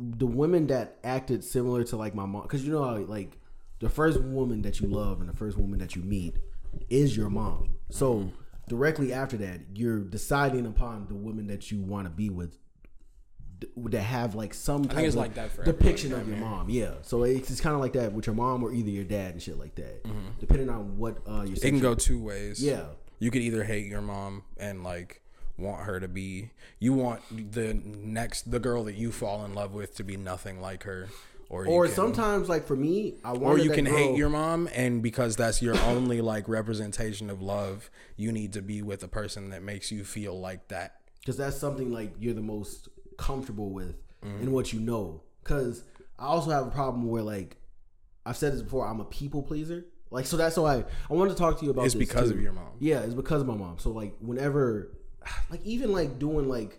[0.00, 3.36] the women that acted similar to like my mom, because you know how like
[3.80, 6.36] the first woman that you love and the first woman that you meet
[6.88, 7.76] is your mom.
[7.90, 8.30] So
[8.68, 12.56] directly after that, you're deciding upon the woman that you want to be with
[13.60, 16.70] th- that have like some type it's of like that for depiction of your mom.
[16.70, 19.32] Yeah, so it's, it's kind of like that with your mom or either your dad
[19.32, 20.04] and shit like that,
[20.38, 22.62] depending on what uh your it can go two ways.
[22.62, 22.84] Yeah.
[23.18, 25.22] you could either hate your mom and like
[25.60, 27.20] want her to be you want
[27.52, 31.08] the next the girl that you fall in love with to be nothing like her
[31.48, 34.68] or Or can, sometimes, like for me, I want or you can hate your mom
[34.72, 39.08] and because that's your only like representation of love you need to be with a
[39.08, 42.88] person that makes you feel like that because that's something like you're the most
[43.18, 44.40] comfortable with Mm-hmm.
[44.40, 45.22] and what you know.
[45.42, 45.82] Because
[46.18, 47.56] I also have a problem where like
[48.26, 49.86] I've said this before, I'm a people pleaser.
[50.10, 51.86] Like so that's why I wanted to talk to you about.
[51.86, 52.36] It's this, because too.
[52.36, 52.72] of your mom.
[52.80, 53.78] Yeah, it's because of my mom.
[53.78, 54.90] So like whenever,
[55.50, 56.78] like even like doing like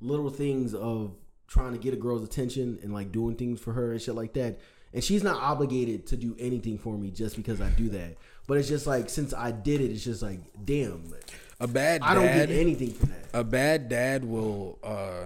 [0.00, 1.12] little things of
[1.48, 4.32] trying to get a girl's attention and like doing things for her and shit like
[4.34, 4.58] that.
[4.92, 8.16] And she's not obligated to do anything for me just because I do that.
[8.46, 11.12] But it's just like since I did it, it's just like damn,
[11.60, 13.26] a bad dad I don't get anything for that.
[13.32, 15.24] a bad dad will uh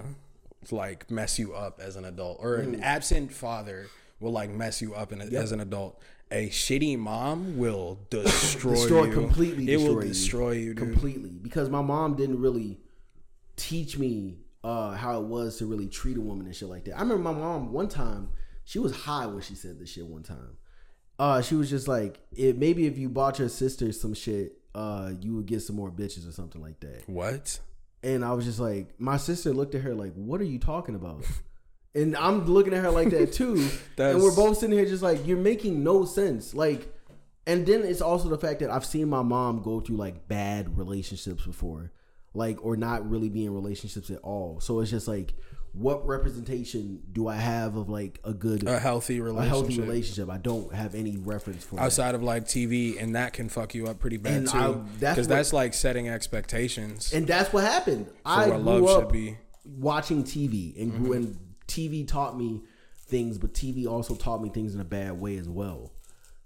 [0.71, 3.87] like mess you up as an adult or an absent father
[4.21, 6.01] will like mess you up in a, as an adult
[6.33, 9.13] a shitty mom will destroy, destroy you.
[9.13, 10.77] completely it destroy will destroy you, dude.
[10.93, 11.31] completely.
[11.31, 12.79] Because my mom didn't really
[13.57, 16.97] teach me uh how it was to really treat a woman and shit like that.
[16.97, 18.29] I remember my mom one time
[18.65, 20.57] she was high when she said this shit one time.
[21.19, 25.13] Uh she was just like it maybe if you bought your sister some shit uh
[25.21, 27.09] you would get some more bitches or something like that.
[27.09, 27.59] What?
[28.03, 30.95] And I was just like, my sister looked at her like, "What are you talking
[30.95, 31.23] about?"
[31.95, 33.69] And I'm looking at her like that too.
[33.99, 36.93] and we're both sitting here just like, "You're making no sense." Like,
[37.47, 40.79] and then it's also the fact that I've seen my mom go through like bad
[40.79, 41.91] relationships before,
[42.33, 44.61] like or not really be in relationships at all.
[44.61, 45.35] So it's just like,
[45.73, 49.47] what representation do I have of like a good, a healthy relationship?
[49.47, 50.31] a healthy relationship?
[50.31, 51.83] I don't have any reference for that.
[51.83, 55.27] outside of like TV and that can fuck you up pretty bad And too because
[55.27, 58.07] that's like setting expectations and that's what happened.
[58.25, 61.05] I what grew love up should be watching TV and Mm-hmm.
[61.05, 61.39] grew and
[61.71, 62.63] TV taught me
[63.07, 65.93] things, but TV also taught me things in a bad way as well.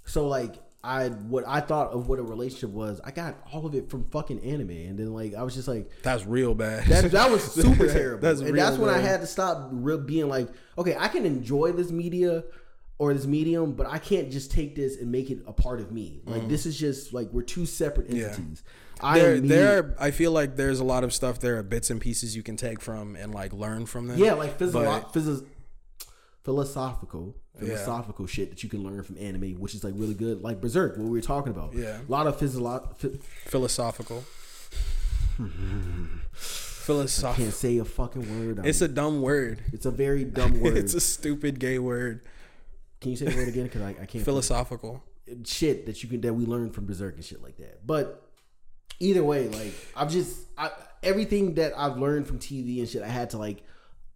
[0.05, 3.75] So like I what I thought of what a relationship was, I got all of
[3.75, 5.91] it from fucking anime, and then like I was just like.
[6.03, 8.21] that's real bad That, that was super terrible.
[8.21, 11.73] That's and that's when I had to stop real being like, okay, I can enjoy
[11.73, 12.45] this media
[12.99, 15.91] or this medium, but I can't just take this and make it a part of
[15.91, 16.21] me.
[16.27, 16.49] Like mm.
[16.49, 18.63] this is just like we're two separate entities.
[18.65, 18.71] Yeah.
[19.05, 19.79] I there, am there.
[19.79, 21.39] Are, I feel like there's a lot of stuff.
[21.41, 24.19] There are bits and pieces you can take from and like learn from them.
[24.19, 25.45] Yeah, like physio- physio-
[26.45, 27.69] philosophical, Yeah.
[27.69, 30.43] philosophical shit that you can learn from anime, which is like really good.
[30.43, 31.75] Like Berserk, what we were talking about.
[31.75, 31.99] Yeah.
[32.07, 34.25] a lot of physio- phy- philosophical.
[36.87, 38.67] can't say a fucking word.
[38.67, 39.63] It's a dumb word.
[39.73, 40.77] it's a very dumb word.
[40.77, 42.21] It's a stupid gay word.
[43.01, 43.65] can you say the word again?
[43.65, 44.25] Because I, I can't.
[44.25, 45.03] Philosophical.
[45.45, 47.87] shit that you can that we learn from Berserk and shit like that.
[47.87, 48.24] But
[49.05, 50.71] either way, like I've just I,
[51.03, 53.63] everything that I've learned from TV and shit, I had to like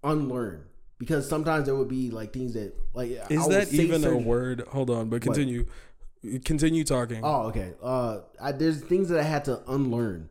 [0.02, 0.64] unlearn
[0.98, 4.16] because sometimes there would be like things that like I Is would that even a
[4.16, 4.64] word?
[4.68, 5.66] Hold on, but continue.
[6.44, 7.20] Continue talking.
[7.22, 7.74] Oh, okay.
[7.80, 10.30] Uh, I, there's things that I had to unlearn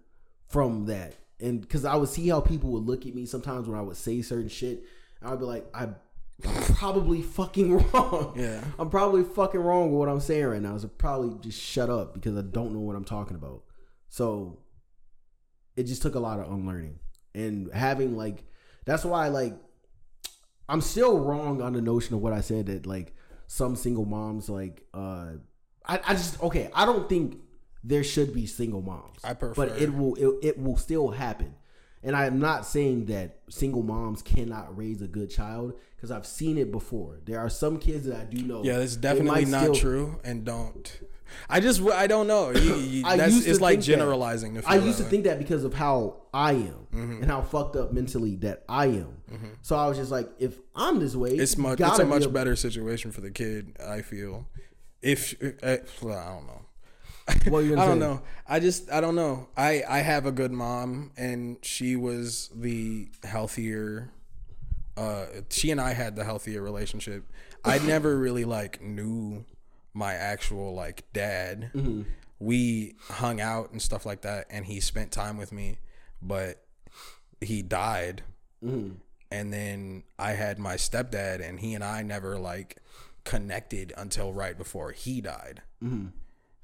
[0.49, 3.79] from that, and because I would see how people would look at me sometimes when
[3.79, 4.83] I would say certain shit,
[5.21, 5.95] and I'd be like, I'm
[6.41, 8.33] probably fucking wrong.
[8.35, 8.61] Yeah.
[8.77, 10.77] I'm probably fucking wrong with what I'm saying right now.
[10.77, 13.63] So probably just shut up because I don't know what I'm talking about.
[14.09, 14.59] So
[15.75, 16.99] it just took a lot of unlearning
[17.35, 18.43] and having like
[18.85, 19.53] that's why like
[20.69, 23.13] I'm still wrong on the notion of what I said that like
[23.47, 25.33] some single moms like uh
[25.85, 27.37] I, I just okay I don't think
[27.83, 31.55] there should be single moms I prefer- but it will it, it will still happen
[32.03, 36.57] and I'm not saying that single moms cannot raise a good child because I've seen
[36.57, 39.75] it before there are some kids that I do know Yeah, that's definitely not still-
[39.75, 40.19] true.
[40.23, 40.99] And don't.
[41.49, 42.51] I just I don't know.
[42.51, 43.91] You- you- I that's, used to it's like think that.
[43.97, 44.53] generalizing.
[44.55, 45.09] Feel I used that to way.
[45.09, 47.21] think that because of how I am Mm-hmm.
[47.23, 49.21] and how fucked up mentally that I am.
[49.61, 51.81] So I was just like, if I'm this way, it's much.
[51.81, 53.75] It's a much better situation for the kid.
[53.85, 54.47] I feel.
[55.01, 56.56] If uh, well, I don't know.
[57.47, 58.07] What you I don't say?
[58.07, 58.21] know.
[58.47, 59.47] I just I don't know.
[59.55, 64.11] I I have a good mom, and she was the healthier.
[64.95, 67.23] Uh, she and I had the healthier relationship.
[67.63, 69.45] I never really like knew
[69.93, 71.71] my actual like dad.
[71.75, 72.03] Mm-hmm.
[72.39, 75.79] We hung out and stuff like that, and he spent time with me,
[76.21, 76.63] but
[77.41, 78.23] he died.
[78.63, 78.95] Mm-hmm.
[79.29, 82.77] And then I had my stepdad, and he and I never like
[83.25, 85.61] connected until right before he died.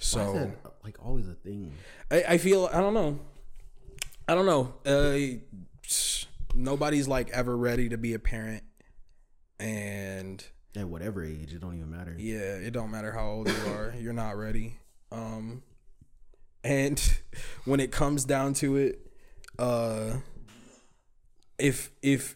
[0.03, 1.73] So that, like always a thing?
[2.11, 3.19] I, I feel I don't know.
[4.27, 4.73] I don't know.
[4.85, 5.39] Uh,
[6.55, 8.63] nobody's like ever ready to be a parent,
[9.59, 10.43] and
[10.75, 12.15] At whatever age, it don't even matter.
[12.17, 14.77] yeah, it don't matter how old you are, you're not ready.
[15.11, 15.63] Um,
[16.63, 17.01] and
[17.65, 18.99] when it comes down to it,
[19.59, 20.17] uh,
[21.57, 22.35] if if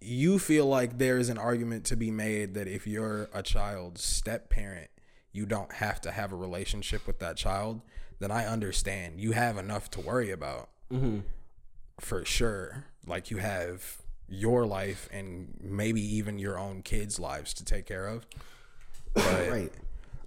[0.00, 4.02] you feel like there is an argument to be made that if you're a child's
[4.02, 4.88] step parent,
[5.32, 7.80] you don't have to have a relationship with that child,
[8.18, 9.20] then I understand.
[9.20, 10.68] You have enough to worry about
[11.98, 12.84] for sure.
[13.06, 13.98] Like you have
[14.28, 18.26] your life and maybe even your own kids' lives to take care of.
[19.14, 19.72] But Right.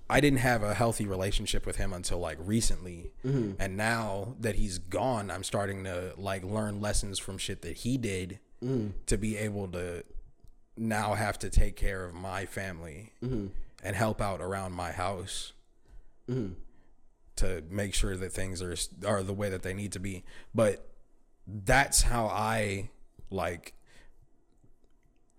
[0.09, 3.11] I didn't have a healthy relationship with him until like recently.
[3.25, 3.53] Mm-hmm.
[3.59, 7.97] And now that he's gone, I'm starting to like learn lessons from shit that he
[7.97, 8.91] did Mm-hmm.
[9.07, 10.03] to be able to
[10.77, 13.47] now have to take care of my family Mm-hmm.
[13.83, 15.53] And help out around my house
[17.35, 20.23] to make sure that things are are the way that they need to be.
[20.55, 20.87] But
[21.47, 22.89] that's how I
[23.29, 23.73] like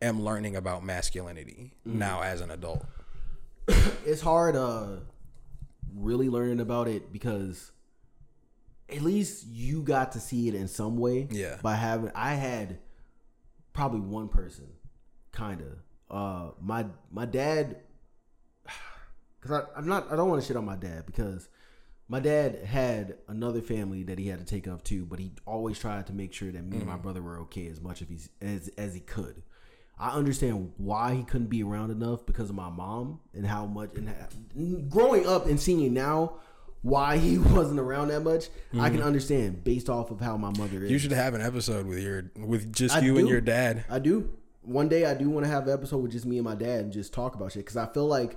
[0.02, 1.98] am learning about masculinity Mm-hmm.
[1.98, 2.84] now as an adult.
[4.04, 4.96] it's hard uh
[5.94, 7.70] really learning about it because
[8.90, 11.56] at least you got to see it in some way Yeah.
[11.62, 12.78] by having i had
[13.72, 14.66] probably one person
[15.32, 15.78] kind of
[16.14, 17.76] uh my my dad
[19.44, 21.48] because i'm not i don't want to shit on my dad because
[22.08, 25.78] my dad had another family that he had to take up too but he always
[25.78, 27.02] tried to make sure that me and my mm.
[27.02, 29.42] brother were okay as much he's as as he could
[29.98, 33.90] I understand why he couldn't be around enough because of my mom and how much
[33.94, 34.26] and how,
[34.88, 36.34] growing up and seeing now
[36.82, 38.48] why he wasn't around that much.
[38.78, 39.04] I can mm.
[39.04, 40.90] understand based off of how my mother is.
[40.90, 43.84] You should have an episode with your with just I you and your dad.
[43.88, 44.30] I do.
[44.62, 46.80] One day I do want to have an episode with just me and my dad
[46.80, 48.36] and just talk about shit because I feel like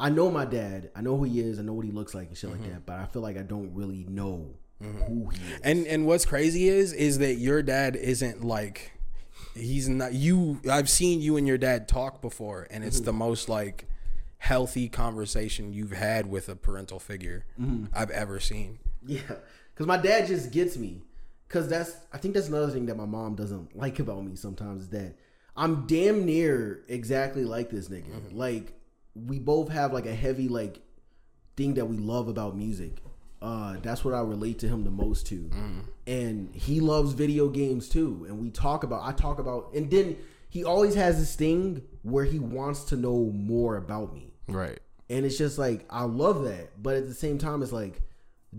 [0.00, 0.90] I know my dad.
[0.96, 1.58] I know who he is.
[1.58, 2.62] I know what he looks like and shit Mm-hmm.
[2.62, 2.86] like that.
[2.86, 4.48] But I feel like I don't really know
[4.82, 4.98] mm-hmm.
[5.02, 5.60] who he is.
[5.62, 8.92] And and what's crazy is is that your dad isn't like
[9.54, 13.06] he's not you I've seen you and your dad talk before and it's mm-hmm.
[13.06, 13.86] the most like
[14.38, 17.86] healthy conversation you've had with a parental figure mm-hmm.
[17.94, 18.78] I've ever seen.
[19.06, 19.20] Yeah,
[19.74, 21.02] because my dad just gets me.
[21.46, 24.82] Because that's, I think that's another thing that my mom doesn't like about me sometimes
[24.82, 25.16] is that
[25.56, 28.32] I'm damn near exactly like this nigga.
[28.32, 28.72] Like,
[29.14, 30.80] we both have like a heavy, like,
[31.56, 33.02] thing that we love about music.
[33.42, 35.50] Uh, that's what I relate to him the most to.
[36.06, 38.26] And he loves video games too.
[38.28, 40.16] And we talk about, I talk about, and then
[40.50, 44.34] he always has this thing where he wants to know more about me.
[44.48, 44.78] Right.
[45.08, 48.00] And it's just like I love that, but at the same time, it's like,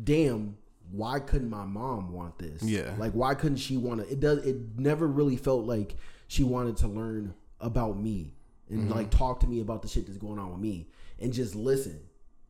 [0.03, 0.57] damn,
[0.91, 2.61] why couldn't my mom want this?
[2.63, 2.93] Yeah.
[2.97, 4.11] like why couldn't she want to?
[4.11, 4.39] It does.
[4.45, 5.95] It never really felt like
[6.27, 8.33] she wanted to learn about me
[8.71, 8.93] and Mm-hmm.
[8.93, 10.87] like talk to me about the shit that's going on with me
[11.19, 11.99] and just listen.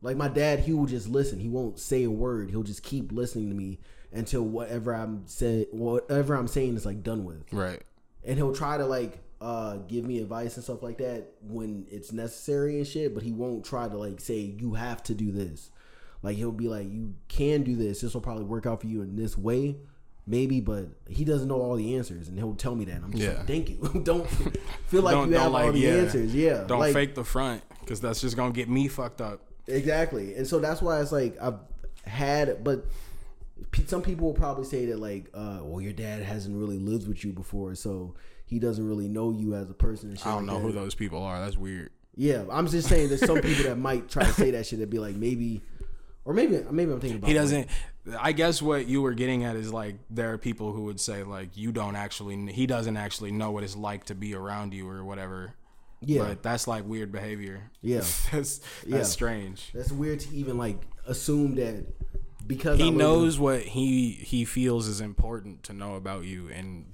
[0.00, 1.38] Like my dad, he will just listen.
[1.38, 2.50] He won't say a word.
[2.50, 3.78] He'll just keep listening to me
[4.12, 7.82] until whatever I'm say whatever I'm saying is like done with Right.
[8.24, 12.12] and he'll try to like uh give me advice and stuff like that when it's
[12.12, 15.70] necessary and shit but he won't try to like say you have to do this
[16.22, 19.00] like he'll be like you can do this this will probably work out for you
[19.02, 19.76] in this way
[20.26, 23.10] maybe but he doesn't know all the answers and he'll tell me that and i'm
[23.12, 23.38] just Yeah.
[23.38, 24.28] like thank you don't
[24.86, 25.94] feel like don't you have all like the yeah.
[25.94, 29.40] answers yeah Don't like, fake the front because that's just gonna get me fucked up.
[29.66, 31.58] Exactly, and so that's why it's like I've
[32.04, 32.84] had, but
[33.86, 37.24] some people will probably say that like, uh, well, your dad hasn't really lived with
[37.24, 40.10] you before, so he doesn't really know you as a person.
[40.10, 41.40] And shit I don't like know who those people are.
[41.40, 41.90] That's weird.
[42.16, 44.90] Yeah, I'm just saying there's some people that might try to say that shit that
[44.90, 45.62] be like maybe,
[46.24, 47.32] or maybe maybe I'm thinking about it.
[47.32, 47.68] He doesn't.
[48.18, 51.22] I guess what you were getting at is like there are people who would say
[51.22, 52.52] like you don't actually.
[52.52, 55.54] He doesn't actually know what it's like to be around you or whatever.
[56.00, 56.24] Yeah.
[56.24, 57.70] But that's like weird behavior.
[57.80, 57.98] Yeah.
[58.32, 59.02] that's that's Yeah.
[59.04, 59.70] strange.
[59.72, 61.86] That's weird to even like assume that
[62.44, 66.86] because He knows what he he feels is important to know about you and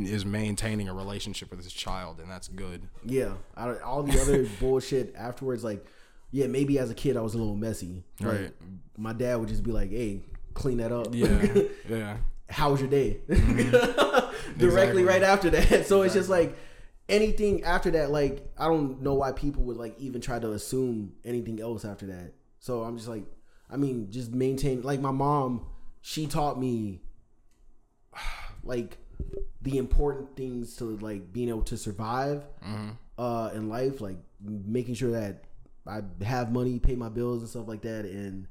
[0.00, 2.82] is maintaining a relationship with his child, and that's good.
[3.04, 5.62] yeah, I don't, all the other bullshit afterwards.
[5.62, 5.86] Like,
[6.30, 8.04] yeah, maybe as a kid I was a little messy.
[8.20, 8.52] Right.
[8.96, 10.22] My dad would just be like, "Hey,
[10.54, 12.16] clean that up." Yeah, yeah.
[12.48, 13.20] how was your day?
[13.28, 13.70] Mm-hmm.
[14.58, 15.04] Directly Exactly.
[15.04, 15.86] right after that.
[15.86, 16.56] So it's just like
[17.08, 21.12] anything after that, like I don't know why people would like even try to assume
[21.24, 22.32] anything else after that.
[22.60, 23.24] So I'm just like,
[23.70, 24.82] I mean, just maintain.
[24.82, 25.66] Like my mom,
[26.00, 27.00] she taught me
[28.64, 28.98] like
[29.62, 32.88] the important things to like being able to survive Mm-hmm.
[33.18, 35.44] uh in life, like making sure that
[35.88, 38.46] I have money, pay my bills and stuff like that, and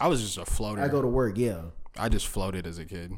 [0.00, 0.80] I was just a floater.
[0.82, 1.38] I go to work.
[1.38, 1.62] Yeah.
[1.96, 3.12] I just floated as a kid.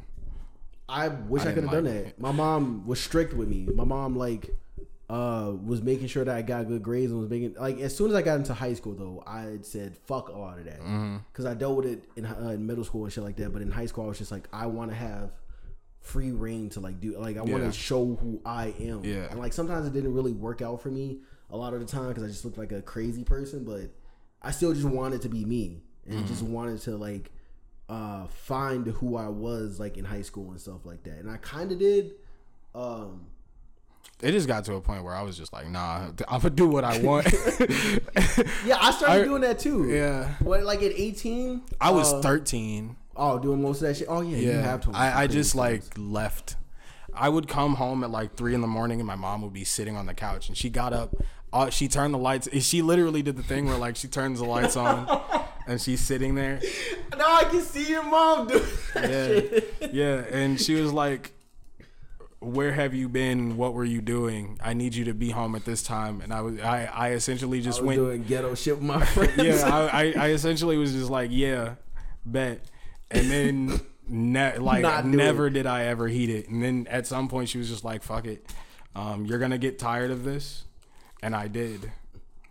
[0.89, 2.07] I wish I, I could have didn't done that.
[2.09, 2.21] it.
[2.21, 3.69] My mom was strict with me.
[3.75, 4.51] My mom like
[5.09, 8.11] uh was making sure that I got good grades and was making like as soon
[8.11, 11.17] as I got into high school though I said fuck a lot of that Mm-hmm.
[11.33, 13.53] because I dealt with it in, uh, in middle school and shit like that.
[13.53, 15.33] But in high school I was just like I want to have
[16.01, 17.71] free reign to like do like I want Yeah.
[17.71, 19.05] to show who I am.
[19.05, 19.27] Yeah.
[19.31, 21.19] and like sometimes it didn't really work out for me
[21.51, 23.65] a lot of the time because I just looked like a crazy person.
[23.65, 23.91] But
[24.43, 26.27] I still just wanted to be me and Mm-hmm.
[26.27, 27.31] just wanted to like
[27.89, 31.19] uh find who I was like in high school and stuff like that.
[31.19, 32.13] And I kind of did.
[32.75, 33.27] Um
[34.23, 36.69] It just got to a point where I was just like, nah, I'm gonna do
[36.69, 37.27] what I want.
[38.65, 39.89] yeah, I started I- doing that too.
[39.91, 40.35] yeah.
[40.41, 41.63] What like at 18?
[41.81, 42.97] I was uh, 13.
[43.17, 44.07] Oh, doing most of that shit.
[44.09, 44.91] Oh yeah, you have to.
[44.95, 46.57] I, I just like left.
[47.13, 49.65] I would come home at like three in the morning, and my mom would be
[49.65, 51.15] sitting on the couch, and she got up.
[51.53, 52.49] Uh, she turned the lights.
[52.65, 55.21] She literally did the thing where like she turns the lights on,
[55.67, 56.61] and she's sitting there.
[57.17, 58.61] now I can see your mom do.
[58.95, 59.91] that Yeah, shit.
[59.93, 61.33] yeah, and she was like,
[62.39, 63.57] "Where have you been?
[63.57, 64.59] What were you doing?
[64.63, 67.59] I need you to be home at this time." And I was, I, I essentially
[67.59, 67.99] I just was went.
[67.99, 69.37] doing ghetto shit with my friends.
[69.37, 71.75] yeah, I, I, I essentially was just like, yeah,
[72.25, 72.61] bet.
[73.11, 75.51] And then, ne- like, never it.
[75.55, 76.49] did I ever heat it.
[76.49, 78.47] And then at some point, she was just like, fuck it.
[78.95, 80.65] Um, you're going to get tired of this.
[81.23, 81.91] And I did.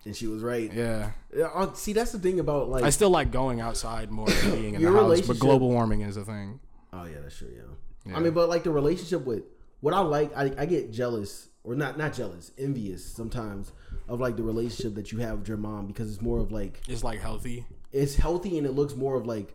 [0.04, 0.72] and she was right.
[0.72, 1.10] Yeah.
[1.36, 2.84] Yeah, uh, see, that's the thing about like.
[2.84, 5.20] I still like going outside more than being in the house.
[5.22, 6.60] But global warming is a thing.
[6.92, 7.48] Oh yeah, that's true.
[7.54, 7.62] Yeah.
[8.10, 8.16] Yeah.
[8.16, 9.42] I mean, but like the relationship with
[9.80, 13.72] what I like, I, I get jealous or not not jealous, envious sometimes
[14.08, 16.80] of like the relationship that you have with your mom because it's more of like
[16.88, 17.66] It's like healthy.
[17.92, 19.54] it's healthy and it looks more of like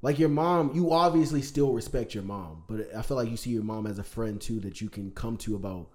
[0.00, 0.72] like your mom.
[0.74, 3.98] You obviously still respect your mom, but I feel like you see your mom as
[3.98, 5.88] a friend too that you can come to about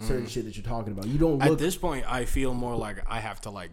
[0.00, 1.06] certain shit that you're talking about.
[1.06, 1.52] You don't Mm.
[1.52, 3.70] At this point, I feel more like I have to, like,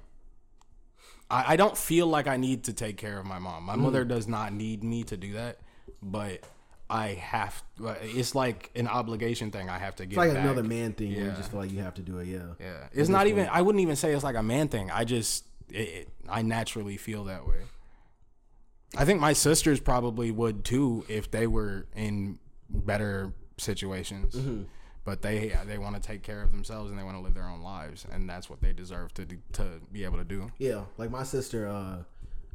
[1.30, 3.64] I, I don't feel like I need to take care of my mom.
[3.64, 3.66] Mm.
[3.66, 5.60] My mother does not need me to do that,
[6.02, 6.44] but
[6.90, 7.64] I have.
[8.02, 9.70] It's like an obligation thing.
[9.70, 10.12] I have to get.
[10.12, 10.44] it's like back.
[10.44, 12.28] another man thing where you just feel like you have to do it.
[12.28, 12.54] Yeah.
[12.60, 13.50] Yeah, it's not even.
[13.52, 14.90] I wouldn't even say it's like a man thing.
[14.92, 17.58] I just, it, it, I naturally feel that way.
[18.98, 22.40] I think my sisters probably would too if they were in
[22.70, 24.36] better situations.
[24.36, 24.64] Mm-hmm.
[25.08, 27.48] But they they want to take care of themselves and they want to live their
[27.48, 30.52] own lives, and that's what they deserve to do, to be able to do.
[30.58, 32.00] Yeah, like my sister, uh,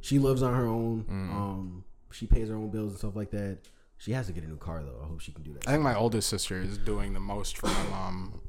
[0.03, 1.07] she lives on her own.
[1.11, 1.35] Mm.
[1.35, 3.61] Um, she pays her own bills and stuff like that.
[3.97, 5.01] She has to get a new car though.
[5.03, 5.67] I hope she can do that.
[5.67, 8.41] I think my oldest sister is doing the most for my mom,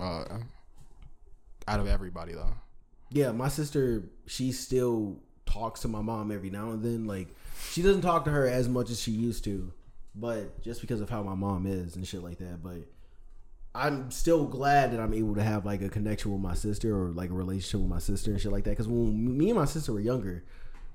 [0.00, 0.24] uh,
[1.68, 2.54] out of everybody though.
[3.10, 7.06] Yeah, my sister, she still talks to my mom every now and then.
[7.06, 7.28] Like,
[7.70, 9.72] she doesn't talk to her as much as she used to,
[10.12, 12.60] but just because of how my mom is and shit like that.
[12.60, 12.88] But
[13.74, 17.08] I'm still glad that I'm able to have like a connection with my sister or
[17.08, 18.70] like a relationship with my sister and shit like that.
[18.70, 20.44] Because when me and my sister were younger,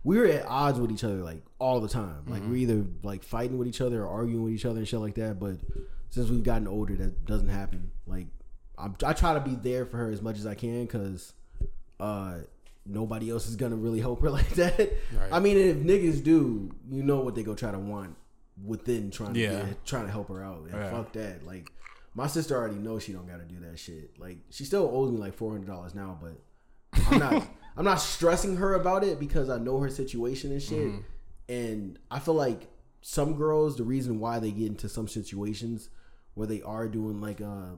[0.03, 2.23] we were at odds with each other like all the time.
[2.27, 5.01] Like we're either like fighting with each other or arguing with each other and shit
[5.01, 5.39] like that.
[5.39, 5.57] But
[6.10, 7.91] since we've gotten older, that doesn't happen.
[8.07, 8.27] Like
[8.77, 11.34] I'm, I try to be there for her as much as I can because
[11.99, 12.35] uh,
[12.85, 14.80] nobody else is gonna really help her like that.
[14.80, 15.30] Right.
[15.34, 18.15] I mean, if niggas do, you know what they go try to want
[18.65, 20.65] within trying to get, trying to help her out.
[20.72, 20.91] Yeah.
[20.91, 21.45] fuck that.
[21.45, 21.72] Like
[22.20, 24.20] my sister already knows she don't got to do that shit.
[24.20, 26.34] Like she still owes me like four hundred dollars now, but
[27.10, 27.48] I'm not.
[27.78, 30.88] I'm not stressing her about it because I know her situation and shit.
[30.88, 31.00] Mm-hmm.
[31.48, 32.68] And I feel like
[33.02, 35.90] some girls, the reason why they get into some situations
[36.34, 37.76] where they are doing like uh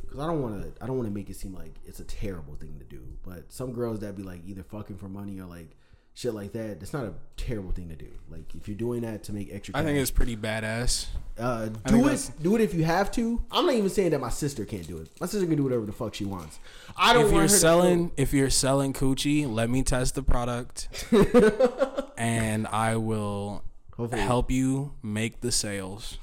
[0.00, 2.04] because I don't want to I don't want to make it seem like it's a
[2.04, 5.44] terrible thing to do, but some girls that be like either fucking for money or
[5.46, 5.76] like
[6.16, 6.80] shit like that.
[6.80, 8.08] That's not a terrible thing to do.
[8.28, 11.06] Like if you're doing that to make extra, I think it's pretty badass.
[11.38, 12.30] uh, do it.
[12.42, 13.40] Do it if you have to.
[13.52, 15.08] I'm not even saying that my sister can't do it.
[15.20, 16.58] My sister can do whatever the fuck she wants.
[16.96, 20.88] I don't If you're selling, if you're selling coochie, let me test the product,
[22.16, 23.62] and I will
[23.96, 24.22] Hopefully.
[24.22, 26.18] help you make the sales.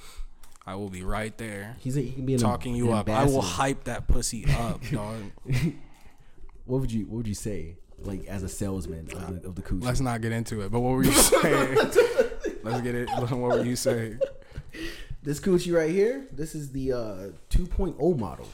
[0.66, 3.10] I will be right there He's a, he can be talking you up.
[3.10, 5.18] I will hype that pussy up, dog.
[6.66, 7.76] What would you What would you say?
[8.04, 9.84] Like as a salesman of the, of the coochie.
[9.84, 10.72] Let's not get into it.
[10.72, 11.76] But what were you saying?
[12.64, 13.10] Let's get it.
[13.20, 14.20] What were you saying?
[15.22, 16.28] This coochie right here.
[16.32, 16.98] This is the uh,
[17.50, 18.48] 2.0 model.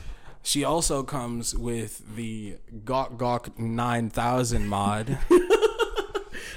[0.44, 5.18] She also comes with the Gawk Gawk 9000 mod.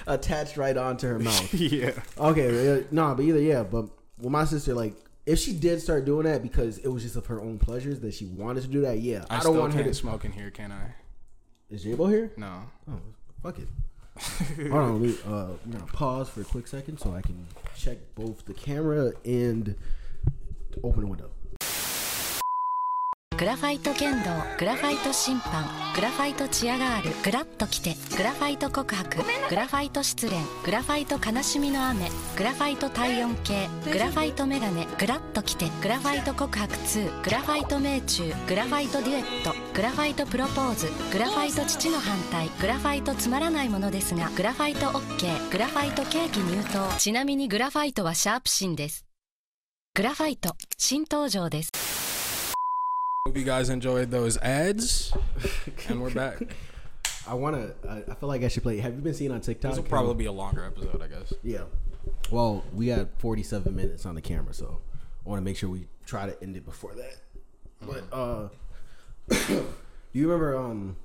[0.06, 1.54] attached right onto her mouth.
[1.54, 1.92] yeah.
[2.18, 3.88] Okay, uh, no, but either yeah, but
[4.18, 4.94] with my sister, like
[5.26, 8.14] if she did start doing that because it was just of her own pleasures that
[8.14, 9.94] she wanted to do that, yeah, I, I, don't want her to.
[9.94, 10.94] smoke in here, can I?
[11.72, 12.30] Is J-Bo here?
[12.36, 12.64] No.
[12.90, 13.00] Oh,
[13.42, 13.66] fuck it.
[14.70, 18.44] Hold on, uh, I'm gonna pause for a quick second so I can check both
[18.44, 19.74] the camera and
[20.84, 21.30] open the window.
[23.38, 25.64] グラファイト剣道グラファイト審判
[25.94, 29.18] グラファイトチアガールグラッときてグラファイト告白
[29.48, 46.96] グラファイト失恋グラファイト悲しみの雨グラファイト体温計グラファイトメガネグラッときてグラファイト告白2グラファイト命中グラファイトデュエットグラファイトプロポーズグラファイト父の反対グラファイトつまらないものですがグラファイト OK グラファイトケーキ入刀。
[46.98, 49.06] ちなみにグラファイトはシャープシンです。
[49.94, 52.11] グラファイト新登場です
[53.24, 55.12] Hope you guys enjoyed those ads.
[55.88, 56.42] and we're back.
[57.24, 57.70] I wanna.
[57.88, 58.78] I, I feel like I should play.
[58.78, 59.70] Have you been seeing on TikTok?
[59.70, 61.32] This will probably be a longer episode, I guess.
[61.44, 61.62] Yeah.
[62.32, 64.80] Well, we got 47 minutes on the camera, so
[65.24, 67.18] I want to make sure we try to end it before that.
[67.80, 68.48] But uh,
[69.28, 69.64] do
[70.12, 70.96] you remember um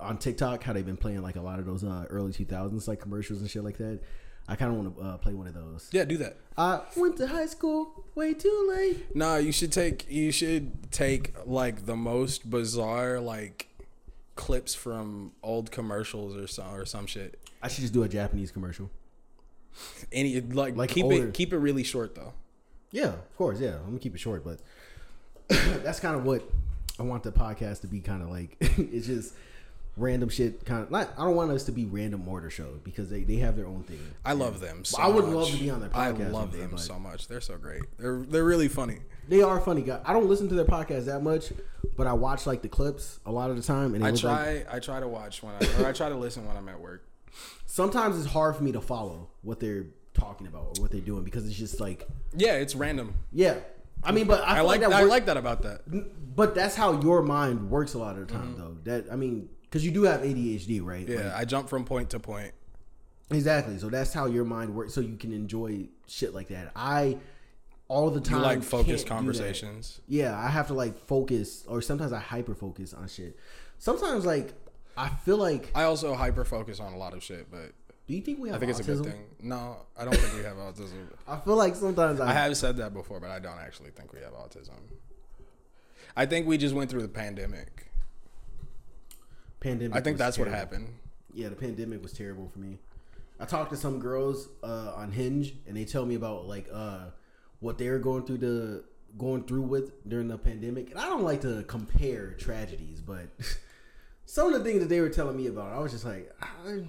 [0.00, 3.00] on TikTok how they've been playing like a lot of those uh, early 2000s like
[3.00, 4.00] commercials and shit like that?
[4.46, 5.88] I kind of want to uh, play one of those.
[5.90, 6.36] Yeah, do that.
[6.56, 9.16] I went to high school way too late.
[9.16, 13.68] Nah, you should take you should take like the most bizarre like
[14.36, 17.38] clips from old commercials or some or some shit.
[17.62, 18.90] I should just do a Japanese commercial.
[20.12, 21.28] Any like, Like keep older.
[21.28, 22.34] it keep it really short though.
[22.90, 23.58] Yeah, of course.
[23.60, 24.60] Yeah, I'm gonna keep it short, but
[25.82, 26.42] that's kind of what
[26.98, 28.00] I want the podcast to be.
[28.00, 29.34] Kind of like it's just
[29.96, 30.64] random shit.
[30.64, 31.10] Kind of not.
[31.18, 33.82] I don't want us to be random mortar show because they, they have their own
[33.84, 34.00] thing.
[34.24, 34.84] I love them.
[34.84, 35.34] So I would much.
[35.34, 37.28] love to be on their podcast I love them so much.
[37.28, 37.82] They're so great.
[37.98, 38.98] They're they're really funny.
[39.28, 40.02] They are funny guys.
[40.04, 41.52] I don't listen to their podcast that much,
[41.96, 44.74] but I watch like the clips a lot of the time, and I try like
[44.74, 47.06] I try to watch when I or I try to listen when I'm at work.
[47.66, 51.24] sometimes it's hard for me to follow what they're talking about or what they're doing
[51.24, 52.06] because it's just like
[52.36, 53.14] Yeah, it's random.
[53.32, 53.56] yeah.
[54.06, 55.80] I mean, but I, I feel like that I work- like that about that.
[56.36, 58.42] But that's how your mind works a lot of the Mm-hmm.
[58.42, 58.76] time, though.
[58.84, 61.08] That I mean, because you do have ADHD, right?
[61.08, 62.52] Yeah, Like, I jump from point to point.
[63.28, 63.76] exactly.
[63.78, 64.94] So that's how your mind works.
[64.94, 66.70] So you can enjoy shit like that.
[66.76, 67.18] I
[67.88, 69.38] all the You time like focused can't do that.
[69.40, 70.00] conversations.
[70.06, 73.36] Yeah, I have to like focus, or sometimes I hyper focus on shit.
[73.80, 74.52] Sometimes like
[74.96, 75.72] I feel like.
[75.74, 77.72] I also hyper focus on a lot of shit, but
[78.06, 79.24] Do you think we have I think it's a good thing.
[79.42, 81.08] No, I don't think we have autism.
[81.26, 84.12] I feel like sometimes I, I have said that before, but I don't actually think
[84.12, 84.78] we have autism.
[86.16, 87.83] I think we just went through the pandemic.
[89.64, 89.96] Pandemic.
[89.96, 90.88] I think that's what happened.
[91.32, 92.78] Yeah, the pandemic was terrible for me.
[93.40, 97.06] I talked to some girls uh, on Hinge, and they tell me about like uh,
[97.58, 98.84] what they were going through the
[99.18, 100.90] going through with during the pandemic.
[100.90, 103.26] And I don't like to compare tragedies, but
[104.26, 106.82] some of the things that they were telling me about, I was just like, I,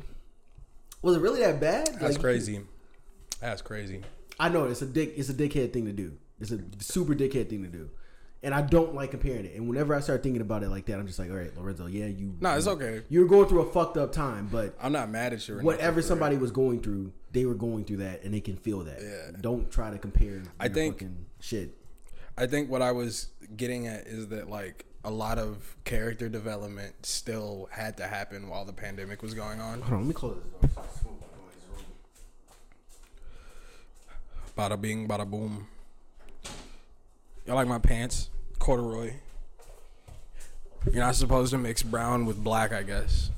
[1.02, 1.88] was it really that bad?
[1.88, 2.61] That's Like, crazy.
[3.39, 4.02] That's crazy.
[4.39, 5.14] I know it's a dick.
[5.15, 6.18] It's a dickhead thing to do.
[6.39, 7.89] It's a super dickhead thing to do.
[8.45, 9.55] And I don't like comparing it.
[9.55, 11.88] And whenever I start thinking about it like that, I'm just like, all right, Lorenzo,
[11.88, 12.35] yeah, you.
[12.39, 13.01] No, it's okay.
[13.09, 15.57] You're going through a fucked up time, but I'm not mad at you.
[15.61, 18.99] whatever somebody was going through, they were going through that, and they can feel that.
[19.01, 19.35] Yeah.
[19.41, 20.43] Don't try to compare.
[20.59, 21.76] I think- fucking shit.
[22.38, 26.93] I think what I was getting at is that like a lot of character development
[27.03, 29.81] still had to happen while the pandemic was going on.
[29.81, 31.13] Hold on, let me close this door.
[34.55, 35.67] Bada bing, bada boom.
[37.45, 38.30] Y'all like my pants?
[38.65, 39.13] Corduroy.
[40.91, 43.29] You're not supposed to mix brown with black, I guess.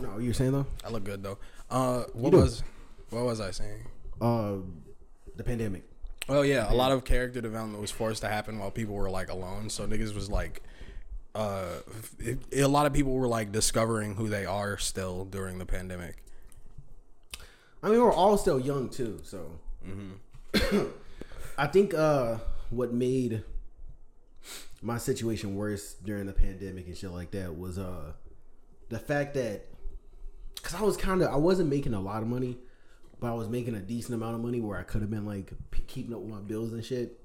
[0.00, 0.66] No, you're saying though?
[0.84, 1.38] I look good though.
[1.70, 2.64] Uh, what was
[3.10, 3.86] what was I saying?
[4.20, 4.54] Uh,
[5.36, 5.84] the pandemic.
[6.28, 9.30] Oh yeah, a lot of character development was forced to happen while people were like
[9.30, 9.70] alone.
[9.70, 10.60] So niggas was like,
[11.36, 11.66] uh,
[12.18, 16.16] it, a lot of people were like discovering who they are still during the pandemic.
[17.80, 19.52] I mean, we're all still young too, so.
[21.56, 22.38] I think uh,
[22.70, 23.44] what made
[24.82, 28.12] my situation worse during the pandemic and shit like that was uh,
[28.88, 29.66] the fact that
[30.54, 32.58] because I was kind of I wasn't making a lot of money,
[33.18, 35.52] but I was making a decent amount of money where I could have been like
[35.70, 37.18] p- keeping up with my bills and shit.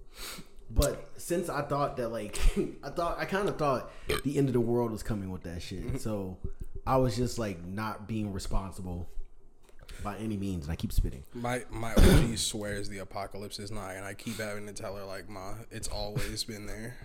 [0.69, 2.37] But since I thought that like
[2.83, 3.91] I thought I kind of thought
[4.23, 6.37] the end of the world was coming with that shit, so
[6.85, 9.07] I was just like not being responsible
[10.03, 11.23] by any means, and I keep spitting.
[11.33, 15.03] My my OG swears the apocalypse is nigh, and I keep having to tell her
[15.03, 16.95] like, "Ma, it's always been there."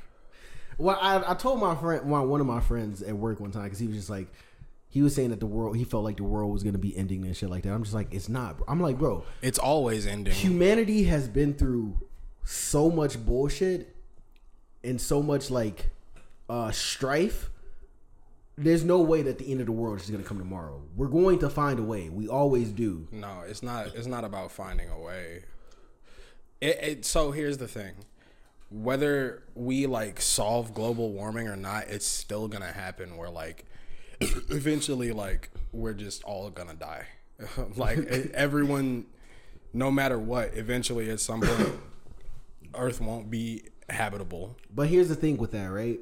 [0.80, 3.64] Well, I, I told my friend, one one of my friends at work one time,
[3.64, 4.28] because he was just like,
[4.88, 7.24] he was saying that the world, he felt like the world was gonna be ending
[7.24, 7.72] and shit like that.
[7.72, 8.56] I'm just like, it's not.
[8.58, 8.66] Bro.
[8.68, 10.32] I'm like, bro, It's always ending.
[10.32, 11.98] humanity has been through
[12.44, 13.94] so much bullshit
[14.82, 15.90] and so much like
[16.48, 17.50] uh strife.
[18.56, 20.82] There's no way that the end of the world is gonna come tomorrow.
[20.96, 22.08] We're going to find a way.
[22.08, 23.06] We always do.
[23.12, 23.88] No, it's not.
[23.94, 25.44] It's not about finding a way.
[26.60, 27.04] It, it.
[27.06, 27.92] So here's the thing:
[28.70, 33.16] whether we like solve global warming or not, it's still gonna happen.
[33.16, 33.66] Where like,
[34.20, 37.06] eventually, like we're just all gonna die.
[37.76, 37.98] like
[38.34, 39.06] everyone,
[39.72, 41.72] no matter what, eventually at some point,
[42.74, 44.56] Earth won't be habitable.
[44.72, 46.00] But here's the thing with that, right?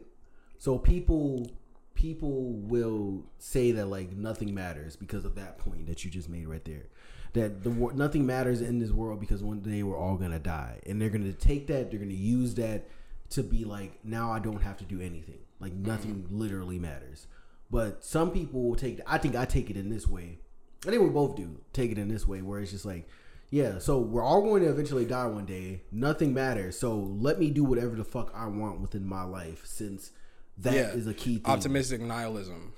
[0.59, 1.51] So people
[1.95, 6.47] people will say that like nothing matters because of that point that you just made
[6.47, 6.87] right there.
[7.35, 11.01] That the nothing matters in this world because one day we're all gonna die, and
[11.01, 12.89] they're gonna take that, they're gonna use that
[13.31, 15.39] to be like, now I don't have to do anything.
[15.61, 16.39] Like nothing mm-hmm.
[16.39, 17.27] literally matters.
[17.71, 19.01] But some people will take.
[19.07, 20.39] I think I take it in this way.
[20.87, 23.09] I think we both do take it in this way, where it's just like,
[23.51, 23.79] yeah.
[23.79, 25.83] So we're all going to eventually die one day.
[25.91, 26.79] Nothing matters.
[26.79, 30.13] So let me do whatever the fuck I want within my life, since
[30.59, 31.53] that is yeah, a key thing.
[31.53, 32.73] Optimistic nihilism.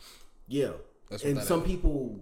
[0.48, 0.72] Yeah,
[1.08, 1.66] That's what and some is.
[1.66, 2.20] people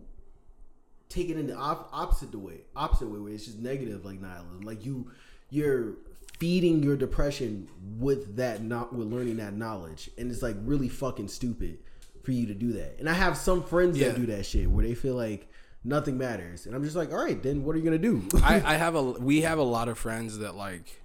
[1.08, 4.20] take it in the op- opposite the way, opposite way, where it's just negative, like
[4.20, 4.60] nihilism.
[4.62, 5.10] Like you,
[5.50, 5.94] you're
[6.38, 7.68] feeding your depression
[7.98, 11.78] with that, not with learning that knowledge, and it's like really fucking stupid
[12.22, 12.96] for you to do that.
[12.98, 14.08] And I have some friends Yeah.
[14.08, 15.50] that do that shit where they feel like
[15.84, 18.22] nothing matters, and I'm just like, all right, then what are you gonna do?
[18.42, 21.00] I, I have a we have a lot of friends that like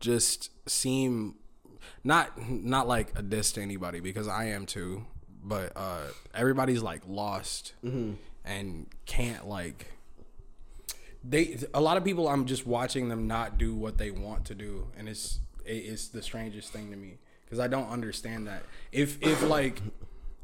[0.00, 1.34] just seem
[2.02, 5.04] not not like a diss to anybody because I am too,
[5.42, 6.02] but uh
[6.34, 7.74] everybody's like lost
[8.44, 9.86] and can't like
[11.22, 14.54] they a lot of people I'm just watching them not do what they want to
[14.54, 18.62] do and it's it- it's the strangest thing to me because I don't understand that.
[18.92, 19.80] If if like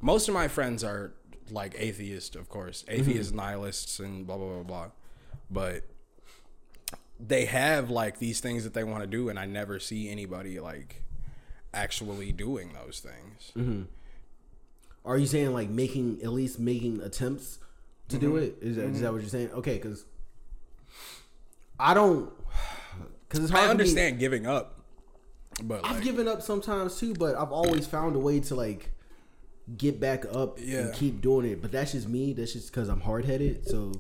[0.01, 1.13] most of my friends are
[1.51, 2.85] like atheists of course.
[2.85, 3.01] Mm-hmm.
[3.01, 4.91] Atheist nihilists and blah blah blah blah.
[5.51, 5.83] But
[7.19, 10.59] they have like these things that they want to do and I never see anybody
[10.61, 11.03] like
[11.75, 13.53] actually doing those things.
[13.57, 13.83] Mm-hmm.
[15.05, 17.59] Are you saying like making at least making attempts
[18.11, 18.43] to do Mm-hmm.
[18.45, 18.59] it?
[18.61, 19.51] Is that, is that what you're saying?
[19.53, 20.05] Okay, because
[21.79, 22.31] I don't.
[23.29, 23.65] Because it's hard.
[23.65, 24.77] I for me- understand giving up
[25.63, 28.91] but I've like, given up sometimes too, but I've always found a way to like
[29.77, 30.79] get back up Yeah.
[30.81, 31.61] and keep doing it.
[31.61, 32.33] But that's just me.
[32.33, 33.93] That's just because I'm hard headed, so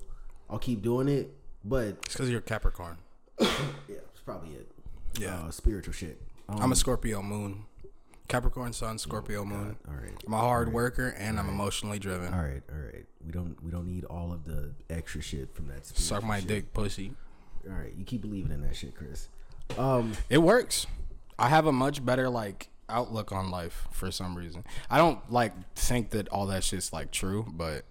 [0.48, 1.34] I'll keep doing it.
[1.64, 2.96] But it's because you're Capricorn
[3.40, 3.48] yeah,
[3.88, 4.70] it's probably it.
[5.18, 5.38] Yeah.
[5.40, 6.20] uh, spiritual shit.
[6.48, 7.64] Um, I'm a Scorpio moon
[8.30, 10.12] Capricorn sun Scorpio moon all right.
[10.26, 13.04] I'm a hard worker and I'm emotionally driven All right, all right.
[13.26, 15.84] We don't we don't need all of the extra shit from that.
[15.84, 16.48] suck my shit.
[16.48, 17.12] dick pussy
[17.68, 19.28] All right, you keep believing in that shit, Chris.
[19.76, 20.86] Um, It works.
[21.38, 24.64] I have a much better like outlook on life for some reason.
[24.88, 27.84] I don't like think that all that shit's like true, but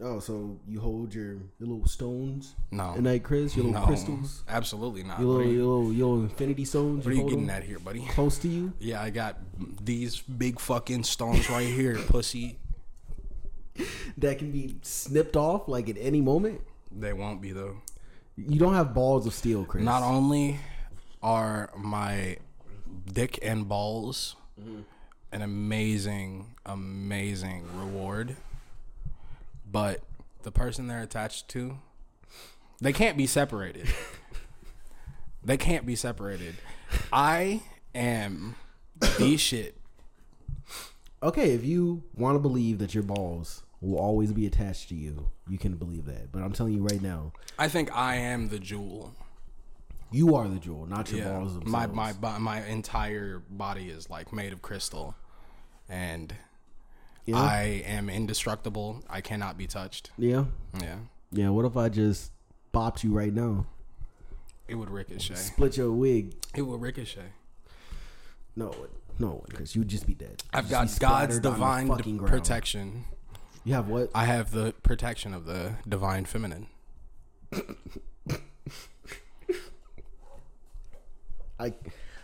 [0.00, 2.94] oh, so you hold your, your little stones no.
[2.94, 3.56] at night, Chris?
[3.56, 5.20] Your little no, crystals, Absolutely not.
[5.20, 7.04] your little, you, your little, your little infinity stones.
[7.04, 8.06] what are you hold getting at here, buddy?
[8.10, 8.72] Close to you.
[8.78, 9.38] Yeah, I got
[9.82, 12.58] these big fucking stones right here, pussy.
[14.16, 16.60] that can be snipped off like at any moment.
[16.90, 17.76] They won't be though.
[18.36, 19.82] You don't have balls of steel, Chris.
[19.82, 20.60] Not only
[21.22, 22.38] are my
[23.12, 24.80] dick and balls mm-hmm.
[25.32, 28.36] an amazing, amazing reward,
[29.70, 30.00] but
[30.42, 31.78] the person they're attached to,
[32.80, 33.86] they can't be separated.
[35.44, 36.54] they can't be separated.
[37.12, 37.62] I
[37.94, 38.54] am
[39.00, 39.76] the shit.
[41.22, 45.28] Okay, if you want to believe that your balls will always be attached to you,
[45.48, 46.30] you can believe that.
[46.30, 49.14] But I'm telling you right now, I think I am the jewel.
[50.12, 51.94] you are the jewel, not your Yeah, balls themselves.
[51.94, 55.16] my my my entire body is like made of crystal,
[55.88, 56.34] and
[57.28, 59.02] yeah, I am indestructible.
[59.08, 60.10] I cannot be touched.
[60.16, 60.44] yeah,
[60.80, 60.96] Yeah,
[61.30, 61.50] yeah.
[61.50, 62.32] What if I just
[62.72, 63.66] bopped you right now?
[64.66, 65.34] it would ricochet.
[65.34, 66.34] Split your wig.
[66.54, 67.32] It would ricochet.
[68.54, 68.74] No,
[69.18, 70.42] no, because you'd just be dead.
[70.52, 73.04] I've got God's splattered on the divine protection.
[73.64, 74.10] You have what?
[74.14, 76.66] I have the protection of the divine feminine.
[81.60, 81.72] I,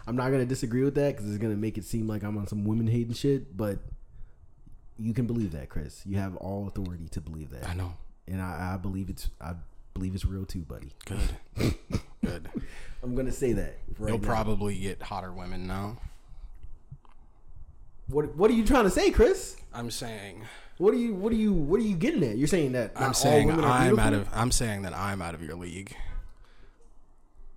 [0.06, 2.46] I'm not gonna disagree with that because it's gonna make it seem like I'm on
[2.46, 3.56] some women hating shit.
[3.56, 3.78] But
[4.98, 6.02] you can believe that, Chris.
[6.06, 7.94] You have all authority to believe that, I know.
[8.28, 9.54] and I, I believe it's I
[9.94, 10.92] believe it's real too, buddy.
[11.06, 11.74] Good.
[12.24, 12.48] Good.
[13.02, 13.78] I'm gonna say that.
[13.98, 14.26] Right You'll now.
[14.28, 15.98] probably get hotter women now.
[18.08, 19.56] What What are you trying to say, Chris?
[19.72, 20.42] I'm saying.
[20.78, 22.36] What are you What are you What are you getting at?
[22.36, 24.28] You're saying that I'm all saying women are I'm out of.
[24.32, 25.94] I'm saying that I'm out of your league.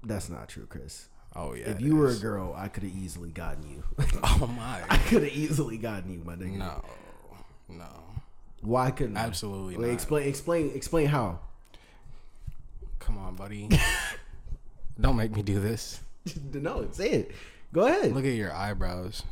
[0.03, 1.07] That's not true, Chris.
[1.35, 1.69] Oh yeah.
[1.69, 3.83] if you were a girl, I could have easily gotten you.
[4.23, 4.81] Oh my.
[4.89, 6.57] I could have easily gotten you, my nigga.
[6.57, 6.83] No.
[7.69, 7.85] No.
[8.61, 9.21] Why couldn't I?
[9.21, 9.93] Absolutely Wait, not.
[9.93, 11.39] explain, explain, explain how.
[12.99, 13.69] Come on, buddy.
[14.99, 15.99] Don't make me do this.
[16.53, 17.31] no, say it.
[17.71, 18.13] Go ahead.
[18.13, 19.23] Look at your eyebrows.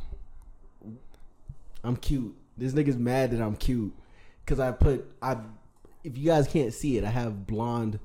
[1.83, 2.35] I'm cute.
[2.57, 3.93] This nigga's mad that I'm cute
[4.43, 5.37] because I put I.
[6.03, 7.99] If you guys can't see it, I have blonde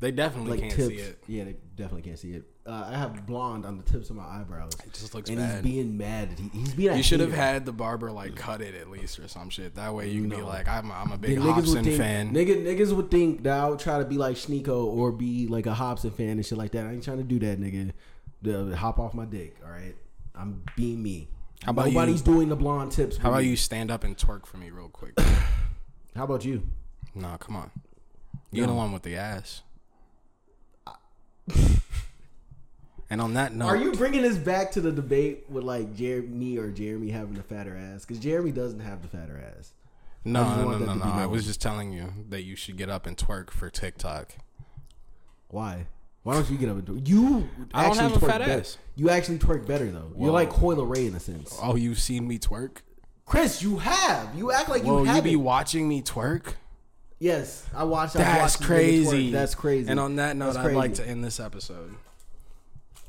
[0.00, 0.88] They definitely like can't tips.
[0.88, 1.18] see it.
[1.28, 2.44] Yeah, they definitely can't see it.
[2.66, 4.72] Uh, I have blonde on the tips of my eyebrows.
[4.84, 5.64] It just looks and bad.
[5.64, 6.30] he's being mad.
[6.36, 6.96] He, he's being.
[6.96, 9.76] You should have had the barber like cut it at least or some shit.
[9.76, 12.34] That way you can be like, I'm, I'm a big niggas would Hasan think, fan.
[12.34, 15.66] Nigga, niggas would think that I would try to be like Sneako or be like
[15.66, 16.86] a Hasan fan and shit like that.
[16.86, 17.92] I ain't trying to do that, nigga.
[18.42, 19.94] The, hop off my dick, all right?
[20.34, 21.28] I'm being me.
[21.62, 22.32] How about Nobody's you?
[22.32, 23.16] doing the blonde tips.
[23.16, 23.48] How about me.
[23.50, 25.18] you stand up and twerk for me real quick?
[26.16, 26.62] How about you?
[27.14, 27.70] Nah, come on.
[28.50, 28.72] You're No.
[28.72, 29.62] the one with the ass.
[33.10, 36.58] and on that note, Are you bringing this back to the debate with like Jeremy
[36.58, 38.04] or Jeremy having the fatter ass?
[38.04, 39.72] Because Jeremy doesn't have the fatter ass.
[40.24, 41.04] No, I no, no, no, no.
[41.04, 44.32] I was just telling you that you should get up and twerk for TikTok.
[45.48, 45.86] Why?
[46.24, 47.08] Why don't you get up and do it?
[47.08, 48.60] You I don't actually have a twerk fat better.
[48.60, 48.78] ass.
[48.96, 50.10] You actually twerk better though.
[50.18, 51.56] You're like Coi Leray in a sense.
[51.62, 52.78] Oh, you've seen me twerk?
[53.24, 54.34] Chris, you have.
[54.36, 55.24] You act like Well, you you haven't.
[55.24, 56.54] be watching me twerk?
[57.20, 58.16] yes, I watched.
[58.16, 59.28] I That's watched niggas crazy.
[59.28, 59.32] Twerk.
[59.32, 59.88] That's crazy.
[59.90, 61.94] And on that note, I'd like to end this episode.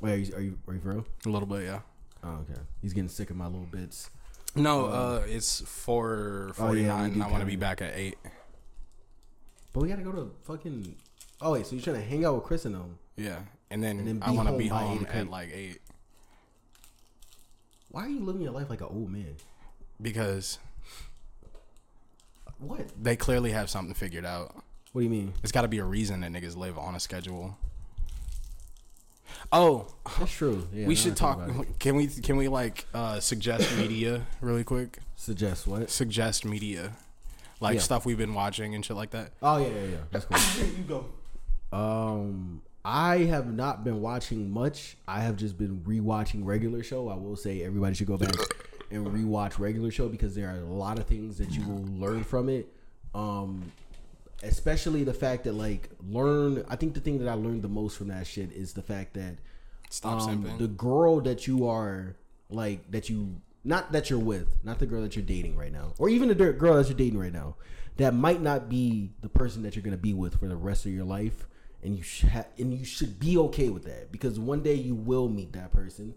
[0.01, 1.05] Wait, are you, are you are you for real?
[1.25, 1.79] A little bit, yeah.
[2.23, 2.59] Oh, okay.
[2.81, 4.09] He's getting sick of my little bits.
[4.55, 8.17] No, uh, it's four Oh, forty yeah, and I want to be back at eight.
[9.73, 10.95] But we gotta go to fucking.
[11.41, 12.97] Oh wait, so you're trying to hang out with Chris and them?
[13.15, 15.79] Yeah, and then, And then I want to be home at like eight
[17.89, 19.35] Why are you living your life like an old man?
[20.01, 20.57] because
[22.59, 22.87] What?
[23.01, 24.55] they clearly have something figured out.
[24.93, 25.33] What do you mean?
[25.41, 27.55] There's got to be a reason that niggas live on a schedule.
[29.51, 29.87] Oh,
[30.19, 30.67] That's true.
[30.73, 31.39] Yeah, we should talk.
[31.79, 32.07] Can we?
[32.07, 34.99] Can we like uh, suggest media really quick?
[35.15, 35.89] Suggest what?
[35.89, 36.93] Suggest media,
[37.59, 37.81] like Yeah.
[37.81, 39.31] stuff we've been watching and shit like that.
[39.41, 39.97] Oh yeah, yeah, yeah.
[40.11, 40.65] That's cool.
[40.67, 41.05] you go.
[41.77, 44.97] Um, I have not been watching much.
[45.07, 47.09] I have just been rewatching regular show.
[47.09, 48.33] I will say everybody should go back
[48.91, 52.23] and rewatch regular show because there are a lot of things that you will learn
[52.23, 52.67] from it.
[53.13, 53.71] Um,
[54.43, 56.63] especially the fact that like learn.
[56.69, 59.13] I think the thing that I learned the most from that shit is the fact
[59.15, 59.35] that
[59.89, 60.57] Stop um, simping.
[60.57, 62.15] the girl that you are
[62.49, 65.93] like that you not that you're with, not the girl that you're dating right now,
[65.97, 67.55] or even the girl that you're dating right now,
[67.97, 70.91] that might not be the person that you're gonna be with for the rest of
[70.93, 71.47] your life,
[71.83, 74.95] and you should ha- and you should be okay with that because one day you
[74.95, 76.13] will meet that person,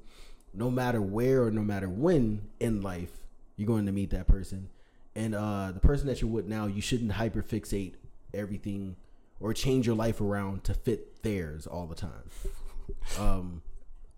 [0.55, 3.11] no matter where or no matter when in life
[3.57, 4.69] you're going to meet that person,
[5.15, 7.95] and uh, the person that you're with now, you shouldn't hyperfixate
[8.35, 8.97] everything
[9.41, 12.31] or change your life around to fit theirs all the time
[13.19, 13.63] um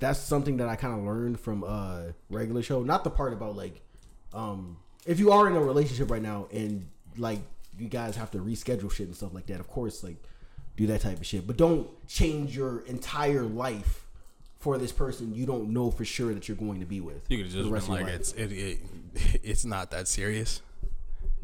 [0.03, 2.83] that's something that I kind of learned from uh regular show.
[2.83, 3.81] Not the part about like
[4.35, 4.77] um
[5.07, 7.39] if you are in a relationship right now and like
[7.79, 10.17] you guys have to reschedule shit and stuff like that, of course like
[10.77, 11.47] do that type of shit.
[11.47, 14.07] But don't change your entire life
[14.59, 17.23] for this person you don't know for sure that you're going to be with.
[17.29, 18.79] You could have the just been like, it's it, it,
[19.45, 20.63] it's not that serious.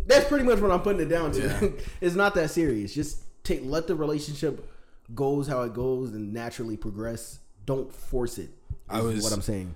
[0.09, 1.41] That's pretty much what I'm putting it down to.
[1.41, 1.69] Yeah.
[2.01, 2.93] it's not that serious.
[2.95, 4.69] Just take let the relationship
[5.15, 7.39] goes how it goes and naturally progress.
[7.67, 8.51] Don't force it.
[8.89, 9.75] I was- what I'm saying.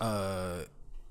[0.00, 0.62] Uh,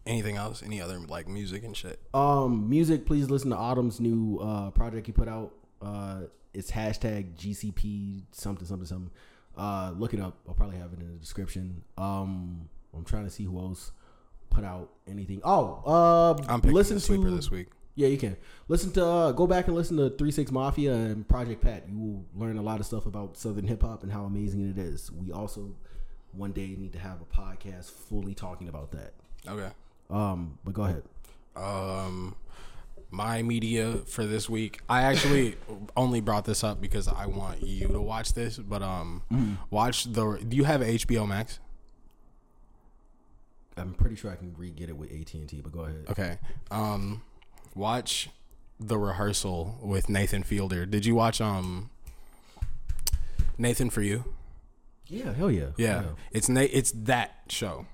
[0.05, 0.61] anything else?
[0.61, 1.99] Any other like music and shit?
[2.13, 3.05] Um, music.
[3.05, 5.53] Please listen to Autumn's new uh, project he put out.
[5.81, 6.21] Uh,
[6.53, 9.11] it's hashtag GCP something something something.
[9.55, 10.37] Uh, look it up.
[10.47, 11.83] I'll probably have it in the description.
[11.97, 13.91] Um, I'm trying to see who else
[14.49, 15.41] put out anything.
[15.43, 17.67] Oh, uh, I'm picking listen the sleeper to this week.
[17.97, 18.37] Yeah, you can
[18.67, 19.03] listen to.
[19.03, 21.89] Uh, go back and listen to Three Six Mafia and Project Pat.
[21.89, 24.77] You will learn a lot of stuff about Southern hip hop and how amazing it
[24.77, 25.11] is.
[25.11, 25.75] We also
[26.31, 29.13] one day need to have a podcast fully talking about that.
[29.47, 29.69] Okay.
[30.11, 31.03] Um, but go ahead.
[31.55, 32.35] Um,
[33.09, 34.79] my media for this week.
[34.87, 35.55] I actually
[35.97, 38.59] only brought this up because I want you to watch this.
[38.59, 40.39] But um, watch the.
[40.47, 41.59] Do you have HBO Max?
[43.75, 45.61] I'm pretty sure I can re get it with AT and T.
[45.61, 46.05] But go ahead.
[46.11, 46.37] Okay.
[46.69, 47.23] Um,
[47.77, 48.29] watch
[48.79, 50.85] the rehearsal with Nathan Fielder.
[50.85, 51.89] Did you watch um
[53.57, 54.25] Nathan for you?
[55.07, 55.67] Yeah, hell yeah.
[55.77, 57.85] Yeah, Hell it's na- it's that show,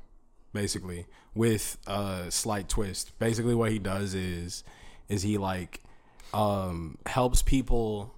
[0.51, 1.05] basically,
[1.35, 3.17] with a slight twist.
[3.19, 4.63] Basically, what he does is
[5.09, 5.81] is he like
[6.33, 8.13] um, helps people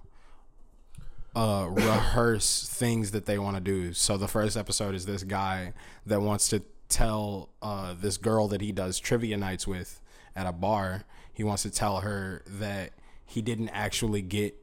[1.34, 3.92] uh, rehearse things that they want to do.
[3.92, 5.74] So the first episode is this guy
[6.06, 10.00] that wants to tell uh, this girl that he does trivia nights with
[10.34, 11.04] at a bar.
[11.36, 12.90] He wants to tell her that
[13.26, 14.56] he didn't actually get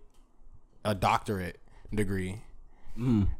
[0.83, 1.59] a doctorate
[1.93, 2.41] degree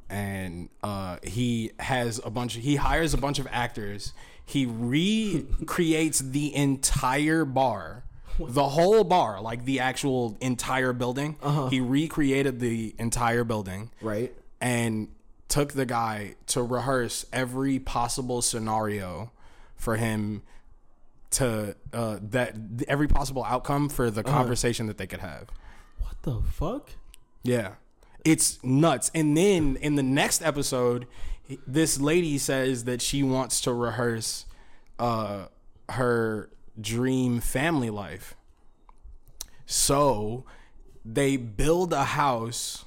[0.10, 2.56] and uh, he has a bunch.
[2.58, 4.14] Of, he hires a bunch of actors.
[4.46, 8.04] He recreates the entire bar,
[8.40, 11.38] the whole bar, like the actual entire building.
[11.70, 14.34] He recreated the entire building, Right.
[14.60, 15.10] and
[15.50, 19.32] took the guy to rehearse every possible scenario
[19.76, 20.42] for him
[21.34, 22.56] to uh, that
[22.88, 25.50] every possible outcome for the conversation that they could have.
[26.00, 26.92] What the fuck?
[27.44, 27.74] Yeah.
[28.24, 29.12] It's nuts.
[29.14, 31.08] And then in the next episode,
[31.68, 34.46] this lady says that she wants to rehearse
[34.98, 35.48] uh,
[35.90, 36.50] her
[36.80, 38.36] dream family life.
[39.66, 40.46] So
[41.04, 42.86] they build a house,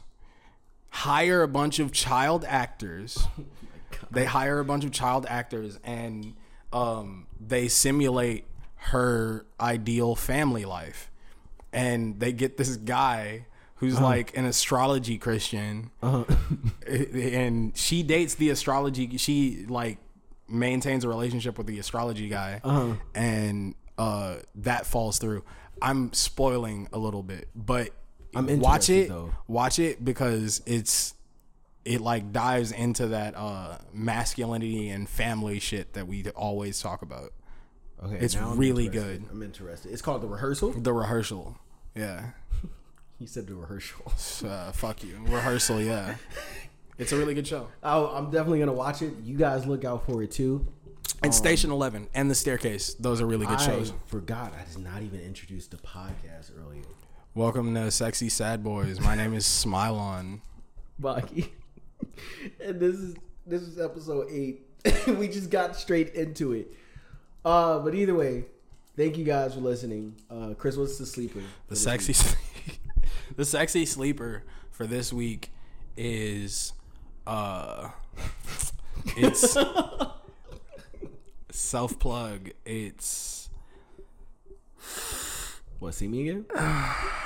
[0.90, 3.26] hire a bunch of child actors.
[4.10, 6.34] they hire a bunch of child actors and
[6.72, 8.44] um, they simulate
[8.76, 11.10] her ideal family life.
[11.72, 15.90] And they get this guy who's like an astrology Christian,
[16.86, 19.18] and she dates the astrology.
[19.18, 19.98] She like
[20.48, 22.60] maintains a relationship with the astrology guy,
[23.14, 25.44] and uh, that falls through.
[25.82, 27.90] I'm spoiling a little bit, but
[28.34, 29.08] I'm watch it.
[29.10, 29.32] though.
[29.46, 31.12] Watch it because it's
[31.86, 37.32] it like dives into that uh, masculinity and family shit that we always talk about.
[38.04, 39.24] Okay, It's really good.
[39.30, 39.92] I'm interested.
[39.92, 40.72] It's called the rehearsal.
[40.72, 41.56] The rehearsal,
[41.94, 42.30] yeah.
[43.18, 44.12] He said the rehearsal.
[44.46, 46.16] Uh, fuck you, rehearsal, yeah.
[46.98, 47.68] It's a really good show.
[47.82, 49.12] Oh, I'm definitely gonna watch it.
[49.22, 50.66] You guys look out for it too.
[51.22, 52.94] And Station Eleven and The Staircase.
[52.94, 53.90] Those are really good shows.
[53.90, 54.54] I forgot.
[54.54, 56.84] I did not even introduce the podcast earlier.
[57.34, 58.98] Welcome to Sexy Sad Boys.
[58.98, 60.40] My name is Smile On.
[62.60, 63.14] And this is
[63.46, 64.62] this is episode eight.
[65.06, 66.72] we just got straight into it.
[67.44, 68.44] Uh, but either way,
[68.96, 70.16] thank you guys for listening.
[70.30, 71.40] Uh, Chris, what's the sleeper?
[71.68, 72.14] The sexy,
[73.36, 75.50] the sexy sleeper for this week
[75.96, 76.72] is,
[77.26, 77.90] uh,
[79.16, 79.56] it's
[81.50, 82.50] self plug.
[82.64, 83.48] It's
[85.78, 85.94] What?
[85.94, 86.46] See me again?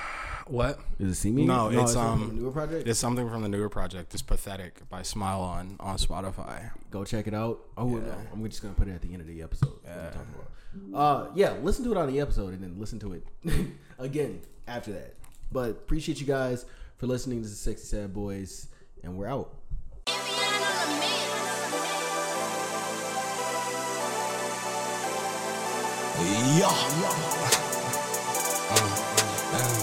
[0.50, 0.80] what?
[0.98, 1.44] Is it see me?
[1.46, 1.80] No, Again?
[1.80, 2.88] it's, something um, from the newer project.
[2.88, 4.12] It's something from the newer project.
[4.12, 6.70] It's pathetic by Smile On on Spotify.
[6.90, 7.60] Go check it out.
[7.76, 9.78] Oh no, I'm just gonna put it at the end of the episode.
[9.82, 10.46] What we talking about.
[10.94, 13.26] Uh, yeah, listen to it on the episode and then listen to it
[13.98, 15.16] again after that.
[15.52, 16.64] But appreciate you guys
[16.96, 18.68] for listening to the Sexy Sad Boys,
[19.02, 19.56] and we're out.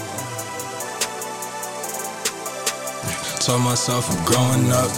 [3.48, 4.92] Told myself I'm growing up.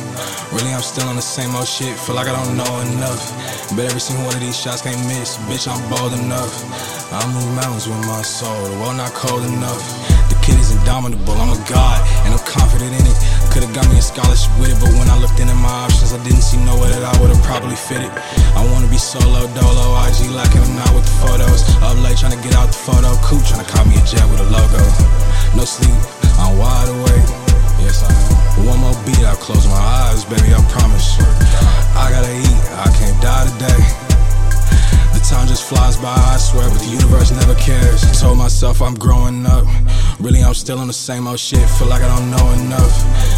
[0.51, 1.95] Really, I'm still on the same old shit.
[1.95, 3.23] Feel like I don't know enough.
[3.79, 5.39] But every single one of these shots can't miss.
[5.47, 6.51] Bitch, I'm bold enough.
[7.15, 8.59] I move mountains with my soul.
[8.67, 9.79] The world not cold enough.
[10.27, 11.39] The kid is indomitable.
[11.39, 13.15] I'm a god, and I'm confident in it.
[13.55, 16.19] Could've got me a scholarship with it, but when I looked into my options, I
[16.27, 18.11] didn't see nowhere that I would've probably fitted.
[18.59, 21.63] I wanna be solo, dolo, IG lacking, I'm not with the photos.
[21.87, 24.27] Up late trying to get out the photo, cool, trying to call me a jet
[24.27, 24.83] with a logo.
[25.55, 25.95] No sleep,
[26.43, 27.50] I'm wide awake.
[27.83, 28.67] Yes, I am.
[28.67, 31.17] One more beat, I'll close my eyes, baby, I promise.
[31.97, 34.01] I gotta eat, I can't die today.
[35.21, 38.05] The time just flies by, I swear, but the universe never cares.
[38.05, 39.69] I Told myself I'm growing up.
[40.19, 41.61] Really, I'm still on the same old shit.
[41.77, 42.95] Feel like I don't know enough.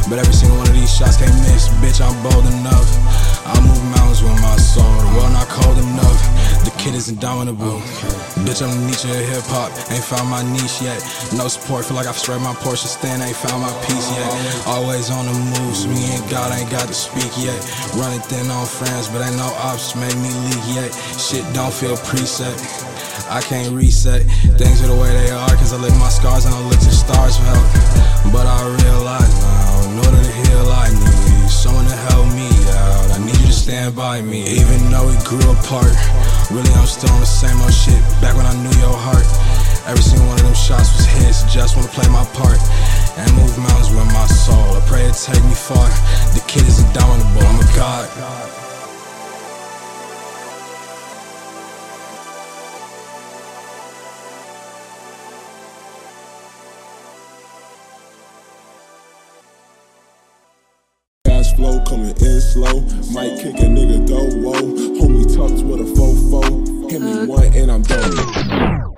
[0.08, 1.66] But every single one of these shots can't miss.
[1.82, 2.86] Bitch, I'm bold enough.
[3.42, 4.86] I move mountains with my soul.
[5.02, 6.22] The world not cold enough.
[6.62, 7.82] The kid is indomitable.
[8.46, 9.74] Bitch, I'm the Nietzsche of hip hop.
[9.90, 11.02] Ain't found my niche yet.
[11.34, 11.86] No support.
[11.86, 13.22] Feel like I've spread my portion stand.
[13.22, 14.30] Ain't found my piece yet.
[14.66, 15.86] Always on the moves.
[15.86, 17.58] Me and God ain't got to speak yet.
[17.98, 20.90] Running thin on friends, but ain't no ops make me leak yet.
[21.18, 22.52] Shit don't feel preset.
[23.32, 24.22] I can't reset.
[24.60, 26.92] Things are the way they are, cause I lick my scars and I look to
[26.92, 27.64] stars for help.
[28.28, 33.16] But I realize now, in order to heal, I need someone to help me out.
[33.16, 35.96] I need you to stand by me, even though we grew apart.
[36.52, 39.24] Really, I'm still on the same old shit, back when I knew your heart.
[39.88, 42.60] Every single one of them shots was hits, just wanna play my part.
[43.16, 44.76] And move mountains with my soul.
[44.76, 45.88] I pray it take me far.
[46.36, 48.71] The kid is indomitable, I'm a god.
[61.62, 62.80] flow, coming in slow.
[63.12, 64.62] Might kick a nigga though, whoa.
[64.98, 66.88] Homie tucks with a fo-fo.
[66.88, 68.41] Give me uh, one and I'm done.